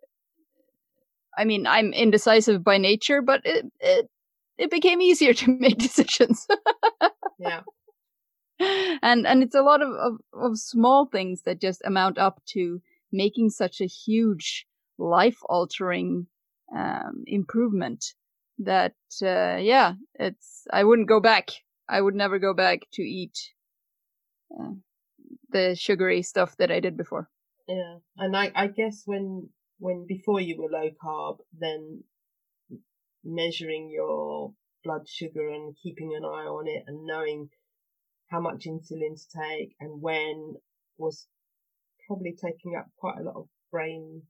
I 1.38 1.46
mean, 1.46 1.66
I'm 1.66 1.94
indecisive 1.94 2.64
by 2.64 2.78
nature, 2.78 3.22
but 3.22 3.42
it 3.46 3.66
it, 3.80 4.10
it 4.58 4.70
became 4.70 5.02
easier 5.02 5.34
to 5.42 5.52
make 5.52 5.78
decisions. 5.78 6.48
Yeah. 7.40 7.62
and 9.02 9.26
and 9.26 9.44
it's 9.44 9.56
a 9.56 9.62
lot 9.62 9.82
of, 9.82 9.90
of, 9.90 10.18
of 10.34 10.58
small 10.58 11.06
things 11.06 11.44
that 11.44 11.62
just 11.62 11.82
amount 11.86 12.18
up 12.18 12.42
to 12.48 12.82
making 13.12 13.50
such 13.50 13.82
a 13.82 13.86
huge 13.86 14.66
life 14.98 15.40
altering 15.46 16.28
um, 16.76 17.24
improvement 17.28 18.06
that 18.60 18.96
uh, 19.24 19.58
yeah 19.58 19.94
it's 20.16 20.66
i 20.72 20.84
wouldn't 20.84 21.08
go 21.08 21.20
back. 21.20 21.50
I 21.90 22.00
would 22.00 22.16
never 22.16 22.40
go 22.40 22.54
back 22.54 22.82
to 22.94 23.02
eat 23.02 23.38
uh, 24.58 24.74
the 25.50 25.76
sugary 25.76 26.22
stuff 26.22 26.56
that 26.58 26.72
i 26.72 26.80
did 26.80 26.96
before. 26.96 27.30
Yeah, 27.68 27.98
and 28.18 28.36
I, 28.36 28.52
I 28.56 28.68
guess 28.68 29.04
when 29.06 29.50
when 29.80 30.06
before 30.08 30.40
you 30.40 30.58
were 30.58 30.70
low 30.70 30.90
carb, 31.04 31.40
then 31.58 32.04
measuring 33.24 33.90
your 33.90 34.54
blood 34.84 35.08
sugar 35.08 35.50
and 35.50 35.76
keeping 35.82 36.16
an 36.16 36.24
eye 36.26 36.48
on 36.48 36.68
it 36.68 36.84
and 36.88 37.06
knowing 37.06 37.50
how 38.30 38.40
much 38.40 38.66
insulin 38.66 39.16
to 39.16 39.40
take 39.40 39.76
and 39.80 40.02
when 40.02 40.56
was 40.98 41.28
probably 42.12 42.36
taking 42.36 42.76
up 42.76 42.88
quite 42.98 43.18
a 43.18 43.24
lot 43.24 43.36
of 43.38 43.48
brain 43.72 44.24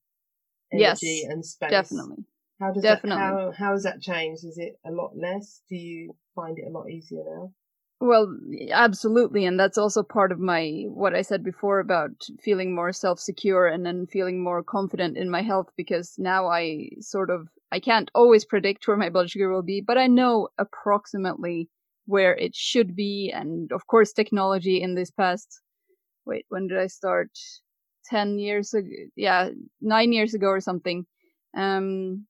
energy 0.72 1.24
Yes, 1.24 1.32
and 1.32 1.44
space. 1.44 1.70
definitely 1.72 2.26
How 2.60 2.72
does 2.72 2.84
definitely. 2.84 3.22
that 3.24 3.28
how 3.28 3.52
how 3.58 3.72
has 3.72 3.84
that 3.84 4.02
changed? 4.02 4.46
Is 4.46 4.58
it 4.58 4.74
a 4.86 4.92
lot 4.92 5.18
less? 5.18 5.64
Do 5.68 5.76
you 5.76 6.16
find 6.36 6.58
it 6.60 6.68
a 6.68 6.72
lot 6.72 6.90
easier 6.90 7.24
now? 7.26 7.54
Well, 8.00 8.36
absolutely, 8.72 9.46
and 9.46 9.60
that's 9.60 9.78
also 9.78 10.02
part 10.04 10.32
of 10.32 10.40
my 10.40 10.86
what 10.88 11.16
I 11.16 11.22
said 11.24 11.44
before 11.44 11.80
about 11.80 12.12
feeling 12.40 12.74
more 12.76 12.92
self-secure 12.94 13.68
and 13.68 13.86
then 13.86 14.06
feeling 14.08 14.44
more 14.44 14.64
confident 14.64 15.18
in 15.18 15.30
my 15.30 15.42
health 15.42 15.70
because 15.78 16.16
now 16.20 16.48
I 16.48 16.90
sort 17.00 17.30
of 17.32 17.48
I 17.72 17.80
can't 17.80 18.12
always 18.14 18.46
predict 18.46 18.88
where 18.88 18.98
my 18.98 19.10
blood 19.10 19.30
sugar 19.32 19.52
will 19.52 19.64
be, 19.64 19.82
but 19.82 19.98
I 19.98 20.08
know 20.08 20.50
approximately 20.60 21.70
where 22.06 22.36
it 22.36 22.56
should 22.56 22.96
be 22.96 23.32
and 23.34 23.72
of 23.72 23.88
course 23.88 24.14
technology 24.14 24.82
in 24.82 24.96
this 24.96 25.12
past 25.12 25.62
wait, 26.26 26.46
when 26.50 26.68
did 26.68 26.78
I 26.80 26.88
start? 26.88 27.32
10 28.06 28.40
years 28.40 28.74
ago, 28.74 28.88
yeah, 29.16 29.50
9 29.82 30.14
years 30.14 30.34
ago 30.34 30.48
or 30.48 30.60
something. 30.60 31.06
Um 31.56 32.28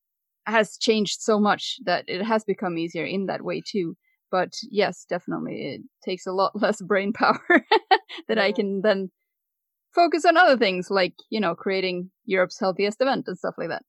has 0.47 0.75
changed 0.77 1.21
so 1.21 1.39
much 1.39 1.77
that 1.85 2.03
it 2.07 2.23
has 2.23 2.43
become 2.43 2.75
easier 2.75 3.05
in 3.05 3.27
that 3.27 3.43
way 3.43 3.61
too 3.61 3.95
but 4.31 4.53
yes, 4.71 5.05
definitely 5.07 5.75
it 5.75 5.81
takes 6.03 6.25
a 6.25 6.31
lot 6.31 6.53
less 6.59 6.81
brain 6.81 7.13
power 7.13 7.39
that 8.27 8.37
yeah. 8.37 8.43
I 8.43 8.51
can 8.51 8.81
then 8.81 9.11
focus 9.93 10.25
on 10.25 10.37
other 10.37 10.57
things 10.57 10.89
like, 10.89 11.13
you 11.29 11.39
know, 11.39 11.53
creating 11.53 12.09
Europe's 12.25 12.59
healthiest 12.59 13.01
event 13.01 13.25
and 13.27 13.37
stuff 13.37 13.55
like 13.57 13.69
that. 13.69 13.83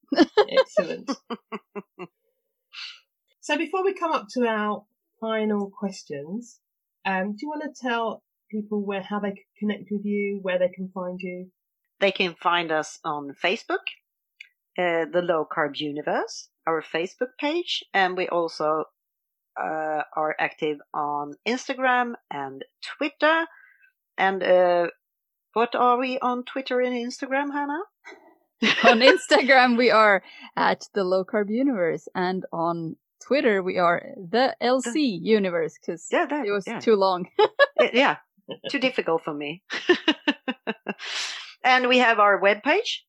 Excellent. 0.51 1.09
so 3.39 3.57
before 3.57 3.83
we 3.83 3.93
come 3.93 4.11
up 4.11 4.27
to 4.33 4.45
our 4.45 4.83
final 5.21 5.71
questions, 5.71 6.59
um, 7.05 7.31
do 7.31 7.37
you 7.41 7.47
want 7.47 7.63
to 7.63 7.81
tell 7.81 8.21
people 8.51 8.85
where 8.85 9.01
how 9.01 9.19
they 9.19 9.29
can 9.29 9.43
connect 9.57 9.85
with 9.89 10.03
you, 10.03 10.39
where 10.41 10.59
they 10.59 10.69
can 10.69 10.91
find 10.93 11.19
you? 11.21 11.49
They 12.03 12.11
can 12.11 12.35
find 12.35 12.69
us 12.69 12.99
on 13.05 13.33
Facebook, 13.41 13.85
uh, 14.77 15.05
the 15.09 15.21
Low 15.23 15.47
Carb 15.49 15.79
Universe, 15.79 16.49
our 16.67 16.81
Facebook 16.81 17.31
page, 17.39 17.81
and 17.93 18.17
we 18.17 18.27
also 18.27 18.83
uh, 19.57 20.01
are 20.13 20.35
active 20.37 20.79
on 20.93 21.35
Instagram 21.47 22.15
and 22.29 22.65
Twitter. 22.97 23.45
And 24.17 24.43
uh, 24.43 24.87
what 25.53 25.75
are 25.75 25.97
we 25.97 26.19
on 26.19 26.43
Twitter 26.43 26.81
and 26.81 26.93
Instagram, 26.93 27.53
Hannah? 27.53 27.85
on 28.83 28.99
Instagram, 29.15 29.77
we 29.77 29.89
are 29.89 30.23
at 30.57 30.83
the 30.93 31.05
Low 31.05 31.23
Carb 31.23 31.49
Universe, 31.49 32.09
and 32.13 32.45
on 32.51 32.97
Twitter, 33.25 33.63
we 33.63 33.77
are 33.77 34.03
the 34.17 34.53
LC 34.61 34.91
the, 34.91 35.19
Universe 35.21 35.77
because 35.79 36.05
yeah, 36.11 36.25
that, 36.25 36.45
it 36.45 36.51
was 36.51 36.67
yeah. 36.67 36.81
too 36.81 36.97
long. 36.97 37.29
yeah, 37.93 38.17
too 38.69 38.79
difficult 38.79 39.23
for 39.23 39.33
me. 39.33 39.63
And 41.63 41.87
we 41.87 41.99
have 41.99 42.19
our 42.19 42.41
webpage. 42.41 42.99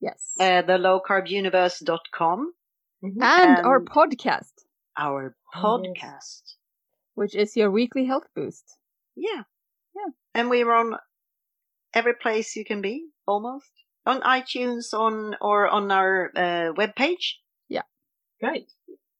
Yes. 0.00 0.34
Uh, 0.38 0.62
the 0.62 0.74
lowcarbuniverse.com. 0.74 2.52
Mm-hmm. 3.04 3.22
And, 3.22 3.58
and 3.58 3.66
our 3.66 3.80
podcast 3.80 4.64
our 4.96 5.34
podcast, 5.54 6.54
which 7.14 7.34
is 7.34 7.56
your 7.56 7.70
weekly 7.70 8.06
health 8.06 8.26
boost. 8.34 8.76
Yeah. 9.16 9.42
Yeah. 9.94 10.12
And 10.34 10.50
we're 10.50 10.72
on 10.72 10.96
every 11.92 12.14
place 12.14 12.56
you 12.56 12.64
can 12.64 12.80
be, 12.80 13.06
almost. 13.26 13.70
On 14.06 14.20
iTunes, 14.20 14.92
on 14.92 15.36
or 15.40 15.68
on 15.68 15.90
our 15.90 16.30
uh, 16.36 16.72
webpage. 16.74 17.34
Yeah. 17.68 17.82
Great. 18.40 18.70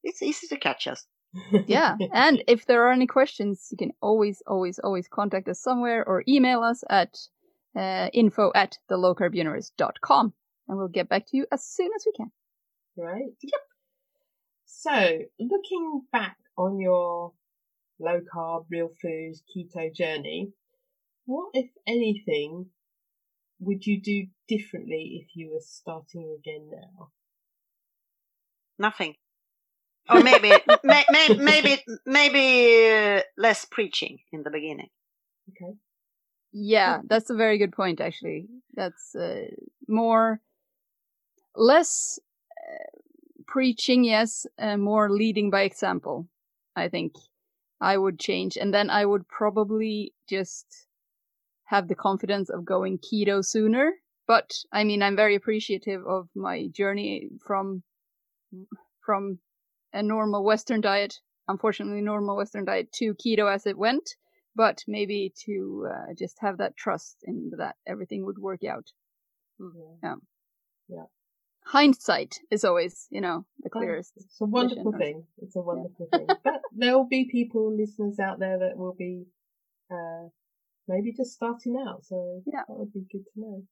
It's 0.03 0.22
easy 0.22 0.47
to 0.49 0.59
catch 0.59 0.87
us. 0.87 1.07
yeah. 1.66 1.97
And 2.12 2.45
if 2.47 2.66
there 2.66 2.87
are 2.87 2.93
any 2.93 3.07
questions, 3.07 3.68
you 3.70 3.78
can 3.78 3.93
always, 4.01 4.43
always, 4.47 4.78
always 4.78 5.09
contact 5.09 5.49
us 5.49 5.61
somewhere 5.61 6.07
or 6.07 6.22
email 6.28 6.61
us 6.61 6.85
at 6.91 7.16
uh, 7.76 8.08
info 8.12 8.52
at 8.54 8.78
thelowcarbuniverse.com 8.90 10.32
and 10.68 10.78
we'll 10.78 10.88
get 10.88 11.08
back 11.08 11.26
to 11.26 11.36
you 11.36 11.46
as 11.52 11.64
soon 11.64 11.90
as 11.94 12.04
we 12.06 12.12
can. 12.12 12.30
Right. 12.96 13.34
Yep. 13.42 13.60
So, 14.66 15.18
looking 15.40 16.02
back 16.12 16.36
on 16.56 16.78
your 16.78 17.32
low 17.98 18.20
carb, 18.34 18.66
real 18.70 18.90
foods, 19.00 19.42
keto 19.54 19.94
journey, 19.94 20.52
what, 21.26 21.50
if 21.54 21.70
anything, 21.86 22.66
would 23.60 23.86
you 23.86 24.00
do 24.00 24.26
differently 24.48 25.24
if 25.24 25.34
you 25.34 25.50
were 25.52 25.62
starting 25.62 26.36
again 26.38 26.70
now? 26.70 27.10
Nothing. 28.78 29.14
Or 30.10 30.20
maybe, 30.20 30.52
may, 30.84 31.04
may, 31.10 31.28
maybe, 31.38 31.82
maybe 32.04 32.90
uh, 32.92 33.22
less 33.38 33.64
preaching 33.64 34.18
in 34.32 34.42
the 34.42 34.50
beginning. 34.50 34.90
Yeah, 36.55 37.00
that's 37.07 37.30
a 37.30 37.34
very 37.34 37.59
good 37.59 37.72
point. 37.72 38.00
Actually, 38.00 38.48
that's 38.74 39.14
uh, 39.16 39.46
more, 39.88 40.40
less 41.57 42.18
uh, 42.59 42.98
preaching, 43.46 44.05
yes, 44.05 44.46
and 44.59 44.82
more 44.82 45.11
leading 45.11 45.50
by 45.50 45.62
example. 45.62 46.28
I 46.76 46.88
think 46.88 47.14
I 47.80 47.98
would 47.98 48.20
change, 48.20 48.57
and 48.57 48.72
then 48.72 48.90
I 48.90 49.05
would 49.05 49.28
probably 49.28 50.14
just 50.28 50.86
have 51.64 51.88
the 51.88 51.96
confidence 51.96 52.50
of 52.50 52.64
going 52.64 52.98
keto 52.98 53.44
sooner. 53.44 53.94
But 54.26 54.55
I 54.72 54.84
mean, 54.84 55.02
I'm 55.02 55.16
very 55.16 55.34
appreciative 55.34 56.07
of 56.07 56.28
my 56.36 56.68
journey 56.68 57.30
from 57.46 57.82
from 59.00 59.38
a 59.92 60.02
normal 60.02 60.44
Western 60.44 60.80
diet, 60.80 61.20
unfortunately 61.48 62.00
normal 62.00 62.36
Western 62.36 62.64
diet, 62.64 62.92
to 62.92 63.14
keto 63.14 63.52
as 63.52 63.66
it 63.66 63.78
went. 63.78 64.16
But 64.57 64.84
maybe 64.86 65.32
to 65.46 65.88
uh, 65.90 66.14
just 66.16 66.38
have 66.40 66.59
that 66.59 66.76
trust 66.76 67.16
in 67.24 67.50
that 67.59 67.76
everything 67.86 68.24
would 68.24 68.38
work 68.38 68.64
out. 68.64 68.86
Mm-hmm. 69.61 69.94
Yeah. 70.02 70.14
Yeah 70.88 71.05
hindsight 71.64 72.40
is 72.50 72.64
always, 72.64 73.07
you 73.11 73.20
know, 73.20 73.44
the 73.62 73.70
clearest. 73.70 74.12
It's 74.16 74.40
a 74.40 74.44
wonderful 74.44 74.92
thing. 74.92 75.24
It's 75.38 75.57
a 75.57 75.61
wonderful 75.62 76.09
yeah. 76.12 76.18
thing. 76.18 76.26
But 76.44 76.61
there 76.72 76.96
will 76.96 77.09
be 77.09 77.28
people, 77.30 77.74
listeners 77.74 78.18
out 78.18 78.38
there 78.38 78.59
that 78.59 78.76
will 78.76 78.94
be 78.94 79.24
uh, 79.90 80.28
maybe 80.86 81.12
just 81.12 81.32
starting 81.32 81.82
out. 81.88 82.05
So 82.05 82.42
yeah. 82.46 82.62
that 82.68 82.78
would 82.78 82.92
be 82.92 83.05
good 83.11 83.24
to 83.34 83.40
know. 83.40 83.62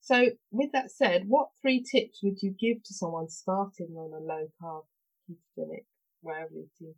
So 0.00 0.26
with 0.50 0.72
that 0.72 0.90
said, 0.90 1.24
what 1.26 1.48
three 1.60 1.82
tips 1.82 2.20
would 2.22 2.40
you 2.40 2.54
give 2.58 2.82
to 2.84 2.94
someone 2.94 3.28
starting 3.28 3.94
on 3.96 4.12
a 4.12 4.24
low 4.24 4.48
carb 4.62 4.84
ketogenic 5.28 5.84
way 6.22 6.42
of 6.42 6.50
eating? 6.52 6.94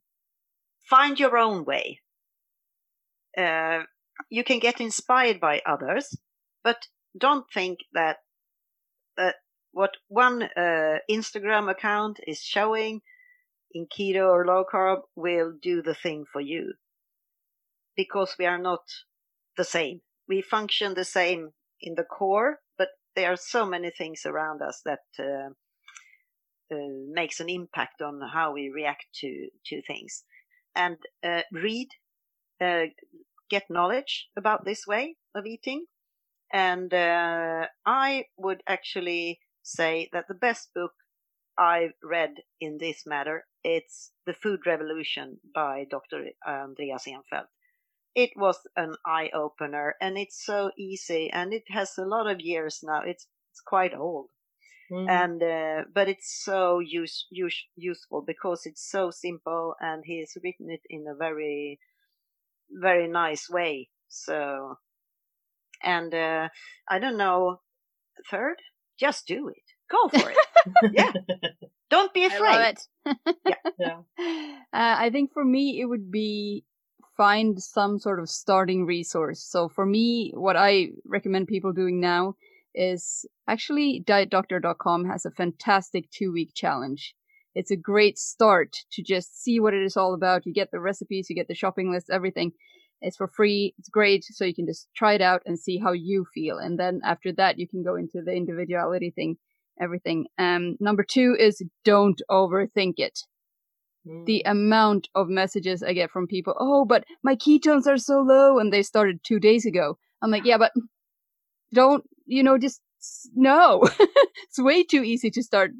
Find 0.88 1.18
your 1.18 1.36
own 1.36 1.64
way. 1.64 2.00
Uh, 3.38 3.84
you 4.30 4.42
can 4.42 4.58
get 4.58 4.80
inspired 4.80 5.40
by 5.40 5.62
others, 5.64 6.16
but 6.64 6.88
don't 7.16 7.46
think 7.52 7.78
that 7.92 8.18
that 9.16 9.36
what 9.72 9.96
one 10.08 10.42
uh, 10.42 10.98
Instagram 11.10 11.70
account 11.70 12.18
is 12.26 12.40
showing 12.40 13.00
in 13.72 13.86
keto 13.86 14.28
or 14.28 14.46
low 14.46 14.64
carb 14.64 15.00
will 15.14 15.52
do 15.62 15.82
the 15.82 15.94
thing 15.94 16.24
for 16.32 16.40
you 16.40 16.74
because 17.96 18.36
we 18.38 18.46
are 18.46 18.58
not 18.58 18.82
the 19.56 19.64
same. 19.64 20.00
We 20.28 20.42
function 20.42 20.94
the 20.94 21.04
same 21.04 21.50
in 21.80 21.94
the 21.94 22.04
core, 22.04 22.60
but 22.76 22.88
there 23.14 23.32
are 23.32 23.36
so 23.36 23.66
many 23.66 23.90
things 23.90 24.22
around 24.24 24.62
us 24.62 24.80
that 24.84 25.00
uh, 25.18 25.50
uh, 26.72 26.76
makes 27.10 27.40
an 27.40 27.48
impact 27.48 28.02
on 28.02 28.20
how 28.32 28.52
we 28.52 28.70
react 28.70 29.06
to 29.20 29.48
to 29.66 29.82
things. 29.82 30.24
And 30.76 30.96
uh, 31.24 31.42
read, 31.52 31.88
uh, 32.60 32.86
get 33.48 33.70
knowledge 33.70 34.28
about 34.36 34.64
this 34.64 34.86
way 34.86 35.16
of 35.34 35.46
eating. 35.46 35.86
And 36.52 36.92
uh, 36.92 37.66
I 37.84 38.24
would 38.36 38.62
actually 38.66 39.40
say 39.62 40.08
that 40.12 40.28
the 40.28 40.34
best 40.34 40.72
book 40.74 40.92
I've 41.58 41.94
read 42.02 42.34
in 42.60 42.78
this 42.78 43.04
matter 43.04 43.44
it's 43.64 44.12
The 44.24 44.32
Food 44.32 44.60
Revolution 44.66 45.40
by 45.54 45.84
Dr. 45.90 46.26
Andreas 46.46 47.06
Eenfeldt. 47.06 47.48
It 48.14 48.30
was 48.36 48.56
an 48.76 48.94
eye 49.04 49.30
opener 49.34 49.96
and 50.00 50.16
it's 50.16 50.42
so 50.44 50.70
easy 50.78 51.30
and 51.30 51.52
it 51.52 51.64
has 51.68 51.98
a 51.98 52.06
lot 52.06 52.30
of 52.30 52.40
years 52.40 52.80
now. 52.82 53.02
It's 53.04 53.26
it's 53.50 53.60
quite 53.60 53.94
old. 53.94 54.28
Mm. 54.90 55.10
And 55.10 55.42
uh, 55.42 55.84
but 55.92 56.08
it's 56.08 56.42
so 56.44 56.78
use, 56.78 57.26
use, 57.30 57.66
useful 57.76 58.22
because 58.22 58.64
it's 58.64 58.88
so 58.88 59.10
simple 59.10 59.74
and 59.80 60.02
he's 60.04 60.36
written 60.42 60.70
it 60.70 60.80
in 60.88 61.06
a 61.06 61.14
very 61.14 61.78
very 62.70 63.08
nice 63.08 63.48
way. 63.48 63.88
So 64.08 64.76
and 65.82 66.12
uh, 66.14 66.48
I 66.88 66.98
don't 66.98 67.18
know 67.18 67.60
third 68.30 68.56
just 68.98 69.26
do 69.26 69.48
it. 69.48 69.62
Go 69.90 70.08
for 70.08 70.30
it. 70.30 70.36
yeah. 70.92 71.12
Don't 71.90 72.12
be 72.12 72.24
afraid. 72.24 72.42
I 72.42 72.58
love 72.58 72.74
it. 73.26 73.36
yeah. 73.46 73.54
yeah. 73.78 74.54
Uh, 74.70 74.96
I 74.98 75.08
think 75.08 75.32
for 75.32 75.42
me, 75.42 75.80
it 75.80 75.86
would 75.86 76.10
be 76.10 76.62
find 77.16 77.60
some 77.60 77.98
sort 77.98 78.20
of 78.20 78.28
starting 78.28 78.84
resource. 78.84 79.42
So 79.42 79.70
for 79.70 79.86
me, 79.86 80.32
what 80.34 80.56
I 80.56 80.88
recommend 81.06 81.48
people 81.48 81.72
doing 81.72 82.00
now 82.00 82.34
is 82.74 83.24
actually 83.48 84.04
dietdoctor.com 84.06 85.06
has 85.06 85.24
a 85.24 85.30
fantastic 85.30 86.10
two 86.10 86.32
week 86.32 86.50
challenge. 86.54 87.14
It's 87.58 87.72
a 87.72 87.76
great 87.76 88.18
start 88.18 88.76
to 88.92 89.02
just 89.02 89.42
see 89.42 89.58
what 89.58 89.74
it 89.74 89.82
is 89.82 89.96
all 89.96 90.14
about. 90.14 90.46
You 90.46 90.52
get 90.52 90.70
the 90.70 90.78
recipes, 90.78 91.28
you 91.28 91.34
get 91.34 91.48
the 91.48 91.56
shopping 91.56 91.90
list, 91.90 92.08
everything. 92.08 92.52
It's 93.00 93.16
for 93.16 93.26
free. 93.26 93.74
It's 93.78 93.88
great. 93.88 94.24
So 94.24 94.44
you 94.44 94.54
can 94.54 94.66
just 94.66 94.86
try 94.94 95.14
it 95.14 95.20
out 95.20 95.42
and 95.44 95.58
see 95.58 95.76
how 95.76 95.90
you 95.90 96.24
feel. 96.32 96.58
And 96.58 96.78
then 96.78 97.00
after 97.04 97.32
that, 97.32 97.58
you 97.58 97.66
can 97.66 97.82
go 97.82 97.96
into 97.96 98.22
the 98.24 98.30
individuality 98.30 99.10
thing, 99.10 99.38
everything. 99.80 100.26
Um, 100.38 100.76
number 100.78 101.02
two 101.02 101.36
is 101.36 101.60
don't 101.84 102.22
overthink 102.30 102.94
it. 102.98 103.18
Mm. 104.06 104.24
the 104.26 104.42
amount 104.46 105.08
of 105.16 105.28
messages 105.28 105.82
I 105.82 105.92
get 105.92 106.12
from 106.12 106.28
people, 106.28 106.54
oh, 106.60 106.84
but 106.84 107.04
my 107.24 107.34
ketones 107.34 107.88
are 107.88 107.98
so 107.98 108.20
low 108.20 108.60
and 108.60 108.72
they 108.72 108.82
started 108.84 109.24
two 109.24 109.40
days 109.40 109.66
ago. 109.66 109.98
I'm 110.22 110.30
like, 110.30 110.44
yeah, 110.44 110.58
but 110.58 110.70
don't, 111.74 112.04
you 112.24 112.44
know, 112.44 112.56
just 112.56 112.80
no. 113.34 113.82
it's 113.98 114.58
way 114.60 114.84
too 114.84 115.02
easy 115.02 115.32
to 115.32 115.42
start 115.42 115.72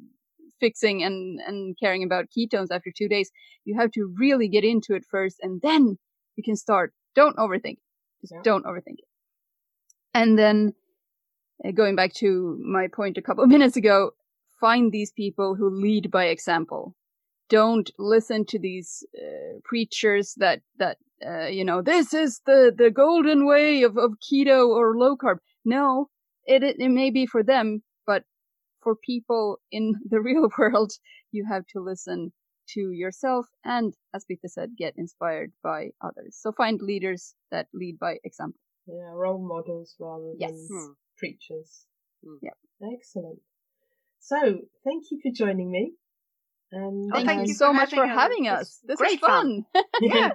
fixing 0.61 1.03
and, 1.03 1.41
and 1.47 1.77
caring 1.79 2.03
about 2.05 2.27
ketones 2.37 2.69
after 2.71 2.91
two 2.97 3.09
days. 3.09 3.31
You 3.65 3.79
have 3.79 3.91
to 3.93 4.13
really 4.19 4.49
get 4.49 4.65
into 4.65 4.95
it 4.95 5.05
first 5.11 5.37
and 5.43 5.61
then 5.63 5.99
you 6.37 6.43
can 6.45 6.57
start. 6.57 6.93
Don't 7.15 7.37
overthink. 7.37 7.75
it. 7.79 8.23
Just 8.23 8.33
Yeah. 8.35 8.43
don't 8.43 8.65
overthink 8.65 8.99
it. 8.99 9.09
And 10.15 10.39
then 10.39 10.75
uh, 11.65 11.71
going 11.73 11.97
back 11.97 12.15
to 12.15 12.59
my 12.65 12.89
point 12.89 13.19
a 13.19 13.23
couple 13.23 13.45
of 13.45 13.51
minutes 13.51 13.77
ago, 13.77 14.13
find 14.61 14.91
these 14.93 15.13
people 15.13 15.55
who 15.55 15.71
lead 15.71 16.11
by 16.11 16.27
example 16.27 16.95
don't 17.49 17.91
listen 17.99 18.45
to 18.45 18.59
these 18.59 19.07
uh, 19.17 19.59
preachers 19.65 20.35
that 20.37 20.61
that 20.79 20.99
uh, 21.27 21.47
you 21.47 21.65
know 21.65 21.81
this 21.83 22.13
is 22.13 22.41
the 22.47 22.73
the 22.77 22.91
golden 22.91 23.47
way 23.47 23.83
of 23.83 23.97
of 23.97 24.13
keto 24.21 24.69
or 24.69 24.97
low 24.97 25.17
carb. 25.17 25.39
No, 25.65 26.09
it 26.45 26.63
it, 26.63 26.77
it 26.79 26.91
may 26.91 27.11
be 27.11 27.27
for 27.27 27.43
them, 27.43 27.83
for 28.83 28.95
people 28.97 29.59
in 29.71 29.95
the 30.11 30.21
real 30.21 30.49
world, 30.59 30.93
you 31.33 31.47
have 31.49 31.65
to 31.75 31.81
listen 31.81 32.33
to 32.75 32.91
yourself 32.93 33.47
and, 33.65 33.95
as 34.15 34.25
Bitte 34.29 34.41
said, 34.51 34.71
get 34.77 34.95
inspired 34.97 35.53
by 35.63 35.89
others. 36.03 36.37
So 36.39 36.53
find 36.53 36.81
leaders 36.83 37.35
that 37.51 37.67
lead 37.73 37.99
by 37.99 38.19
example. 38.25 38.61
Yeah, 38.87 39.13
role 39.15 39.39
models 39.47 39.95
rather 39.99 40.33
Yes. 40.39 40.51
than 40.51 40.69
Hmm. 40.71 40.93
preachers. 41.17 41.87
Hmm. 42.25 42.37
Yep. 42.43 42.57
Excellent. 42.95 43.41
So, 44.21 44.37
thank 44.85 45.05
you 45.11 45.19
for 45.23 45.31
joining 45.35 45.71
me. 45.71 45.95
And 46.73 47.11
Oh, 47.13 47.17
Thank, 47.17 47.27
thank 47.29 47.41
you 47.43 47.49
you 47.49 47.55
so 47.55 47.73
much 47.73 47.95
for 47.95 48.07
having 48.07 48.49
us. 48.49 48.61
us. 48.61 48.81
This 48.85 48.99
great 48.99 49.23
was 49.23 49.31
fun. 49.31 49.65
Yeah. 50.01 50.31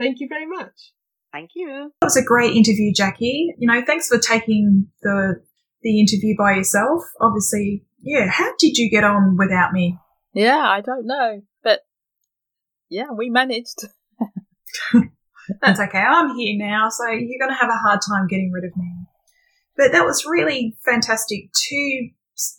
thank 0.00 0.18
you 0.18 0.26
very 0.28 0.46
much. 0.46 0.92
Thank 1.32 1.50
you. 1.54 1.92
That 2.00 2.06
was 2.06 2.16
a 2.16 2.24
great 2.24 2.54
interview, 2.56 2.92
Jackie. 2.94 3.54
You 3.58 3.68
know, 3.68 3.82
thanks 3.86 4.08
for 4.08 4.18
taking 4.18 4.88
the 5.02 5.42
the 5.82 6.00
interview 6.00 6.34
by 6.38 6.54
yourself. 6.54 7.02
Obviously, 7.20 7.84
yeah. 8.02 8.28
How 8.28 8.52
did 8.58 8.76
you 8.76 8.90
get 8.90 9.04
on 9.04 9.36
without 9.36 9.72
me? 9.72 9.98
Yeah, 10.34 10.60
I 10.60 10.80
don't 10.80 11.06
know, 11.06 11.42
but 11.62 11.80
yeah, 12.88 13.10
we 13.16 13.30
managed. 13.30 13.86
That's 15.60 15.80
okay. 15.80 15.98
I'm 15.98 16.34
here 16.36 16.56
now, 16.56 16.88
so 16.88 17.08
you're 17.10 17.38
going 17.38 17.50
to 17.50 17.60
have 17.60 17.70
a 17.70 17.88
hard 17.88 18.00
time 18.08 18.26
getting 18.28 18.52
rid 18.52 18.64
of 18.64 18.76
me. 18.76 18.90
But 19.76 19.92
that 19.92 20.04
was 20.04 20.24
really 20.26 20.76
fantastic. 20.84 21.50
Two, 21.68 22.08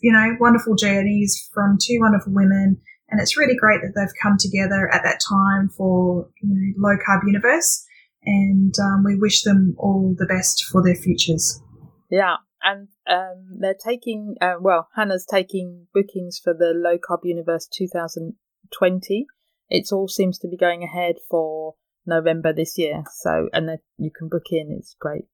you 0.01 0.11
know, 0.11 0.35
wonderful 0.39 0.75
journeys 0.75 1.49
from 1.53 1.77
two 1.81 1.99
wonderful 1.99 2.33
women, 2.33 2.81
and 3.09 3.21
it's 3.21 3.37
really 3.37 3.55
great 3.55 3.81
that 3.81 3.93
they've 3.95 4.21
come 4.21 4.37
together 4.37 4.89
at 4.93 5.03
that 5.03 5.19
time 5.27 5.69
for 5.69 6.27
you 6.41 6.49
know 6.49 6.89
low 6.89 6.97
carb 7.07 7.21
universe. 7.25 7.85
And 8.25 8.73
um, 8.79 9.03
we 9.03 9.17
wish 9.17 9.43
them 9.43 9.75
all 9.77 10.15
the 10.17 10.25
best 10.25 10.63
for 10.71 10.81
their 10.81 10.95
futures. 10.95 11.61
Yeah, 12.09 12.37
and 12.61 12.87
um, 13.07 13.57
they're 13.59 13.75
taking, 13.75 14.35
uh, 14.41 14.55
well, 14.59 14.89
Hannah's 14.95 15.25
taking 15.25 15.87
bookings 15.93 16.39
for 16.41 16.53
the 16.53 16.73
Low 16.75 16.97
Carb 16.97 17.21
Universe 17.23 17.67
2020. 17.67 19.25
It 19.69 19.89
all 19.91 20.07
seems 20.07 20.37
to 20.39 20.47
be 20.47 20.57
going 20.57 20.83
ahead 20.83 21.15
for 21.29 21.75
November 22.05 22.53
this 22.53 22.77
year. 22.77 23.03
So, 23.13 23.49
and 23.53 23.67
then 23.67 23.79
you 23.97 24.11
can 24.11 24.29
book 24.29 24.47
in. 24.51 24.75
It's 24.77 24.95
great. 24.99 25.25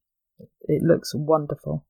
It 0.61 0.83
looks 0.83 1.13
wonderful. 1.13 1.85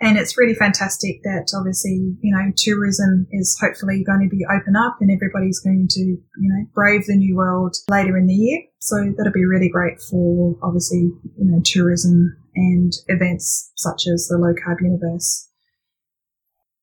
And 0.00 0.18
it's 0.18 0.36
really 0.36 0.54
fantastic 0.54 1.22
that 1.22 1.52
obviously, 1.56 2.16
you 2.20 2.34
know, 2.34 2.50
tourism 2.56 3.26
is 3.30 3.56
hopefully 3.60 4.02
going 4.02 4.28
to 4.28 4.36
be 4.36 4.44
open 4.44 4.74
up 4.74 4.96
and 5.00 5.10
everybody's 5.12 5.60
going 5.60 5.86
to, 5.90 6.00
you 6.00 6.20
know, 6.36 6.66
brave 6.74 7.06
the 7.06 7.14
new 7.14 7.36
world 7.36 7.76
later 7.88 8.16
in 8.16 8.26
the 8.26 8.34
year. 8.34 8.62
So 8.80 8.96
that'll 9.16 9.32
be 9.32 9.44
really 9.44 9.68
great 9.68 10.00
for 10.00 10.56
obviously, 10.60 11.12
you 11.38 11.44
know, 11.44 11.60
tourism 11.64 12.36
and 12.54 12.92
events 13.08 13.72
such 13.76 14.06
as 14.06 14.28
the 14.28 14.38
low 14.38 14.52
carb 14.52 14.80
universe. 14.80 15.48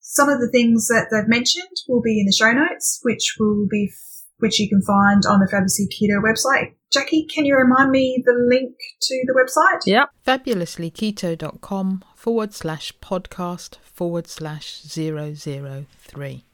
Some 0.02 0.30
of 0.30 0.40
the 0.40 0.50
things 0.50 0.88
that 0.88 1.08
they've 1.12 1.28
mentioned 1.30 1.78
will 1.88 2.02
be 2.02 2.20
in 2.20 2.26
the 2.26 2.32
show 2.32 2.52
notes, 2.52 3.00
which 3.04 3.36
will 3.40 3.68
be, 3.70 3.92
which 4.40 4.60
you 4.60 4.68
can 4.68 4.82
find 4.82 5.24
on 5.28 5.40
the 5.40 5.48
Fabulously 5.48 5.88
Keto 5.88 6.20
website. 6.20 6.74
Jackie, 6.92 7.28
can 7.28 7.46
you 7.46 7.56
remind 7.56 7.92
me 7.92 8.24
the 8.26 8.34
link 8.34 8.76
to 9.02 9.24
the 9.28 9.34
website? 9.34 9.82
Yeah. 9.86 10.06
Fabulouslyketo.com 10.26 12.04
forward 12.16 12.54
slash 12.56 12.92
podcast 13.00 13.78
forward 13.84 14.28
slash 14.28 14.82
zero 14.82 15.36
zero 15.36 15.86
three. 16.00 16.46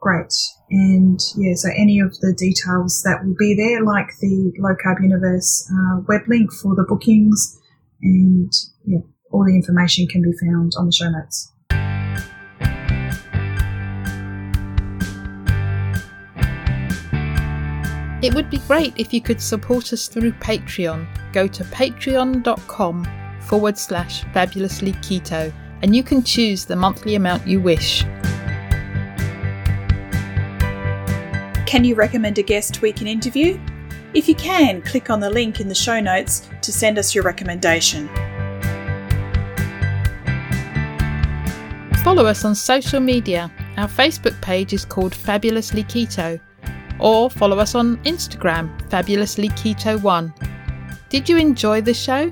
Great. 0.00 0.32
And 0.70 1.18
yeah, 1.36 1.54
so 1.56 1.70
any 1.76 1.98
of 1.98 2.12
the 2.20 2.32
details 2.38 3.02
that 3.02 3.24
will 3.24 3.34
be 3.38 3.56
there, 3.56 3.82
like 3.82 4.10
the 4.20 4.52
Low 4.58 4.76
Carb 4.84 5.02
Universe 5.02 5.68
uh, 5.72 6.02
web 6.06 6.28
link 6.28 6.52
for 6.52 6.76
the 6.76 6.84
bookings, 6.86 7.58
and 8.04 8.52
yeah, 8.84 8.98
all 9.32 9.44
the 9.44 9.54
information 9.54 10.06
can 10.06 10.22
be 10.22 10.32
found 10.32 10.72
on 10.78 10.86
the 10.86 10.92
show 10.92 11.10
notes. 11.10 11.50
It 18.22 18.34
would 18.34 18.48
be 18.48 18.58
great 18.66 18.94
if 18.96 19.12
you 19.12 19.20
could 19.20 19.40
support 19.40 19.92
us 19.92 20.08
through 20.08 20.32
Patreon. 20.32 21.06
Go 21.32 21.46
to 21.46 21.64
patreon.com 21.64 23.06
forward 23.42 23.76
slash 23.76 24.24
fabulously 24.32 24.92
keto 24.94 25.52
and 25.82 25.94
you 25.94 26.02
can 26.02 26.22
choose 26.22 26.64
the 26.64 26.76
monthly 26.76 27.16
amount 27.16 27.46
you 27.46 27.60
wish. 27.60 28.02
Can 31.66 31.84
you 31.84 31.94
recommend 31.94 32.38
a 32.38 32.42
guest 32.42 32.80
we 32.80 32.92
can 32.92 33.06
interview? 33.06 33.58
If 34.14 34.28
you 34.28 34.36
can, 34.36 34.80
click 34.80 35.10
on 35.10 35.18
the 35.18 35.28
link 35.28 35.60
in 35.60 35.66
the 35.66 35.74
show 35.74 35.98
notes 35.98 36.48
to 36.62 36.72
send 36.72 36.98
us 36.98 37.16
your 37.16 37.24
recommendation. 37.24 38.08
Follow 42.04 42.24
us 42.26 42.44
on 42.44 42.54
social 42.54 43.00
media. 43.00 43.50
Our 43.76 43.88
Facebook 43.88 44.40
page 44.40 44.72
is 44.72 44.84
called 44.84 45.12
Fabulously 45.12 45.82
Keto, 45.82 46.38
or 47.00 47.28
follow 47.28 47.58
us 47.58 47.74
on 47.74 47.96
Instagram, 48.04 48.70
Fabulously 48.88 49.48
Keto 49.48 50.00
One. 50.00 50.32
Did 51.08 51.28
you 51.28 51.36
enjoy 51.36 51.80
the 51.80 51.92
show? 51.92 52.30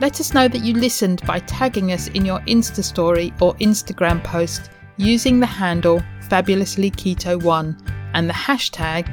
Let 0.00 0.20
us 0.20 0.34
know 0.34 0.46
that 0.46 0.62
you 0.62 0.74
listened 0.74 1.22
by 1.26 1.40
tagging 1.40 1.90
us 1.90 2.06
in 2.08 2.24
your 2.24 2.38
Insta 2.42 2.84
story 2.84 3.34
or 3.40 3.54
Instagram 3.54 4.22
post 4.22 4.70
using 4.98 5.40
the 5.40 5.46
handle 5.46 6.00
Fabulously 6.28 6.92
Keto 6.92 7.42
One 7.42 7.76
and 8.14 8.28
the 8.28 8.34
hashtag 8.34 9.12